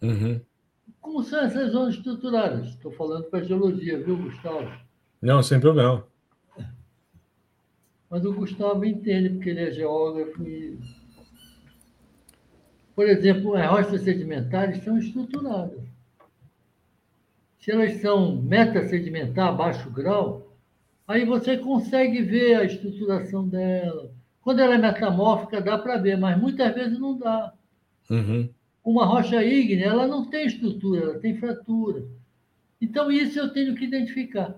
Uhum. 0.00 0.40
Como 1.00 1.22
são 1.22 1.40
essas 1.40 1.72
zonas 1.72 1.96
estruturadas? 1.96 2.68
Estou 2.68 2.92
falando 2.92 3.24
para 3.24 3.40
a 3.40 3.44
geologia, 3.44 4.02
viu, 4.02 4.16
Gustavo? 4.16 4.70
Não, 5.20 5.42
sem 5.42 5.60
problema. 5.60 6.06
Mas 8.08 8.24
o 8.24 8.32
Gustavo 8.34 8.84
entende, 8.84 9.30
porque 9.30 9.50
ele 9.50 9.60
é 9.60 9.72
geógrafo 9.72 10.42
e. 10.46 10.78
Por 12.94 13.08
exemplo, 13.08 13.56
as 13.56 13.68
rochas 13.68 14.02
sedimentares 14.02 14.82
são 14.84 14.98
estruturadas. 14.98 15.80
Se 17.58 17.70
elas 17.70 18.00
são 18.00 18.36
metasedimentar, 18.42 19.56
baixo 19.56 19.88
grau, 19.90 20.52
aí 21.06 21.24
você 21.24 21.56
consegue 21.56 22.22
ver 22.22 22.56
a 22.56 22.64
estruturação 22.64 23.48
dela, 23.48 24.10
quando 24.42 24.58
ela 24.58 24.74
é 24.74 24.78
metamórfica, 24.78 25.60
dá 25.60 25.78
para 25.78 25.96
ver, 25.96 26.18
mas 26.18 26.38
muitas 26.38 26.74
vezes 26.74 26.98
não 26.98 27.16
dá. 27.16 27.52
Uhum. 28.10 28.48
Uma 28.84 29.06
rocha 29.06 29.42
ígnea, 29.42 29.86
ela 29.86 30.08
não 30.08 30.28
tem 30.28 30.46
estrutura, 30.46 31.00
ela 31.02 31.18
tem 31.20 31.36
fratura. 31.38 32.04
Então, 32.80 33.10
isso 33.10 33.38
eu 33.38 33.52
tenho 33.52 33.76
que 33.76 33.84
identificar. 33.84 34.56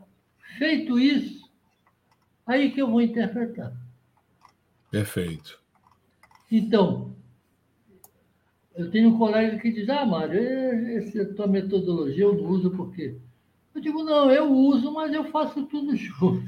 Feito 0.56 0.98
isso, 0.98 1.50
aí 2.46 2.70
que 2.70 2.80
eu 2.80 2.90
vou 2.90 3.02
interpretar. 3.02 3.72
Perfeito. 4.90 5.60
Então, 6.50 7.14
eu 8.76 8.90
tenho 8.90 9.10
um 9.10 9.18
colega 9.18 9.58
que 9.58 9.70
diz, 9.70 9.88
ah, 9.88 10.04
Mário, 10.04 10.40
essa 10.98 11.24
tua 11.26 11.46
metodologia 11.46 12.24
eu 12.24 12.34
não 12.34 12.50
uso 12.50 12.70
por 12.70 12.92
quê? 12.92 13.14
Eu 13.74 13.80
digo, 13.80 14.02
não, 14.02 14.30
eu 14.30 14.50
uso, 14.52 14.92
mas 14.92 15.12
eu 15.12 15.24
faço 15.30 15.64
tudo 15.66 15.94
junto. 15.96 16.44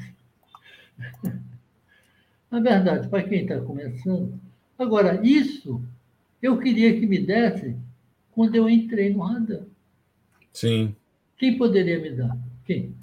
Na 2.51 2.61
verdade, 2.61 3.09
para 3.09 3.22
quem 3.22 3.43
está 3.43 3.61
começando. 3.61 4.39
Agora, 4.79 5.20
isso 5.24 5.83
eu 6.43 6.59
queria 6.59 6.99
que 6.99 7.07
me 7.07 7.18
desse 7.18 7.77
quando 8.33 8.55
eu 8.55 8.68
entrei 8.68 9.12
no 9.12 9.20
radar. 9.20 9.62
Sim. 10.53 10.95
Quem 11.39 11.57
poderia 11.57 11.99
me 11.99 12.11
dar? 12.11 12.37
Quem? 12.64 12.95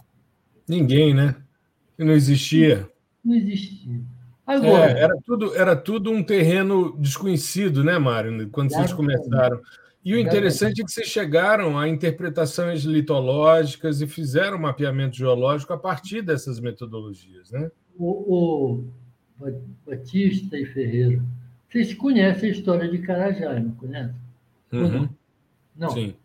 Ninguém, 0.67 1.13
né? 1.13 1.35
Não 1.97 2.13
existia. 2.13 2.89
Não 3.23 3.35
existia. 3.35 4.01
Agora, 4.45 4.91
é, 4.91 5.03
era, 5.03 5.17
tudo, 5.25 5.55
era 5.55 5.75
tudo 5.75 6.11
um 6.11 6.21
terreno 6.21 6.97
desconhecido, 6.97 7.83
né, 7.83 7.97
Mário, 7.97 8.49
quando 8.49 8.71
vocês 8.71 8.91
começaram. 8.91 9.61
E 10.03 10.13
o 10.13 10.19
interessante 10.19 10.81
é 10.81 10.85
que 10.85 10.91
vocês 10.91 11.07
chegaram 11.07 11.79
a 11.79 11.87
interpretações 11.87 12.83
litológicas 12.83 14.01
e 14.01 14.07
fizeram 14.07 14.57
mapeamento 14.59 15.15
geológico 15.15 15.71
a 15.71 15.77
partir 15.77 16.21
dessas 16.21 16.59
metodologias, 16.59 17.51
né? 17.51 17.71
O, 17.97 18.83
o 19.39 19.51
Batista 19.87 20.57
e 20.57 20.65
Ferreira, 20.65 21.23
vocês 21.69 21.93
conhecem 21.93 22.49
a 22.49 22.51
história 22.51 22.89
de 22.89 22.97
Carajás, 22.97 23.63
não 23.63 23.71
conhecem? 23.71 24.15
Uhum. 24.73 25.09
Não. 25.75 25.89
Sim. 25.91 26.15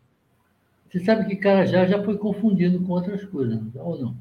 Você 0.90 1.04
sabe 1.04 1.26
que 1.26 1.36
Carajá 1.36 1.86
já 1.86 2.02
foi 2.02 2.18
confundido 2.18 2.80
com 2.80 2.92
outras 2.92 3.24
coisas, 3.26 3.60
ou 3.76 4.00
não? 4.00 4.16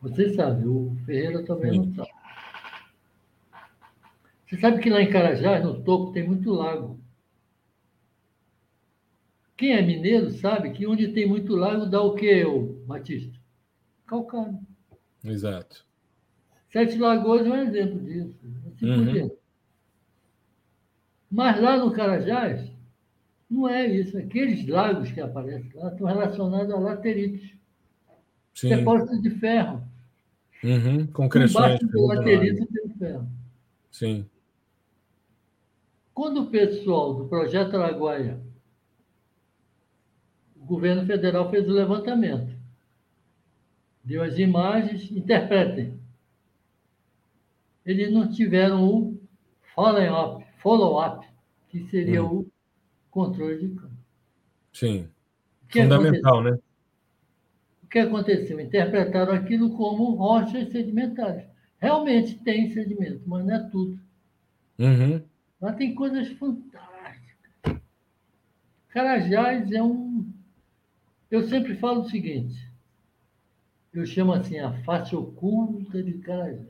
Você 0.00 0.32
sabe, 0.34 0.66
o 0.66 0.96
Ferreira 1.04 1.44
também 1.44 1.72
Sim. 1.72 1.78
não 1.78 1.94
sabe. 1.94 2.10
Você 4.46 4.56
sabe 4.60 4.80
que 4.80 4.88
lá 4.88 5.02
em 5.02 5.10
Carajás, 5.10 5.62
no 5.62 5.82
topo, 5.82 6.12
tem 6.12 6.26
muito 6.26 6.50
lago. 6.50 6.98
Quem 9.56 9.72
é 9.72 9.82
mineiro 9.82 10.30
sabe 10.30 10.70
que 10.70 10.86
onde 10.86 11.08
tem 11.08 11.26
muito 11.28 11.56
lago 11.56 11.84
dá 11.84 12.00
o 12.00 12.14
quê, 12.14 12.44
o 12.44 12.84
Batista? 12.86 13.36
Calcário. 14.06 14.58
Exato. 15.24 15.84
Sete 16.70 16.96
Lagoas 16.96 17.46
é 17.46 17.50
um 17.50 17.56
exemplo 17.56 18.00
disso. 18.00 18.38
Assim 18.68 18.86
uhum. 18.86 19.36
Mas 21.30 21.60
lá 21.60 21.76
no 21.76 21.92
Carajás, 21.92 22.70
não 23.50 23.68
é 23.68 23.86
isso. 23.86 24.16
Aqueles 24.16 24.66
lagos 24.66 25.10
que 25.10 25.20
aparecem 25.20 25.72
lá 25.74 25.90
estão 25.90 26.06
relacionados 26.06 26.72
a 26.72 26.78
lateritos. 26.78 27.52
Sim. 28.54 28.68
Depósitos 28.68 29.20
de 29.22 29.30
ferro. 29.30 29.87
Uhum. 30.62 31.06
Concreções. 31.08 31.80
Sim. 33.90 34.28
Quando 36.14 36.42
o 36.42 36.50
pessoal 36.50 37.14
do 37.14 37.28
Projeto 37.28 37.76
Araguaia, 37.76 38.40
o 40.56 40.64
governo 40.64 41.06
federal 41.06 41.48
fez 41.50 41.68
o 41.68 41.72
levantamento, 41.72 42.52
deu 44.02 44.22
as 44.22 44.38
imagens, 44.38 45.10
interpretem. 45.12 45.98
Eles 47.84 48.12
não 48.12 48.28
tiveram 48.28 48.84
o 48.84 49.20
follow-up, 49.74 50.44
follow 50.58 51.24
que 51.68 51.88
seria 51.88 52.24
hum. 52.24 52.38
o 52.40 52.52
controle 53.10 53.58
de 53.58 53.74
campo. 53.76 53.96
Sim. 54.72 55.08
Fundamental, 55.68 56.40
aconteceu? 56.40 56.56
né? 56.56 56.67
O 57.88 57.90
que 57.90 58.00
aconteceu? 58.00 58.60
Interpretaram 58.60 59.32
aquilo 59.32 59.70
como 59.70 60.14
rochas 60.14 60.70
sedimentares. 60.70 61.46
Realmente 61.80 62.38
tem 62.40 62.70
sedimento, 62.70 63.22
mas 63.26 63.46
não 63.46 63.54
é 63.54 63.60
tudo. 63.70 63.98
Uhum. 64.78 65.22
Lá 65.58 65.72
tem 65.72 65.94
coisas 65.94 66.28
fantásticas. 66.32 67.80
Carajás 68.90 69.72
é 69.72 69.82
um. 69.82 70.30
Eu 71.30 71.48
sempre 71.48 71.76
falo 71.76 72.02
o 72.02 72.10
seguinte: 72.10 72.70
eu 73.94 74.04
chamo 74.04 74.34
assim 74.34 74.58
a 74.58 74.74
face 74.84 75.16
oculta 75.16 76.02
de 76.02 76.12
Carajás. 76.18 76.66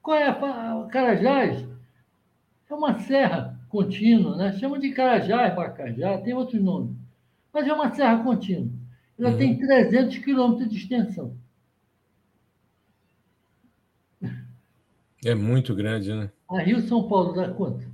Qual 0.00 0.16
é 0.16 0.26
a 0.26 0.88
Carajás? 0.90 1.68
É 2.70 2.74
uma 2.74 2.98
serra 2.98 3.60
contínua, 3.68 4.38
né? 4.38 4.54
Chama 4.54 4.78
de 4.78 4.90
Carajás, 4.92 5.54
Bacajá, 5.54 6.16
tem 6.16 6.32
outros 6.32 6.62
nomes. 6.62 6.96
Mas 7.52 7.68
é 7.68 7.72
uma 7.74 7.94
serra 7.94 8.24
contínua. 8.24 8.81
Ela 9.22 9.30
uhum. 9.30 9.38
tem 9.38 9.56
300 9.56 10.18
quilômetros 10.18 10.68
de 10.68 10.78
extensão. 10.78 11.36
É 15.24 15.32
muito 15.32 15.76
grande, 15.76 16.12
né? 16.12 16.28
A 16.50 16.58
Rio 16.58 16.80
São 16.80 17.08
Paulo 17.08 17.32
dá 17.32 17.48
quanto? 17.54 17.86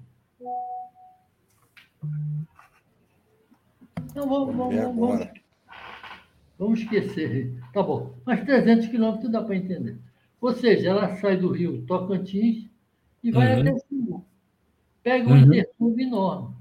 Então 4.06 4.26
vamos, 4.26 4.56
vamos, 4.56 4.74
é 4.74 4.82
vamos, 4.82 5.28
vamos 6.58 6.80
esquecer. 6.80 7.54
Tá 7.74 7.82
bom. 7.82 8.14
Mas 8.24 8.42
300 8.46 8.86
quilômetros 8.86 9.30
dá 9.30 9.42
para 9.42 9.54
entender. 9.54 9.98
Ou 10.40 10.54
seja, 10.54 10.88
ela 10.88 11.14
sai 11.16 11.36
do 11.36 11.52
rio 11.52 11.84
Tocantins 11.86 12.66
e 13.22 13.30
vai 13.30 13.52
uhum. 13.52 13.60
até 13.60 13.72
o 13.74 13.78
sul. 13.80 14.24
Pega 15.02 15.28
um 15.28 15.32
uhum. 15.32 15.52
intercâmbio 15.52 16.06
enorme. 16.06 16.56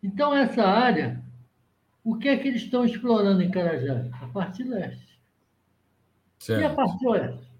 Então, 0.00 0.32
essa 0.32 0.62
área, 0.62 1.20
o 2.02 2.16
que 2.16 2.28
é 2.28 2.36
que 2.36 2.48
eles 2.48 2.62
estão 2.62 2.84
explorando 2.84 3.42
em 3.42 3.50
Carajás? 3.50 4.10
A 4.12 4.26
parte 4.28 4.62
leste. 4.62 5.18
Certo. 6.38 6.60
E 6.60 6.64
a 6.64 6.74
parte 6.74 7.06
oeste? 7.06 7.50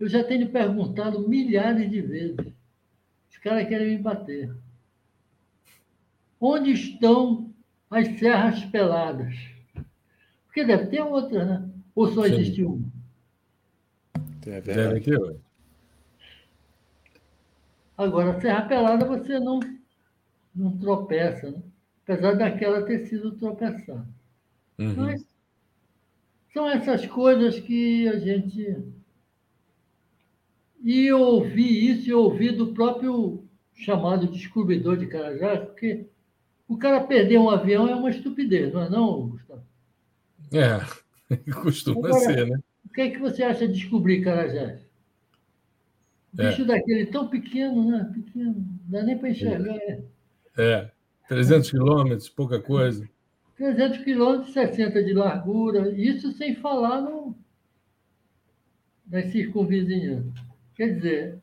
Eu 0.00 0.08
já 0.08 0.24
tenho 0.24 0.50
perguntado 0.50 1.28
milhares 1.28 1.88
de 1.88 2.00
vezes. 2.00 2.52
Os 3.30 3.38
caras 3.38 3.68
querem 3.68 3.96
me 3.96 3.98
bater. 4.02 4.52
Onde 6.40 6.72
estão 6.72 7.54
as 7.88 8.08
serras 8.18 8.64
peladas? 8.64 9.34
Porque 10.46 10.64
deve 10.64 10.86
ter 10.86 11.00
outra, 11.00 11.44
né? 11.44 11.70
Ou 11.94 12.12
só 12.12 12.26
Sim. 12.26 12.34
existe 12.34 12.64
uma? 12.64 12.90
É 14.46 14.60
deve 14.60 15.00
ter 15.00 15.16
outra. 15.18 15.40
Agora, 17.96 18.40
Serra 18.40 18.62
Pelada 18.62 19.06
você 19.06 19.38
não, 19.38 19.60
não 20.54 20.76
tropeça, 20.78 21.52
né? 21.52 21.62
Apesar 22.02 22.34
daquela 22.34 22.82
ter 22.82 23.06
sido 23.06 23.32
tropeçada. 23.32 24.06
Uhum. 24.78 24.94
Mas 24.96 25.26
são 26.52 26.68
essas 26.68 27.06
coisas 27.06 27.58
que 27.60 28.08
a 28.08 28.18
gente 28.18 28.92
e 30.82 31.06
eu 31.06 31.20
ouvi 31.20 31.90
isso, 31.90 32.10
e 32.10 32.12
ouvi 32.12 32.50
do 32.50 32.74
próprio 32.74 33.44
chamado 33.72 34.26
descobridor 34.26 34.96
de 34.96 35.06
Carajás, 35.06 35.60
porque 35.64 36.06
o 36.66 36.76
cara 36.76 37.04
perder 37.04 37.38
um 37.38 37.48
avião 37.48 37.88
é 37.88 37.94
uma 37.94 38.10
estupidez, 38.10 38.72
não 38.72 38.82
é 38.82 38.90
não, 38.90 39.28
Gustavo? 39.28 39.62
É, 40.52 40.80
costuma 41.62 42.08
Agora, 42.08 42.20
ser, 42.20 42.46
né? 42.48 42.58
O 42.84 42.88
que 42.88 43.00
é 43.00 43.10
que 43.10 43.18
você 43.18 43.44
acha 43.44 43.66
de 43.66 43.74
descobrir 43.74 44.22
Carajás? 44.22 44.80
É. 46.36 46.48
Bicho 46.48 46.64
daquele 46.64 47.06
tão 47.06 47.28
pequeno, 47.28 47.90
né? 47.90 48.10
Pequeno, 48.12 48.54
não 48.54 48.78
dá 48.88 49.02
nem 49.04 49.16
para 49.16 49.30
enxergar. 49.30 49.76
É. 49.76 50.02
é, 50.58 50.90
300 51.32 51.70
quilômetros, 51.70 52.28
pouca 52.28 52.60
coisa. 52.60 53.08
300 53.56 54.04
quilômetros, 54.04 54.52
60 54.52 55.02
de 55.02 55.14
largura, 55.14 55.90
isso 55.92 56.30
sem 56.32 56.54
falar 56.56 57.00
no, 57.00 57.34
nas 59.06 59.32
circunvizinhanças. 59.32 60.30
Quer 60.74 60.94
dizer, 60.94 61.38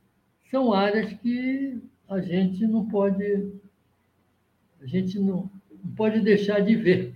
são 0.52 0.74
áreas 0.74 1.12
que 1.14 1.82
a 2.08 2.20
gente 2.20 2.68
não 2.68 2.88
pode, 2.88 3.52
a 4.80 4.86
gente 4.86 5.18
não, 5.18 5.50
não 5.84 5.92
pode 5.96 6.22
deixar 6.22 6.60
de 6.60 6.76
ver. 6.76 7.16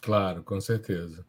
Claro, 0.00 0.42
com 0.42 0.60
certeza. 0.60 1.26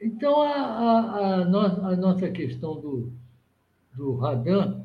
Então, 0.00 0.42
a, 0.42 0.52
a, 0.52 1.34
a, 1.40 1.44
nossa, 1.46 1.86
a 1.86 1.96
nossa 1.96 2.30
questão 2.30 2.78
do, 2.78 3.12
do 3.94 4.14
Radan, 4.16 4.84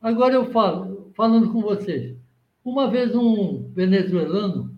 agora 0.00 0.32
eu 0.32 0.50
falo, 0.50 1.12
falando 1.14 1.52
com 1.52 1.60
vocês. 1.60 2.17
Uma 2.68 2.90
vez 2.90 3.14
um 3.14 3.70
venezuelano, 3.72 4.76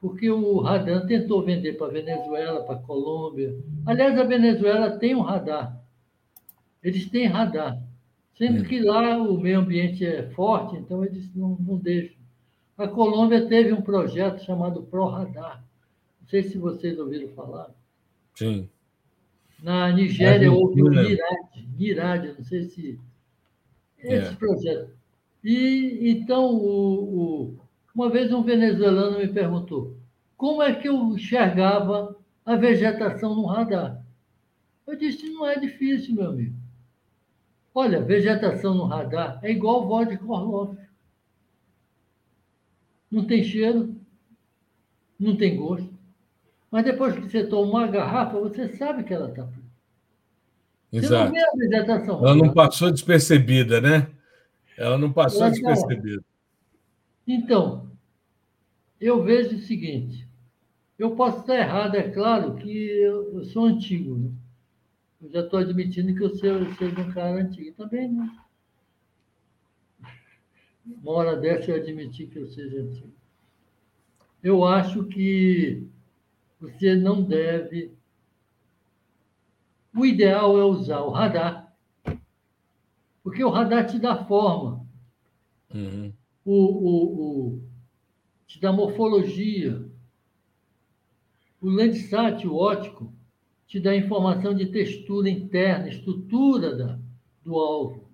porque 0.00 0.30
o 0.30 0.60
Radan 0.60 1.06
tentou 1.06 1.42
vender 1.42 1.72
para 1.72 1.92
Venezuela, 1.92 2.64
para 2.64 2.76
Colômbia. 2.76 3.56
Aliás, 3.84 4.18
a 4.18 4.24
Venezuela 4.24 4.98
tem 4.98 5.14
um 5.14 5.22
radar 5.22 5.76
eles 6.86 7.10
têm 7.10 7.26
radar. 7.26 7.82
Sendo 8.38 8.62
que 8.62 8.80
lá 8.80 9.18
o 9.18 9.40
meio 9.40 9.58
ambiente 9.58 10.06
é 10.06 10.30
forte, 10.30 10.76
então 10.76 11.04
eles 11.04 11.34
não, 11.34 11.56
não 11.58 11.76
deixam. 11.78 12.16
A 12.78 12.86
Colômbia 12.86 13.48
teve 13.48 13.72
um 13.72 13.82
projeto 13.82 14.44
chamado 14.44 14.82
ProRadar. 14.84 15.64
Não 16.20 16.28
sei 16.28 16.44
se 16.44 16.56
vocês 16.56 16.96
ouviram 16.96 17.28
falar. 17.30 17.74
Sim. 18.36 18.68
Na 19.60 19.90
Nigéria 19.90 20.52
houve 20.52 20.80
o 20.80 20.90
NIRAD, 20.90 21.66
NIRAD, 21.76 22.34
não 22.38 22.44
sei 22.44 22.62
se. 22.64 23.00
Esse 23.98 24.34
é. 24.34 24.36
projeto. 24.36 24.92
E 25.48 26.10
então 26.10 26.56
o, 26.56 27.52
o, 27.52 27.58
Uma 27.94 28.10
vez 28.10 28.32
um 28.32 28.42
venezuelano 28.42 29.18
me 29.18 29.28
perguntou 29.28 29.96
como 30.36 30.60
é 30.60 30.74
que 30.74 30.88
eu 30.88 30.96
enxergava 31.14 32.16
a 32.44 32.56
vegetação 32.56 33.32
no 33.32 33.46
radar. 33.46 34.04
Eu 34.84 34.96
disse, 34.96 35.30
não 35.30 35.46
é 35.46 35.56
difícil, 35.56 36.16
meu 36.16 36.30
amigo. 36.30 36.56
Olha, 37.72 38.02
vegetação 38.02 38.74
no 38.74 38.86
radar 38.86 39.38
é 39.40 39.52
igual 39.52 39.86
voz 39.86 40.08
de 40.08 40.18
Korloff. 40.18 40.76
Não 43.08 43.24
tem 43.24 43.44
cheiro, 43.44 43.94
não 45.18 45.36
tem 45.36 45.56
gosto. 45.56 45.88
Mas 46.72 46.84
depois 46.84 47.14
que 47.14 47.20
você 47.20 47.46
toma 47.46 47.70
uma 47.70 47.86
garrafa, 47.86 48.40
você 48.40 48.76
sabe 48.76 49.04
que 49.04 49.14
ela 49.14 49.28
está 49.28 49.46
Exato. 50.92 51.14
Você 51.14 51.24
não 51.24 51.32
vê 51.32 51.40
a 51.40 51.52
vegetação. 51.56 52.18
Ela 52.18 52.34
não 52.34 52.52
passou 52.52 52.90
despercebida, 52.90 53.80
né? 53.80 54.08
Ela 54.76 54.98
não 54.98 55.12
passou 55.12 55.42
ela 55.42 55.50
despercebida. 55.50 56.22
Então, 57.26 57.90
eu 59.00 59.22
vejo 59.22 59.56
o 59.56 59.60
seguinte: 59.60 60.26
eu 60.98 61.14
posso 61.14 61.40
estar 61.40 61.56
errado, 61.56 61.94
é 61.94 62.10
claro 62.10 62.54
que 62.56 62.70
eu, 62.70 63.34
eu 63.34 63.44
sou 63.44 63.66
antigo. 63.66 64.16
Né? 64.16 64.30
Eu 65.22 65.30
já 65.30 65.40
estou 65.40 65.58
admitindo 65.58 66.14
que 66.14 66.22
eu 66.22 66.34
seja, 66.34 66.58
um 66.58 67.12
cara 67.12 67.40
antigo. 67.40 67.74
Também. 67.76 68.12
Né? 68.12 68.30
Uma 70.86 71.12
hora 71.12 71.36
dessa 71.36 71.70
eu 71.70 71.76
admiti 71.76 72.26
que 72.26 72.38
eu 72.38 72.46
seja 72.46 72.80
antigo. 72.80 73.12
Eu 74.42 74.64
acho 74.64 75.04
que 75.04 75.86
você 76.60 76.94
não 76.94 77.22
deve. 77.22 77.92
O 79.94 80.04
ideal 80.04 80.58
é 80.58 80.64
usar 80.64 81.00
o 81.00 81.10
radar, 81.10 81.65
porque 83.26 83.42
o 83.42 83.50
radar 83.50 83.84
te 83.88 83.98
dá 83.98 84.24
forma. 84.24 84.86
Uhum. 85.74 86.12
O, 86.44 86.54
o, 86.54 87.48
o, 87.56 87.68
te 88.46 88.60
dá 88.60 88.72
morfologia. 88.72 89.84
O 91.60 91.68
Landsat, 91.68 92.46
o 92.46 92.54
ótico, 92.54 93.12
te 93.66 93.80
dá 93.80 93.96
informação 93.96 94.54
de 94.54 94.66
textura 94.66 95.28
interna, 95.28 95.88
estrutura 95.88 96.76
da, 96.76 97.00
do 97.44 97.56
alvo. 97.56 98.08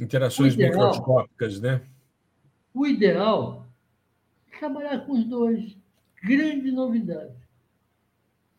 Interações 0.00 0.54
ideal, 0.54 0.72
microscópicas, 0.72 1.60
né? 1.60 1.80
O 2.74 2.84
ideal 2.84 3.68
é 4.52 4.58
trabalhar 4.58 5.06
com 5.06 5.12
os 5.12 5.24
dois. 5.24 5.78
Grande 6.24 6.72
novidade. 6.72 7.39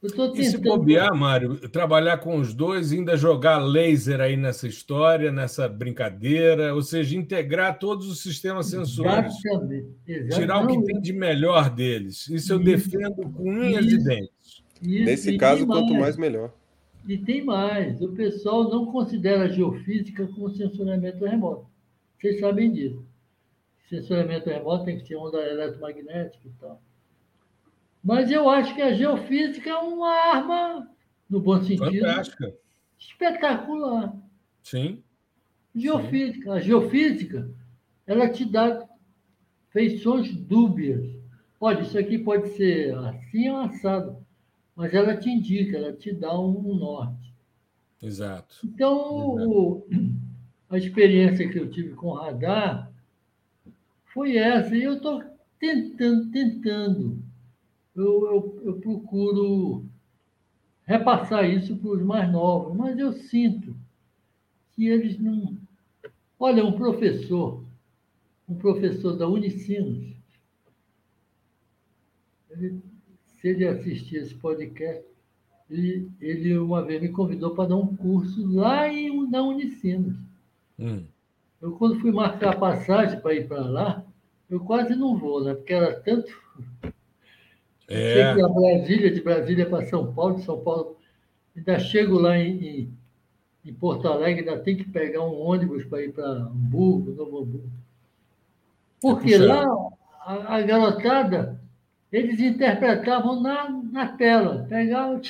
E 0.03 0.43
se 0.45 0.57
bobear, 0.57 1.15
Mário, 1.15 1.59
trabalhar 1.69 2.17
com 2.17 2.37
os 2.37 2.55
dois, 2.55 2.91
ainda 2.91 3.15
jogar 3.15 3.59
laser 3.59 4.19
aí 4.19 4.35
nessa 4.35 4.67
história, 4.67 5.31
nessa 5.31 5.69
brincadeira, 5.69 6.73
ou 6.73 6.81
seja, 6.81 7.15
integrar 7.15 7.77
todos 7.77 8.07
os 8.07 8.23
sistemas 8.23 8.65
sensores. 8.65 9.35
Exatamente. 9.45 9.87
Exatamente. 10.07 10.35
Tirar 10.35 10.63
o 10.63 10.67
que 10.67 10.83
tem 10.85 11.01
de 11.01 11.13
melhor 11.13 11.69
deles. 11.69 12.27
Isso 12.29 12.53
eu 12.53 12.57
defendo 12.57 13.29
com 13.29 13.43
unhas 13.43 13.85
isso, 13.85 13.95
e 13.95 14.03
dentes. 14.03 14.63
Isso, 14.81 15.05
Nesse 15.05 15.37
caso, 15.37 15.67
quanto 15.67 15.93
mais, 15.93 16.17
melhor. 16.17 16.51
E 17.07 17.19
tem 17.19 17.43
mais. 17.43 18.01
O 18.01 18.09
pessoal 18.13 18.67
não 18.69 18.87
considera 18.87 19.43
a 19.43 19.49
geofísica 19.49 20.25
como 20.25 20.49
sensoramento 20.49 21.23
remoto. 21.23 21.67
Vocês 22.19 22.39
sabem 22.39 22.71
disso. 22.71 23.05
Sensoramento 23.87 24.49
remoto 24.49 24.85
tem 24.85 24.97
que 24.97 25.07
ser 25.07 25.15
onda 25.15 25.37
eletromagnética 25.37 26.47
e 26.47 26.51
tal. 26.59 26.81
Mas 28.03 28.31
eu 28.31 28.49
acho 28.49 28.73
que 28.73 28.81
a 28.81 28.93
geofísica 28.93 29.69
é 29.69 29.77
uma 29.77 30.09
arma, 30.09 30.89
no 31.29 31.39
bom 31.39 31.61
sentido, 31.61 31.99
Fantástica. 31.99 32.53
espetacular. 32.97 34.15
Sim. 34.63 35.03
Geofísica. 35.75 36.51
Sim. 36.51 36.57
A 36.57 36.59
geofísica, 36.59 37.49
ela 38.07 38.27
te 38.27 38.43
dá 38.43 38.87
feições 39.69 40.35
dúbias. 40.35 41.07
Olha, 41.59 41.81
isso 41.81 41.97
aqui 41.97 42.17
pode 42.17 42.49
ser 42.49 42.95
assim 42.95 43.49
ou 43.49 43.57
assado, 43.57 44.17
mas 44.75 44.93
ela 44.93 45.15
te 45.15 45.29
indica, 45.29 45.77
ela 45.77 45.93
te 45.93 46.11
dá 46.11 46.37
um, 46.37 46.75
norte. 46.75 47.31
Exato. 48.01 48.55
Então, 48.65 49.37
Exato. 49.37 49.49
O, 49.49 49.87
a 50.69 50.77
experiência 50.77 51.47
que 51.47 51.59
eu 51.59 51.69
tive 51.69 51.93
com 51.93 52.13
radar 52.13 52.91
foi 54.05 54.37
essa, 54.37 54.75
e 54.75 54.83
eu 54.83 54.95
estou 54.95 55.23
tentando, 55.59 56.31
tentando 56.31 57.30
eu, 57.95 58.25
eu, 58.25 58.61
eu 58.65 58.79
procuro 58.79 59.85
repassar 60.85 61.49
isso 61.49 61.75
para 61.77 61.89
os 61.91 62.01
mais 62.01 62.31
novos, 62.31 62.75
mas 62.75 62.97
eu 62.97 63.13
sinto 63.13 63.75
que 64.73 64.87
eles 64.87 65.19
não. 65.19 65.57
Olha, 66.39 66.65
um 66.65 66.73
professor, 66.73 67.63
um 68.47 68.55
professor 68.55 69.15
da 69.15 69.27
Unicinos, 69.27 70.11
ele, 72.49 72.81
se 73.25 73.47
ele 73.47 73.67
assistir 73.67 74.17
esse 74.17 74.33
podcast, 74.35 75.05
ele, 75.69 76.11
ele 76.19 76.57
uma 76.57 76.83
vez 76.83 77.01
me 77.01 77.09
convidou 77.09 77.55
para 77.55 77.69
dar 77.69 77.77
um 77.77 77.95
curso 77.95 78.45
lá 78.51 78.87
em, 78.87 79.29
na 79.29 79.41
Unicinos. 79.41 80.17
Hum. 80.77 81.05
Eu, 81.61 81.73
quando 81.73 81.99
fui 81.99 82.11
marcar 82.11 82.55
a 82.55 82.59
passagem 82.59 83.19
para 83.21 83.35
ir 83.35 83.47
para 83.47 83.61
lá, 83.61 84.05
eu 84.49 84.59
quase 84.59 84.95
não 84.95 85.15
vou, 85.15 85.43
né? 85.43 85.53
Porque 85.53 85.73
era 85.73 85.97
tanto 86.01 86.29
é. 87.91 88.33
Chego 88.33 88.45
a 88.45 88.49
Brasília, 88.49 89.11
de 89.11 89.21
Brasília 89.21 89.69
para 89.69 89.85
São 89.85 90.13
Paulo, 90.13 90.35
de 90.35 90.43
São 90.43 90.59
Paulo, 90.59 90.97
ainda 91.55 91.79
chego 91.79 92.17
lá 92.17 92.37
em, 92.37 92.65
em, 92.65 92.97
em 93.65 93.73
Porto 93.73 94.07
Alegre, 94.07 94.47
ainda 94.49 94.61
tem 94.61 94.75
que 94.75 94.83
pegar 94.83 95.21
um 95.21 95.39
ônibus 95.39 95.85
para 95.85 96.03
ir 96.03 96.11
para 96.11 96.25
Hamburgo, 96.25 97.11
Novo 97.11 97.39
Hamburgo. 97.39 97.71
Porque 99.01 99.37
lá 99.37 99.65
a, 100.25 100.55
a, 100.57 100.61
garotada, 100.61 101.59
eles 102.11 102.39
interpretavam 102.39 103.41
na, 103.41 103.69
na 103.69 104.07
tela, 104.15 104.65
pegavam, 104.69 105.21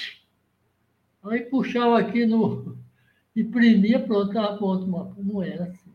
aí 1.23 1.41
puxavam 1.41 1.95
aqui 1.95 2.25
no. 2.25 2.77
imprimia, 3.35 3.99
pronto, 3.99 4.27
estava 4.27 4.57
pronto, 4.57 5.15
não 5.17 5.41
era 5.41 5.63
assim. 5.63 5.91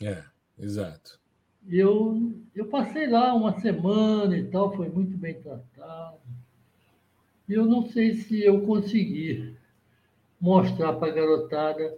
É, 0.00 0.22
exato 0.58 1.20
eu, 1.68 2.32
eu 2.60 2.66
passei 2.66 3.08
lá 3.08 3.34
uma 3.34 3.58
semana 3.58 4.36
e 4.36 4.44
tal, 4.44 4.76
foi 4.76 4.90
muito 4.90 5.16
bem 5.16 5.32
tratado. 5.32 6.18
E 7.48 7.54
eu 7.54 7.64
não 7.64 7.88
sei 7.88 8.14
se 8.14 8.44
eu 8.44 8.60
consegui 8.60 9.56
mostrar 10.38 10.92
para 10.92 11.08
a 11.08 11.14
garotada, 11.14 11.96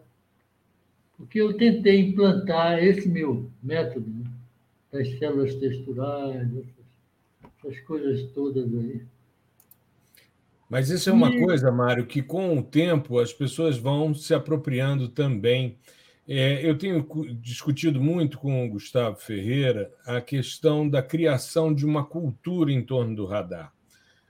porque 1.17 1.41
eu 1.41 1.57
tentei 1.57 2.01
implantar 2.01 2.79
esse 2.79 3.09
meu 3.09 3.51
método 3.61 4.09
né, 4.09 4.31
das 4.93 5.19
células 5.19 5.53
texturais, 5.57 6.49
essas, 6.57 7.55
essas 7.59 7.81
coisas 7.81 8.23
todas 8.31 8.73
aí. 8.73 9.03
Mas 10.71 10.91
isso 10.91 11.11
é 11.11 11.13
uma 11.13 11.37
coisa, 11.45 11.73
Mário, 11.73 12.07
que 12.07 12.23
com 12.23 12.57
o 12.57 12.63
tempo 12.63 13.19
as 13.19 13.33
pessoas 13.33 13.77
vão 13.77 14.15
se 14.15 14.33
apropriando 14.33 15.09
também 15.09 15.77
é, 16.29 16.65
eu 16.65 16.79
tenho 16.79 17.07
discutido 17.41 18.01
muito 18.01 18.39
com 18.39 18.65
o 18.65 18.71
Gustavo 18.71 19.17
Ferreira 19.17 19.91
a 20.07 20.21
questão 20.21 20.89
da 20.89 21.03
criação 21.03 21.75
de 21.75 21.85
uma 21.85 22.05
cultura 22.05 22.71
em 22.73 22.83
torno 22.83 23.15
do 23.17 23.27
radar. 23.27 23.73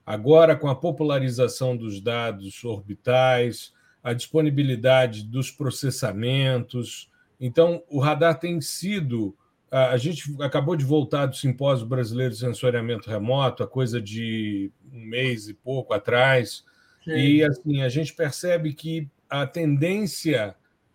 Agora, 0.04 0.56
com 0.56 0.68
a 0.68 0.74
popularização 0.74 1.76
dos 1.76 2.00
dados 2.00 2.64
orbitais, 2.64 3.72
a 4.02 4.12
disponibilidade 4.12 5.22
dos 5.22 5.50
processamentos. 5.50 7.10
Então, 7.38 7.82
o 7.88 8.00
radar 8.00 8.38
tem 8.38 8.60
sido. 8.60 9.36
A 9.70 9.96
gente 9.96 10.24
acabou 10.42 10.76
de 10.76 10.84
voltar 10.84 11.26
do 11.26 11.36
Simpósio 11.36 11.86
Brasileiro 11.86 12.32
de 12.32 12.40
Sensoriamento 12.40 13.08
Remoto, 13.08 13.62
a 13.62 13.66
coisa 13.66 14.02
de 14.02 14.70
um 14.92 15.00
mês 15.06 15.48
e 15.48 15.54
pouco 15.54 15.94
atrás. 15.94 16.64
Sim. 17.04 17.12
E 17.12 17.44
assim, 17.44 17.82
a 17.82 17.88
gente 17.88 18.12
percebe 18.12 18.74
que 18.74 19.08
a 19.30 19.46
tendência 19.46 20.54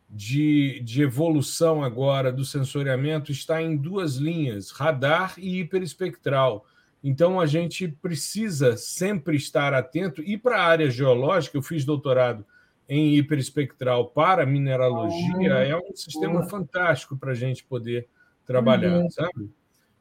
de, 0.09 0.79
de 0.81 1.01
evolução 1.01 1.83
agora 1.83 2.31
do 2.31 2.45
sensoriamento 2.45 3.31
está 3.31 3.61
em 3.61 3.75
duas 3.75 4.15
linhas, 4.15 4.71
radar 4.71 5.35
e 5.37 5.59
hiperespectral. 5.59 6.65
Então, 7.03 7.39
a 7.39 7.45
gente 7.45 7.87
precisa 7.87 8.75
sempre 8.77 9.35
estar 9.37 9.73
atento. 9.73 10.21
E 10.21 10.37
para 10.37 10.57
a 10.57 10.65
área 10.65 10.89
geológica, 10.89 11.57
eu 11.57 11.61
fiz 11.61 11.85
doutorado 11.85 12.45
em 12.89 13.15
hiperespectral 13.15 14.07
para 14.07 14.45
mineralogia, 14.45 15.57
ah, 15.57 15.63
é 15.63 15.75
um 15.75 15.93
sistema 15.93 16.39
boa. 16.39 16.49
fantástico 16.49 17.17
para 17.17 17.31
a 17.31 17.35
gente 17.35 17.63
poder 17.65 18.07
trabalhar, 18.45 18.99
uhum. 18.99 19.09
sabe? 19.09 19.51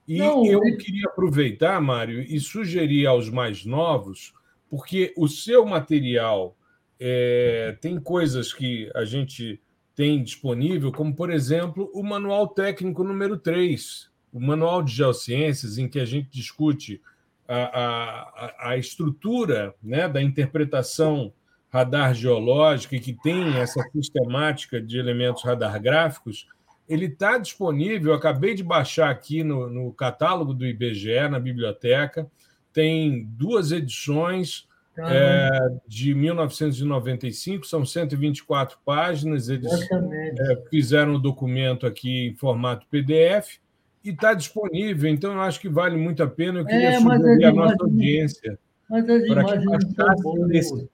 E 0.07 0.19
Não, 0.19 0.47
eu 0.47 0.61
queria 0.77 1.09
aproveitar, 1.09 1.81
Mário, 1.81 2.21
e 2.21 2.39
sugerir 2.39 3.07
aos 3.07 3.29
mais 3.29 3.65
novos, 3.65 4.33
porque 4.71 5.13
o 5.17 5.27
seu 5.27 5.67
material 5.67 6.57
é, 6.99 7.77
tem 7.81 7.99
coisas 7.99 8.53
que 8.53 8.89
a 8.95 9.05
gente 9.05 9.61
tem 9.97 10.23
disponível, 10.23 10.93
como, 10.93 11.17
por 11.17 11.31
exemplo, 11.31 11.91
o 11.95 12.03
Manual 12.03 12.49
Técnico 12.49 13.03
número 13.03 13.39
3, 13.39 14.11
o 14.31 14.39
Manual 14.39 14.83
de 14.83 14.93
Geociências, 14.93 15.79
em 15.79 15.89
que 15.89 15.99
a 15.99 16.05
gente 16.05 16.29
discute 16.29 17.01
a, 17.49 17.57
a, 17.57 18.71
a 18.73 18.77
estrutura 18.77 19.75
né, 19.83 20.07
da 20.07 20.23
interpretação 20.23 21.33
radar 21.71 22.15
geológica 22.15 22.95
e 22.95 23.01
que 23.01 23.15
tem 23.15 23.57
essa 23.57 23.83
sistemática 23.91 24.83
de 24.83 24.99
elementos 24.99 25.43
radar 25.43 25.81
gráficos, 25.81 26.47
ele 26.87 27.07
está 27.07 27.39
disponível. 27.39 28.13
Eu 28.13 28.19
acabei 28.19 28.55
de 28.55 28.63
baixar 28.63 29.09
aqui 29.09 29.43
no, 29.43 29.71
no 29.71 29.93
catálogo 29.95 30.53
do 30.53 30.67
IBGE, 30.67 31.29
na 31.31 31.41
biblioteca. 31.41 32.31
Tem 32.71 33.25
duas 33.25 33.73
edições 33.73 34.69
é, 34.99 35.79
de 35.87 36.15
1995, 36.15 37.67
são 37.67 37.85
124 37.85 38.79
páginas. 38.85 39.49
Eles 39.49 39.71
é, 39.73 40.63
fizeram 40.71 41.15
o 41.15 41.19
documento 41.19 41.87
aqui 41.87 42.29
em 42.29 42.35
formato 42.35 42.87
PDF 42.91 43.59
e 44.03 44.11
está 44.11 44.35
disponível, 44.35 45.11
então 45.11 45.33
eu 45.33 45.41
acho 45.41 45.61
que 45.61 45.69
vale 45.69 45.97
muito 45.97 46.23
a 46.23 46.29
pena. 46.29 46.61
Eu 46.61 46.65
queria 46.65 46.91
é, 46.91 47.01
sugerir 47.01 47.45
a 47.45 47.53
nossa 47.53 47.77
audiência. 47.81 48.59
Mas 48.89 49.09
as 49.09 49.25
imagens 49.25 49.65
não 49.65 49.79
estão 49.79 50.15
boas. 50.17 50.49
Desse... 50.49 50.89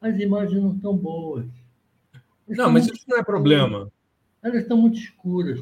As 0.00 0.18
imagens 0.18 0.62
não 0.62 0.72
estão 0.74 0.96
boas. 0.96 1.46
não, 2.48 2.72
mas 2.72 2.86
isso 2.86 3.04
não 3.06 3.18
é 3.18 3.22
problema. 3.22 3.90
Elas 4.42 4.62
estão 4.62 4.78
muito 4.78 4.98
escuras. 4.98 5.60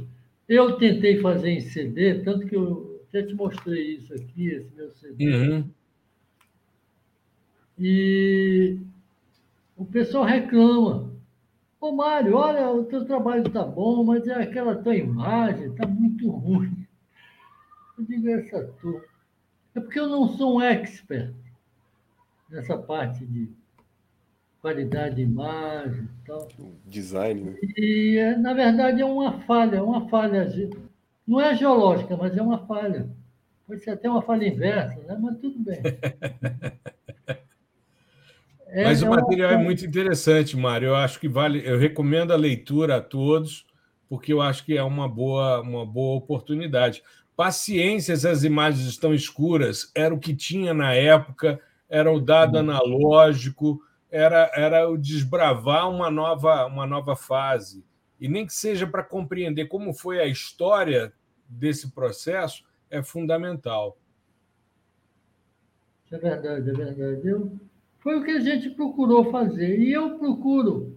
Eu 0.49 0.77
tentei 0.77 1.21
fazer 1.21 1.51
em 1.51 1.61
CD, 1.61 2.21
tanto 2.21 2.47
que 2.47 2.55
eu 2.55 3.01
até 3.09 3.23
te 3.23 3.35
mostrei 3.35 3.97
isso 3.97 4.15
aqui, 4.15 4.49
esse 4.49 4.73
meu 4.77 4.91
CD. 4.93 5.29
Uhum. 5.29 5.71
E 7.79 8.79
o 9.77 9.85
pessoal 9.85 10.25
reclama. 10.25 11.13
Ô, 11.81 11.93
Mário, 11.93 12.35
olha, 12.35 12.71
o 12.71 12.85
teu 12.85 13.05
trabalho 13.05 13.47
está 13.47 13.63
bom, 13.63 14.03
mas 14.03 14.27
é 14.27 14.35
aquela 14.35 14.77
tua 14.77 14.97
imagem 14.97 15.69
está 15.69 15.87
muito 15.87 16.31
ruim. 16.31 16.87
Eu 17.99 18.05
digo, 18.05 18.29
essa 18.31 18.65
tua. 18.81 19.05
É 19.75 19.81
porque 19.81 20.01
eu 20.01 20.09
não 20.09 20.29
sou 20.29 20.57
um 20.57 20.63
expert 20.63 21.35
nessa 22.49 22.79
parte 22.79 23.27
de 23.27 23.51
qualidade 24.61 25.17
de 25.17 25.23
imagem 25.23 26.05
e 26.05 26.27
tal. 26.27 26.49
Design, 26.87 27.43
né? 27.43 27.57
E, 27.77 28.17
é, 28.17 28.37
na 28.37 28.55
verdade, 28.55 29.03
é 29.03 29.05
uma 29.05 29.41
falha, 29.41 29.85
uma 29.85 30.09
falha. 30.09 30.49
Não 31.27 31.41
é 31.41 31.55
geológica, 31.55 32.17
mas 32.17 32.37
é 32.37 32.43
uma 32.43 32.67
falha. 32.67 33.09
Pode 33.67 33.83
ser 33.83 33.91
até 33.91 34.09
uma 34.09 34.23
falha 34.23 34.47
inversa, 34.47 34.99
né? 35.03 35.19
mas 35.21 35.37
tudo 35.39 35.59
bem. 35.59 35.81
É, 38.67 38.85
Mas 38.85 39.03
o 39.03 39.07
é 39.07 39.09
material 39.11 39.51
é 39.53 39.57
muito 39.57 39.85
interessante, 39.85 40.57
Mário. 40.57 40.89
Eu 40.89 40.97
acho 40.97 41.21
que 41.21 41.29
vale. 41.29 41.63
Eu 41.65 41.79
recomendo 41.79 42.33
a 42.33 42.37
leitura 42.37 42.97
a 42.97 43.01
todos, 43.01 43.65
porque 44.09 44.33
eu 44.33 44.43
acho 44.43 44.65
que 44.65 44.77
é 44.77 44.83
uma 44.83 45.09
boa, 45.09 45.61
uma 45.61 45.87
boa 45.87 46.17
oportunidade. 46.17 47.03
Paciência, 47.37 48.15
as 48.15 48.45
imagens 48.45 48.87
estão 48.87 49.15
escuras, 49.15 49.93
era 49.95 50.15
o 50.15 50.19
que 50.19 50.35
tinha 50.35 50.73
na 50.73 50.95
época, 50.95 51.61
era 51.89 52.11
o 52.11 52.21
dado 52.21 52.55
uhum. 52.55 52.61
analógico, 52.61 53.81
era, 54.11 54.51
era 54.55 54.89
o 54.89 54.97
desbravar 54.97 55.91
uma 55.91 56.11
nova, 56.11 56.67
uma 56.67 56.87
nova 56.87 57.15
fase. 57.15 57.85
E 58.19 58.29
nem 58.29 58.47
que 58.47 58.55
seja 58.55 58.87
para 58.87 59.03
compreender 59.03 59.67
como 59.67 59.93
foi 59.93 60.19
a 60.19 60.27
história 60.27 61.13
desse 61.49 61.93
processo, 61.93 62.65
é 62.91 63.03
fundamental. 63.03 63.99
É 66.11 66.19
verdade, 66.19 66.71
é 66.71 66.73
verdade. 66.73 67.29
Eu, 67.29 67.53
foi 68.07 68.21
o 68.21 68.25
que 68.25 68.31
a 68.31 68.39
gente 68.39 68.71
procurou 68.71 69.33
fazer. 69.33 69.81
E 69.81 69.93
eu 69.93 70.17
procuro. 70.17 70.97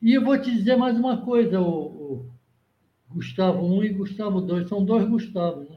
E 0.00 0.14
eu 0.14 0.24
vou 0.24 0.40
te 0.40 0.50
dizer 0.50 0.74
mais 0.74 0.98
uma 0.98 1.20
coisa, 1.20 1.60
o, 1.60 2.30
Gustavo 3.10 3.66
1 3.66 3.84
e 3.84 3.88
Gustavo 3.90 4.40
2. 4.40 4.70
São 4.70 4.82
dois 4.82 5.06
Gustavos, 5.06 5.68
né? 5.68 5.76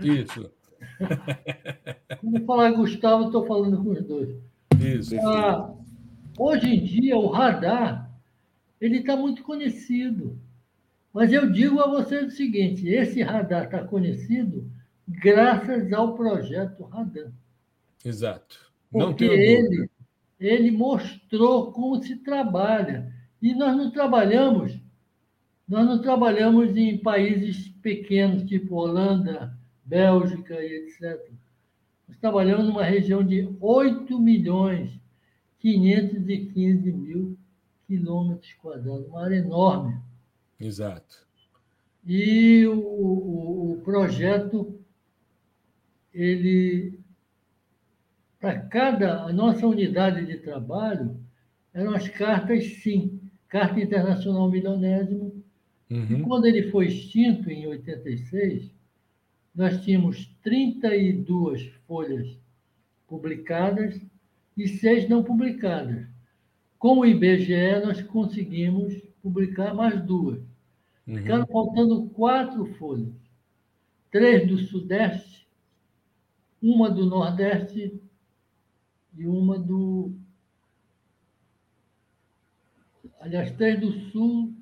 Isso. 0.00 0.50
Quando 2.22 2.46
falar 2.46 2.70
Gustavo, 2.72 3.26
estou 3.26 3.44
falando 3.44 3.84
com 3.84 3.90
os 3.90 4.02
dois. 4.02 4.34
Isso. 4.80 5.14
Ah, 5.20 5.74
hoje 6.38 6.74
em 6.74 6.82
dia, 6.82 7.14
o 7.18 7.26
radar 7.26 8.10
ele 8.80 9.00
está 9.00 9.14
muito 9.14 9.42
conhecido. 9.42 10.40
Mas 11.12 11.34
eu 11.34 11.52
digo 11.52 11.80
a 11.80 11.86
vocês 11.86 12.32
o 12.32 12.34
seguinte: 12.34 12.88
esse 12.88 13.22
radar 13.22 13.64
está 13.64 13.84
conhecido 13.84 14.70
graças 15.06 15.92
ao 15.92 16.14
projeto 16.14 16.82
Radar. 16.84 17.30
Exato. 18.02 18.65
Porque 18.90 19.24
ele, 19.24 19.90
ele 20.38 20.70
mostrou 20.70 21.72
como 21.72 22.02
se 22.02 22.16
trabalha. 22.16 23.12
E 23.40 23.54
nós 23.54 23.76
não 23.76 23.90
trabalhamos, 23.90 24.78
nós 25.68 25.86
não 25.86 26.00
trabalhamos 26.00 26.76
em 26.76 26.98
países 26.98 27.68
pequenos, 27.82 28.44
tipo 28.44 28.76
Holanda, 28.76 29.56
Bélgica 29.84 30.54
e 30.54 30.86
etc. 30.86 31.30
Nós 32.08 32.16
trabalhamos 32.18 32.66
numa 32.66 32.84
região 32.84 33.22
de 33.22 33.48
8 33.60 34.18
milhões 34.18 34.98
515 35.58 36.92
mil 36.92 37.36
quilômetros 37.86 38.52
quadrados, 38.54 39.06
uma 39.08 39.24
área 39.24 39.36
enorme. 39.36 39.96
Exato. 40.60 41.26
E 42.06 42.66
o, 42.66 42.78
o, 42.78 43.72
o 43.72 43.80
projeto 43.82 44.78
ele 46.12 46.98
para 48.40 48.60
cada 48.60 49.22
a 49.24 49.32
nossa 49.32 49.66
unidade 49.66 50.26
de 50.26 50.36
trabalho 50.38 51.16
eram 51.72 51.94
as 51.94 52.08
cartas 52.08 52.64
sim, 52.82 53.20
Carta 53.48 53.80
Internacional 53.80 54.50
Milionésimo. 54.50 55.44
Uhum. 55.90 56.04
E 56.10 56.22
quando 56.22 56.46
ele 56.46 56.70
foi 56.70 56.86
extinto, 56.86 57.50
em 57.50 57.66
86, 57.66 58.70
nós 59.54 59.82
tínhamos 59.82 60.26
32 60.42 61.70
folhas 61.86 62.36
publicadas 63.06 64.00
e 64.56 64.66
seis 64.66 65.08
não 65.08 65.22
publicadas. 65.22 66.06
Com 66.78 66.98
o 66.98 67.06
IBGE, 67.06 67.80
nós 67.84 68.02
conseguimos 68.02 68.94
publicar 69.22 69.74
mais 69.74 70.00
duas. 70.02 70.40
Uhum. 71.06 71.16
Ficaram 71.16 71.46
faltando 71.46 72.08
quatro 72.10 72.66
folhas. 72.74 73.14
Três 74.10 74.46
do 74.48 74.58
Sudeste, 74.58 75.46
uma 76.60 76.90
do 76.90 77.06
Nordeste 77.06 78.00
e 79.16 79.26
uma 79.26 79.58
do. 79.58 80.12
Aliás, 83.20 83.50
três 83.52 83.80
do 83.80 83.92
Sul, 84.10 84.54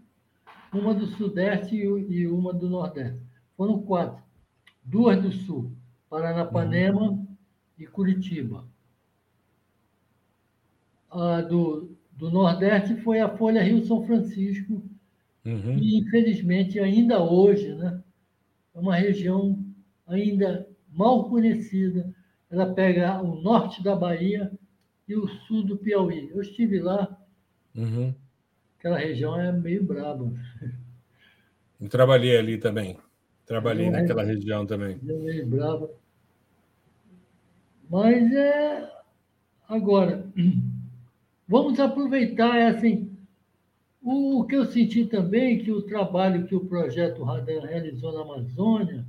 uma 0.72 0.94
do 0.94 1.06
Sudeste 1.06 1.76
e 1.76 2.26
uma 2.26 2.52
do 2.52 2.70
Nordeste. 2.70 3.20
Foram 3.56 3.82
quatro. 3.82 4.22
Duas 4.82 5.20
do 5.20 5.32
Sul, 5.32 5.72
Paranapanema 6.08 7.10
uhum. 7.10 7.26
e 7.78 7.86
Curitiba. 7.86 8.66
A 11.10 11.40
do, 11.40 11.96
do 12.12 12.30
Nordeste 12.30 12.96
foi 12.96 13.20
a 13.20 13.34
Folha 13.36 13.62
Rio 13.62 13.84
São 13.84 14.04
Francisco, 14.06 14.82
uhum. 15.44 15.78
e 15.78 15.98
infelizmente 15.98 16.78
ainda 16.78 17.22
hoje, 17.22 17.74
né, 17.74 18.02
é 18.74 18.78
uma 18.78 18.96
região 18.96 19.64
ainda 20.06 20.68
mal 20.92 21.28
conhecida 21.28 22.14
ela 22.54 22.72
pega 22.72 23.20
o 23.20 23.40
norte 23.40 23.82
da 23.82 23.96
Bahia 23.96 24.50
e 25.08 25.16
o 25.16 25.26
sul 25.26 25.64
do 25.64 25.76
Piauí. 25.76 26.30
Eu 26.30 26.40
estive 26.40 26.78
lá. 26.78 27.18
Uhum. 27.74 28.14
Aquela 28.78 28.96
região 28.98 29.38
é 29.38 29.50
meio 29.50 29.82
braba. 29.82 30.32
Eu 31.80 31.88
trabalhei 31.88 32.36
ali 32.38 32.56
também. 32.56 32.96
Trabalhei 33.44 33.86
é 33.86 33.90
naquela 33.90 34.22
região 34.22 34.64
também. 34.64 35.00
É 35.06 35.12
meio 35.12 35.46
braba. 35.46 35.90
Mas 37.90 38.32
é. 38.32 38.88
Agora, 39.68 40.24
vamos 41.48 41.80
aproveitar 41.80 42.68
assim. 42.68 43.10
O 44.00 44.44
que 44.44 44.54
eu 44.54 44.66
senti 44.66 45.06
também 45.06 45.64
que 45.64 45.72
o 45.72 45.82
trabalho 45.82 46.46
que 46.46 46.54
o 46.54 46.66
projeto 46.66 47.24
Radan 47.24 47.62
realizou 47.62 48.12
na 48.12 48.20
Amazônia 48.20 49.04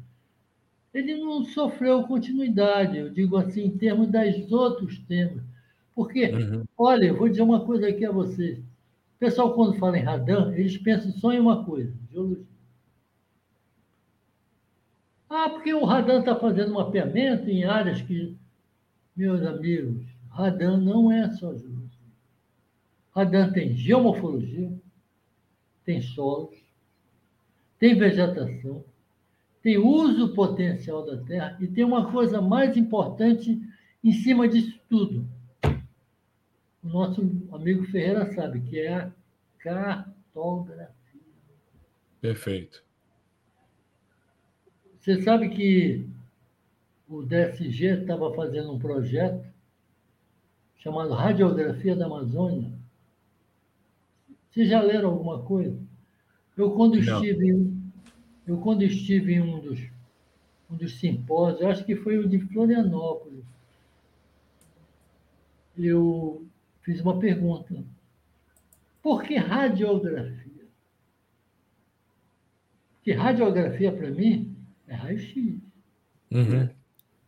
ele 0.95 1.17
não 1.17 1.43
sofreu 1.43 2.03
continuidade, 2.03 2.97
eu 2.97 3.09
digo 3.09 3.35
assim, 3.35 3.65
em 3.65 3.77
termos 3.77 4.07
das 4.07 4.49
outros 4.49 4.97
temas. 4.99 5.43
Porque, 5.93 6.25
uhum. 6.27 6.63
olha, 6.77 7.07
eu 7.07 7.17
vou 7.17 7.27
dizer 7.27 7.41
uma 7.41 7.65
coisa 7.65 7.89
aqui 7.89 8.05
a 8.05 8.11
vocês. 8.11 8.59
O 8.59 9.19
pessoal, 9.19 9.53
quando 9.53 9.77
fala 9.77 9.97
em 9.97 10.03
radar, 10.03 10.53
eles 10.57 10.77
pensam 10.77 11.11
só 11.11 11.33
em 11.33 11.39
uma 11.39 11.65
coisa, 11.65 11.93
geologia. 12.09 12.45
Ah, 15.29 15.49
porque 15.49 15.73
o 15.73 15.83
radar 15.83 16.19
está 16.19 16.33
fazendo 16.33 16.73
mapeamento 16.73 17.49
em 17.49 17.65
áreas 17.65 18.01
que, 18.01 18.33
meus 19.13 19.41
amigos, 19.41 20.01
radar 20.29 20.77
não 20.77 21.11
é 21.11 21.29
só 21.31 21.53
geologia. 21.53 21.89
Radar 23.13 23.51
tem 23.51 23.75
geomorfologia, 23.75 24.71
tem 25.83 26.01
solos, 26.01 26.55
tem 27.77 27.97
vegetação, 27.97 28.83
tem 29.65 29.79
uso 29.79 30.31
potencial 30.35 31.03
da 31.03 31.17
terra 31.17 31.57
e 31.59 31.65
tem 31.65 31.83
uma 31.83 32.11
coisa 32.11 32.39
mais 32.39 32.77
importante 32.77 33.59
em 34.03 34.11
cima 34.11 34.47
disso 34.47 34.79
tudo. 34.87 35.27
O 36.83 36.87
nosso 36.87 37.21
amigo 37.51 37.83
Ferreira 37.85 38.31
sabe 38.35 38.61
que 38.61 38.79
é 38.79 38.93
a 38.93 39.11
cartografia. 39.57 40.93
Perfeito. 42.21 42.83
Você 44.99 45.23
sabe 45.23 45.49
que 45.49 46.07
o 47.09 47.23
DSG 47.23 48.01
estava 48.01 48.31
fazendo 48.35 48.71
um 48.71 48.77
projeto 48.77 49.43
chamado 50.75 51.11
Radiografia 51.11 51.95
da 51.95 52.05
Amazônia. 52.05 52.71
Vocês 54.51 54.69
já 54.69 54.79
leram 54.79 55.09
alguma 55.09 55.41
coisa? 55.41 55.75
Eu 56.55 56.69
quando 56.69 56.99
estive, 56.99 57.74
eu 58.47 58.57
quando 58.59 58.83
estive 58.83 59.33
em 59.33 59.41
um 59.41 59.59
dos, 59.59 59.79
um 60.69 60.75
dos 60.75 60.99
simpósios, 60.99 61.63
acho 61.63 61.85
que 61.85 61.95
foi 61.95 62.17
o 62.17 62.27
de 62.27 62.39
Florianópolis, 62.39 63.43
eu 65.77 66.45
fiz 66.81 67.01
uma 67.01 67.19
pergunta. 67.19 67.83
Por 69.01 69.23
que 69.23 69.35
radiografia? 69.35 70.65
Porque 72.95 73.11
radiografia, 73.11 73.91
para 73.91 74.09
mim, 74.09 74.55
é 74.87 74.95
raio-x. 74.95 75.35
Uhum. 76.31 76.69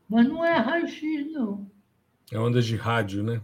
Mas 0.09 0.28
não 0.28 0.43
é 0.43 0.57
raio-x, 0.57 1.32
não. 1.32 1.70
É 2.32 2.39
ondas 2.39 2.65
de 2.65 2.76
rádio, 2.76 3.24
né? 3.24 3.41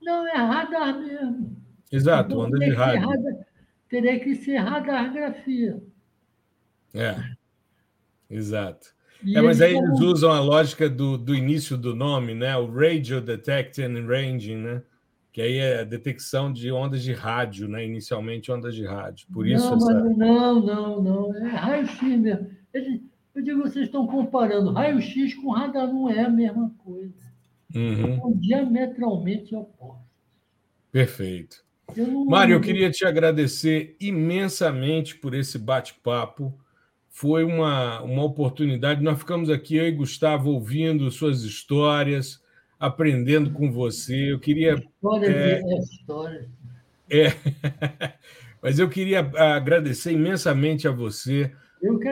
Não, 0.00 0.26
é 0.26 0.36
radar 0.36 0.98
mesmo. 0.98 1.56
Exato, 1.90 2.32
então, 2.32 2.44
ondas 2.44 2.60
de 2.60 2.70
rádio. 2.70 3.08
Radar, 3.08 3.46
teria 3.88 4.20
que 4.20 4.34
ser 4.36 4.56
radargrafia. 4.58 5.82
É, 6.96 7.16
exato. 8.30 8.88
é, 9.26 9.40
mas 9.40 9.60
aí 9.60 9.76
eles 9.76 10.00
usam 10.00 10.30
a 10.30 10.40
lógica 10.40 10.88
do, 10.88 11.16
do 11.16 11.34
início 11.34 11.76
do 11.76 11.94
nome, 11.94 12.34
né? 12.34 12.56
O 12.56 12.66
Radio 12.66 13.20
Detection 13.20 13.96
and 13.96 14.06
Ranging, 14.06 14.56
né? 14.56 14.82
Que 15.32 15.42
aí 15.42 15.58
é 15.58 15.80
a 15.80 15.84
detecção 15.84 16.50
de 16.50 16.72
ondas 16.72 17.02
de 17.02 17.12
rádio, 17.12 17.68
né? 17.68 17.84
Inicialmente 17.84 18.50
ondas 18.50 18.74
de 18.74 18.86
rádio. 18.86 19.26
Por 19.32 19.46
isso 19.46 19.68
não, 19.68 19.76
essa... 19.76 19.94
não, 19.94 20.60
não, 20.60 21.02
não. 21.02 21.36
É 21.36 21.48
raio-x 21.48 22.18
mesmo. 22.18 22.50
Eu 22.72 23.42
digo, 23.42 23.60
vocês 23.60 23.84
estão 23.84 24.06
comparando 24.06 24.72
raio-x 24.72 25.34
com 25.34 25.50
radar, 25.50 25.86
não 25.86 26.08
é 26.08 26.24
a 26.24 26.30
mesma 26.30 26.74
coisa. 26.78 27.26
Uhum. 27.74 28.18
São 28.18 28.32
diametralmente 28.32 29.54
opostos. 29.54 30.06
Perfeito. 30.90 31.62
Eu 31.94 32.24
Mário, 32.24 32.54
eu 32.54 32.60
queria 32.60 32.90
te 32.90 33.04
agradecer 33.04 33.94
imensamente 34.00 35.14
por 35.16 35.34
esse 35.34 35.58
bate-papo. 35.58 36.58
Foi 37.16 37.44
uma, 37.44 38.02
uma 38.02 38.24
oportunidade. 38.24 39.02
Nós 39.02 39.18
ficamos 39.18 39.48
aqui, 39.48 39.76
eu 39.76 39.88
e 39.88 39.90
Gustavo, 39.90 40.50
ouvindo 40.50 41.10
suas 41.10 41.44
histórias, 41.44 42.42
aprendendo 42.78 43.52
com 43.52 43.72
você. 43.72 44.32
Eu 44.32 44.38
queria. 44.38 44.74
História 44.74 45.26
é, 45.26 45.78
história. 45.78 46.50
É. 47.08 47.32
Mas 48.60 48.78
eu 48.78 48.86
queria 48.86 49.20
agradecer 49.34 50.12
imensamente 50.12 50.86
a 50.86 50.90
você 50.90 51.50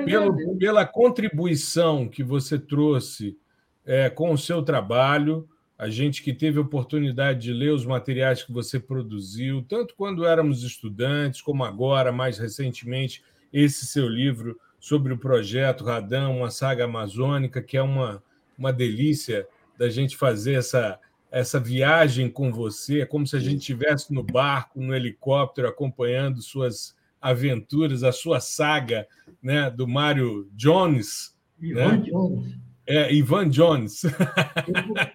pelo, 0.07 0.57
pela 0.57 0.87
contribuição 0.87 2.09
que 2.09 2.25
você 2.25 2.59
trouxe 2.59 3.37
é, 3.85 4.09
com 4.09 4.33
o 4.33 4.39
seu 4.39 4.63
trabalho. 4.63 5.47
A 5.79 5.91
gente 5.91 6.23
que 6.23 6.33
teve 6.33 6.57
a 6.59 6.63
oportunidade 6.63 7.41
de 7.41 7.53
ler 7.53 7.75
os 7.75 7.85
materiais 7.85 8.43
que 8.43 8.53
você 8.55 8.81
produziu, 8.81 9.63
tanto 9.69 9.95
quando 9.99 10.25
éramos 10.25 10.63
estudantes, 10.63 11.43
como 11.43 11.63
agora, 11.63 12.11
mais 12.11 12.39
recentemente, 12.39 13.23
esse 13.53 13.85
seu 13.85 14.09
livro 14.09 14.59
sobre 14.85 15.15
o 15.15 15.19
projeto 15.19 15.83
Radam, 15.83 16.37
uma 16.37 16.51
saga 16.51 16.85
amazônica, 16.85 17.63
que 17.63 17.75
é 17.75 17.81
uma, 17.81 18.23
uma 18.59 18.71
delícia 18.71 19.49
da 19.79 19.89
gente 19.89 20.15
fazer 20.15 20.57
essa, 20.57 21.01
essa 21.33 21.59
viagem 21.59 22.29
com 22.29 22.53
você. 22.53 23.01
É 23.01 23.07
como 23.07 23.27
se 23.27 23.35
a 23.35 23.41
gente 23.41 23.61
estivesse 23.61 24.13
no 24.13 24.23
barco, 24.23 24.83
no 24.83 24.95
helicóptero, 24.95 25.69
acompanhando 25.69 26.43
suas 26.43 26.95
aventuras, 27.19 28.03
a 28.03 28.13
sua 28.13 28.41
saga 28.41 29.09
né, 29.43 29.71
do 29.71 29.89
Mário 29.89 30.51
Jones. 30.53 31.35
Ivan 31.59 31.97
né? 31.97 32.05
Jones. 32.07 32.55
É, 32.87 33.15
Ivan 33.15 33.49
Jones. 33.49 34.03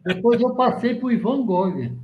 Depois 0.04 0.42
eu 0.42 0.56
passei 0.56 0.96
para 0.96 1.06
o 1.06 1.12
Ivan 1.12 1.46
Gogh. 1.46 1.96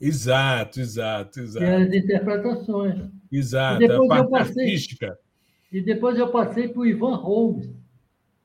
Exato, 0.00 0.80
exato, 0.80 1.38
exato. 1.38 1.64
E 1.64 1.70
as 1.70 1.94
interpretações. 1.94 3.08
Exato, 3.30 3.84
a 3.84 4.08
parte 4.08 4.30
passei, 4.30 4.64
artística. 4.64 5.16
E 5.70 5.80
depois 5.80 6.18
eu 6.18 6.28
passei 6.30 6.68
para 6.68 6.80
o 6.80 6.86
Ivan 6.86 7.16
Holmes. 7.16 7.68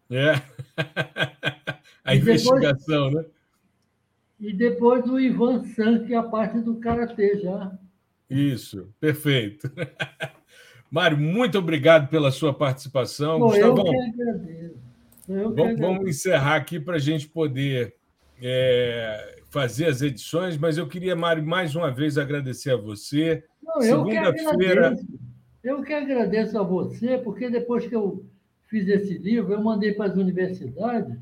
É. 0.09 0.33
a 2.03 2.13
e 2.13 2.19
investigação, 2.19 3.09
depois, 3.09 3.25
né? 3.25 3.31
E 4.39 4.53
depois 4.53 5.05
o 5.09 5.19
Ivan 5.19 5.63
San, 5.63 6.05
que 6.05 6.13
é 6.13 6.17
a 6.17 6.23
parte 6.23 6.59
do 6.59 6.75
karatê 6.75 7.39
já. 7.39 7.71
Isso, 8.29 8.93
perfeito. 8.99 9.71
Mário, 10.91 11.17
muito 11.17 11.57
obrigado 11.57 12.09
pela 12.09 12.29
sua 12.29 12.53
participação. 12.53 13.39
Bom, 13.39 13.47
Gustavão, 13.47 13.85
eu 13.87 14.13
que 14.13 14.21
agradeço. 14.21 14.83
Eu 15.29 15.55
vamos, 15.55 15.75
que 15.75 15.81
vamos 15.81 16.09
encerrar 16.09 16.55
aqui 16.55 16.79
para 16.79 16.97
a 16.97 16.99
gente 16.99 17.27
poder 17.27 17.95
é, 18.41 19.41
fazer 19.49 19.85
as 19.85 20.01
edições, 20.01 20.57
mas 20.57 20.77
eu 20.77 20.87
queria, 20.87 21.15
Mário, 21.15 21.45
mais 21.45 21.75
uma 21.75 21.89
vez 21.89 22.17
agradecer 22.17 22.71
a 22.71 22.77
você. 22.77 23.43
Segunda-feira. 23.79 24.95
Eu 25.63 25.81
que 25.81 25.93
agradeço 25.93 26.59
a 26.59 26.63
você, 26.63 27.17
porque 27.17 27.49
depois 27.49 27.87
que 27.87 27.95
eu 27.95 28.25
fiz 28.67 28.87
esse 28.87 29.17
livro, 29.17 29.53
eu 29.53 29.63
mandei 29.63 29.93
para 29.93 30.11
as 30.11 30.17
universidades, 30.17 31.17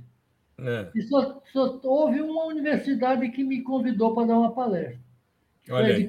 é. 0.58 0.89
e 0.96 1.02
só, 1.04 1.42
só 1.52 1.80
houve 1.84 2.22
uma 2.22 2.46
universidade 2.46 3.30
que 3.30 3.44
me 3.44 3.62
convidou 3.62 4.16
para 4.16 4.28
dar 4.28 4.39
uma 4.39 4.54
palestra. 4.54 5.00
Foi 5.64 5.92
a, 5.92 5.98
de, 5.98 6.08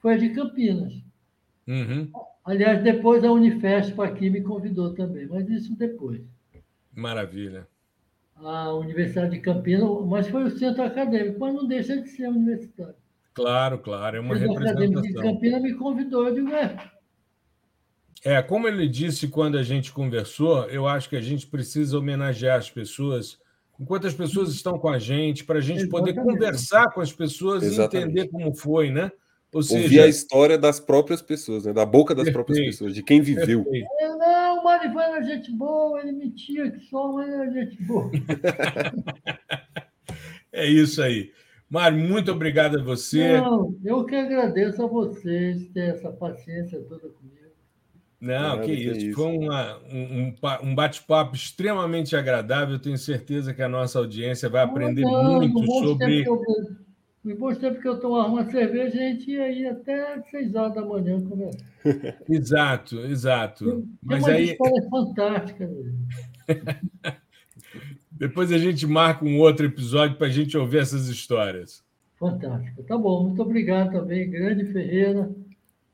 foi 0.00 0.14
a 0.14 0.16
de 0.16 0.30
Campinas. 0.30 0.94
Uhum. 1.68 2.10
Aliás, 2.44 2.82
depois 2.82 3.22
a 3.22 3.30
Unifesp 3.30 4.00
aqui 4.00 4.30
me 4.30 4.40
convidou 4.40 4.94
também, 4.94 5.26
mas 5.26 5.48
isso 5.48 5.76
depois. 5.76 6.20
Maravilha. 6.92 7.68
A 8.36 8.72
Universidade 8.72 9.32
de 9.32 9.40
Campinas, 9.40 9.88
mas 10.06 10.26
foi 10.28 10.44
o 10.44 10.50
centro 10.50 10.82
acadêmico, 10.82 11.38
mas 11.38 11.54
não 11.54 11.66
deixa 11.68 12.00
de 12.00 12.08
ser 12.08 12.24
a 12.24 12.30
universidade. 12.30 12.96
Claro, 13.34 13.78
claro, 13.78 14.16
é 14.16 14.20
uma 14.20 14.34
o 14.34 14.38
representação. 14.38 14.70
acadêmico 14.70 15.02
de 15.02 15.14
Campinas 15.14 15.62
me 15.62 15.74
convidou, 15.74 16.26
eu 16.26 16.34
digo, 16.34 16.48
é. 16.48 16.90
É, 18.24 18.42
como 18.42 18.68
ele 18.68 18.86
disse 18.86 19.28
quando 19.28 19.56
a 19.56 19.62
gente 19.62 19.92
conversou, 19.92 20.64
eu 20.64 20.86
acho 20.86 21.08
que 21.08 21.16
a 21.16 21.20
gente 21.20 21.46
precisa 21.46 21.98
homenagear 21.98 22.58
as 22.58 22.70
pessoas 22.70 23.38
enquanto 23.80 24.06
as 24.06 24.12
pessoas 24.12 24.50
estão 24.50 24.78
com 24.78 24.90
a 24.90 24.98
gente, 24.98 25.42
para 25.42 25.58
a 25.58 25.62
gente 25.62 25.84
Exatamente. 25.84 26.14
poder 26.14 26.22
conversar 26.22 26.92
com 26.92 27.00
as 27.00 27.12
pessoas 27.12 27.62
Exatamente. 27.62 27.94
e 27.94 28.10
entender 28.10 28.30
como 28.30 28.54
foi, 28.54 28.90
né? 28.90 29.10
Ou 29.52 29.62
seja, 29.62 29.82
Ouvir 29.82 30.00
a 30.00 30.06
história 30.06 30.56
das 30.56 30.78
próprias 30.78 31.20
pessoas, 31.20 31.64
né? 31.64 31.72
da 31.72 31.84
boca 31.84 32.14
das 32.14 32.24
perfeito, 32.24 32.44
próprias 32.44 32.66
pessoas, 32.66 32.94
de 32.94 33.02
quem 33.02 33.20
viveu. 33.20 33.66
É, 33.72 34.08
não, 34.16 34.60
o 34.60 34.64
Marivan 34.64 35.02
era 35.02 35.22
gente 35.22 35.50
boa, 35.50 36.00
ele 36.00 36.12
mentia 36.12 36.70
que 36.70 36.78
só, 36.86 37.12
mas 37.12 37.28
era 37.28 37.50
gente 37.50 37.82
boa. 37.82 38.10
é 40.52 40.66
isso 40.66 41.02
aí. 41.02 41.32
Mário, 41.68 41.98
muito 41.98 42.30
obrigado 42.30 42.78
a 42.78 42.82
você. 42.82 43.40
Não, 43.40 43.76
eu 43.84 44.04
que 44.04 44.14
agradeço 44.14 44.84
a 44.84 44.86
vocês 44.86 45.66
ter 45.68 45.94
essa 45.94 46.12
paciência 46.12 46.80
toda 46.82 47.08
comigo. 47.08 47.39
Não, 48.20 48.60
que, 48.60 48.72
isso. 48.72 49.06
isso. 49.06 49.16
Foi 49.16 49.38
uma, 49.38 49.78
um, 49.90 50.34
um 50.62 50.74
bate-papo 50.74 51.34
extremamente 51.34 52.14
agradável. 52.14 52.74
Eu 52.74 52.80
tenho 52.80 52.98
certeza 52.98 53.54
que 53.54 53.62
a 53.62 53.68
nossa 53.68 53.98
audiência 53.98 54.48
vai 54.48 54.62
aprender 54.62 55.02
não, 55.02 55.36
muito 55.36 55.64
sobre. 55.64 56.24
Me 57.22 57.34
bom 57.34 57.54
tempo 57.54 57.80
que 57.80 57.88
eu 57.88 58.00
tomava 58.00 58.28
uma 58.28 58.50
cerveja, 58.50 58.96
a 58.96 59.08
gente 59.08 59.30
ia 59.30 59.52
ir 59.52 59.66
até 59.66 60.22
seis 60.30 60.54
horas 60.54 60.74
da 60.74 60.82
manhã 60.82 61.20
conversar. 61.20 61.66
exato, 62.28 62.98
exato. 63.00 63.64
Tem, 63.64 63.88
Mas 64.02 64.22
uma 64.22 64.32
aí... 64.32 64.50
história 64.50 64.88
fantástica. 64.88 65.70
Depois 68.10 68.50
a 68.52 68.58
gente 68.58 68.86
marca 68.86 69.24
um 69.24 69.38
outro 69.38 69.66
episódio 69.66 70.16
para 70.16 70.28
a 70.28 70.30
gente 70.30 70.56
ouvir 70.56 70.78
essas 70.78 71.08
histórias. 71.08 71.82
Fantástico. 72.18 72.82
Tá 72.84 72.96
bom, 72.96 73.24
muito 73.24 73.40
obrigado 73.42 73.92
também, 73.92 74.30
Grande 74.30 74.64
Ferreira. 74.66 75.30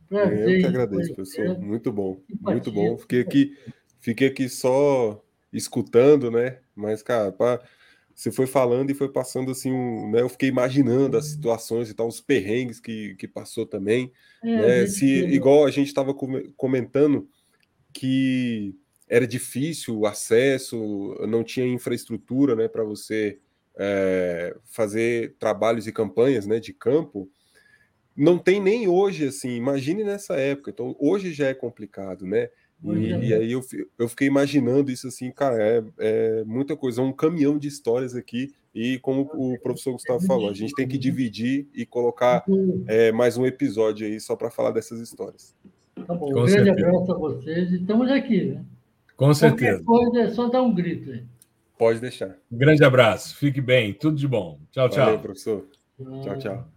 Prazer. 0.09 0.49
Eu 0.49 0.61
que 0.61 0.67
agradeço, 0.67 1.15
professor. 1.15 1.59
Muito 1.59 1.93
bom, 1.93 2.21
muito 2.41 2.73
bom. 2.73 2.97
Fiquei 2.99 3.21
aqui, 3.21 3.57
fiquei 4.01 4.29
aqui 4.29 4.49
só 4.49 5.23
escutando, 5.53 6.31
né? 6.31 6.59
Mas, 6.75 7.03
cara, 7.03 7.33
para 7.33 7.63
você 8.15 8.33
foi 8.33 8.47
falando 8.47 8.91
e 8.91 8.95
foi 8.95 9.11
passando 9.11 9.51
assim, 9.51 9.71
um, 9.71 10.11
né? 10.11 10.23
Eu 10.23 10.29
fiquei 10.29 10.49
imaginando 10.49 11.17
as 11.19 11.27
situações 11.27 11.91
e 11.91 11.95
tal, 11.95 12.09
os 12.09 12.21
perrengues 12.21 12.81
que, 12.81 13.15
que 13.17 13.29
passou 13.29 13.67
também. 13.67 14.11
É, 14.43 14.83
né? 14.83 14.87
Se, 14.87 15.07
igual 15.07 15.67
a 15.67 15.71
gente 15.71 15.89
estava 15.89 16.15
comentando 16.57 17.29
que 17.93 18.75
era 19.09 19.27
difícil 19.27 19.99
o 19.99 20.07
acesso, 20.07 21.15
não 21.29 21.45
tinha 21.45 21.67
infraestrutura 21.67 22.57
né, 22.57 22.69
para 22.69 22.83
você 22.85 23.39
é, 23.79 24.57
fazer 24.65 25.37
trabalhos 25.39 25.87
e 25.87 25.93
campanhas 25.93 26.47
né, 26.47 26.59
de 26.59 26.73
campo. 26.73 27.31
Não 28.17 28.39
tem 28.39 28.61
nem 28.61 28.89
hoje, 28.89 29.27
assim, 29.27 29.51
imagine 29.51 30.03
nessa 30.03 30.35
época. 30.35 30.71
Então, 30.71 30.97
hoje 30.99 31.33
já 31.33 31.49
é 31.49 31.55
complicado, 31.55 32.27
né? 32.27 32.49
E, 32.85 33.29
e, 33.29 33.35
aí 33.35 33.53
eu, 33.53 33.63
eu 33.99 34.09
fiquei 34.09 34.29
imaginando 34.29 34.91
isso 34.91 35.09
assim, 35.09 35.31
cara, 35.31 35.57
é, 35.61 35.85
é, 35.99 36.45
muita 36.45 36.77
coisa, 36.77 37.01
é 37.01 37.05
um 37.05 37.13
caminhão 37.13 37.59
de 37.59 37.67
histórias 37.69 38.15
aqui, 38.15 38.53
e 38.75 38.99
como 38.99 39.31
o 39.33 39.59
professor 39.59 39.93
Gustavo 39.93 40.21
falou, 40.27 40.51
a 40.51 40.53
gente 40.53 40.75
tem 40.75 40.87
que 40.87 40.99
dividir 40.99 41.67
e 41.75 41.87
colocar 41.87 42.45
é, 42.87 43.11
mais 43.11 43.39
um 43.39 43.47
episódio 43.47 44.07
aí 44.07 44.21
só 44.21 44.37
para 44.37 44.51
falar 44.51 44.73
dessas 44.73 45.01
histórias. 45.01 45.55
Tá 46.07 46.15
bom, 46.15 46.29
um 46.29 46.45
grande 46.45 46.69
abraço 46.69 47.13
a 47.13 47.19
vocês 47.19 47.73
e 47.73 47.77
estamos 47.77 48.11
aqui, 48.11 48.45
né? 48.45 48.65
Com 49.17 49.33
certeza. 49.33 49.83
Qualquer 49.83 50.13
coisa 50.13 50.31
é 50.31 50.35
só 50.35 50.49
dar 50.51 50.63
um 50.63 50.75
grito 50.75 51.11
aí. 51.11 51.25
Pode 51.79 52.01
deixar. 52.01 52.37
Um 52.53 52.59
grande 52.59 52.85
abraço, 52.85 53.35
fique 53.37 53.63
bem, 53.63 53.95
tudo 53.95 54.17
de 54.17 54.29
bom. 54.29 54.59
Tchau, 54.71 54.91
tchau. 54.91 55.07
Valeu, 55.07 55.21
professor. 55.21 55.67
Tchau, 56.23 56.39
tchau. 56.39 56.76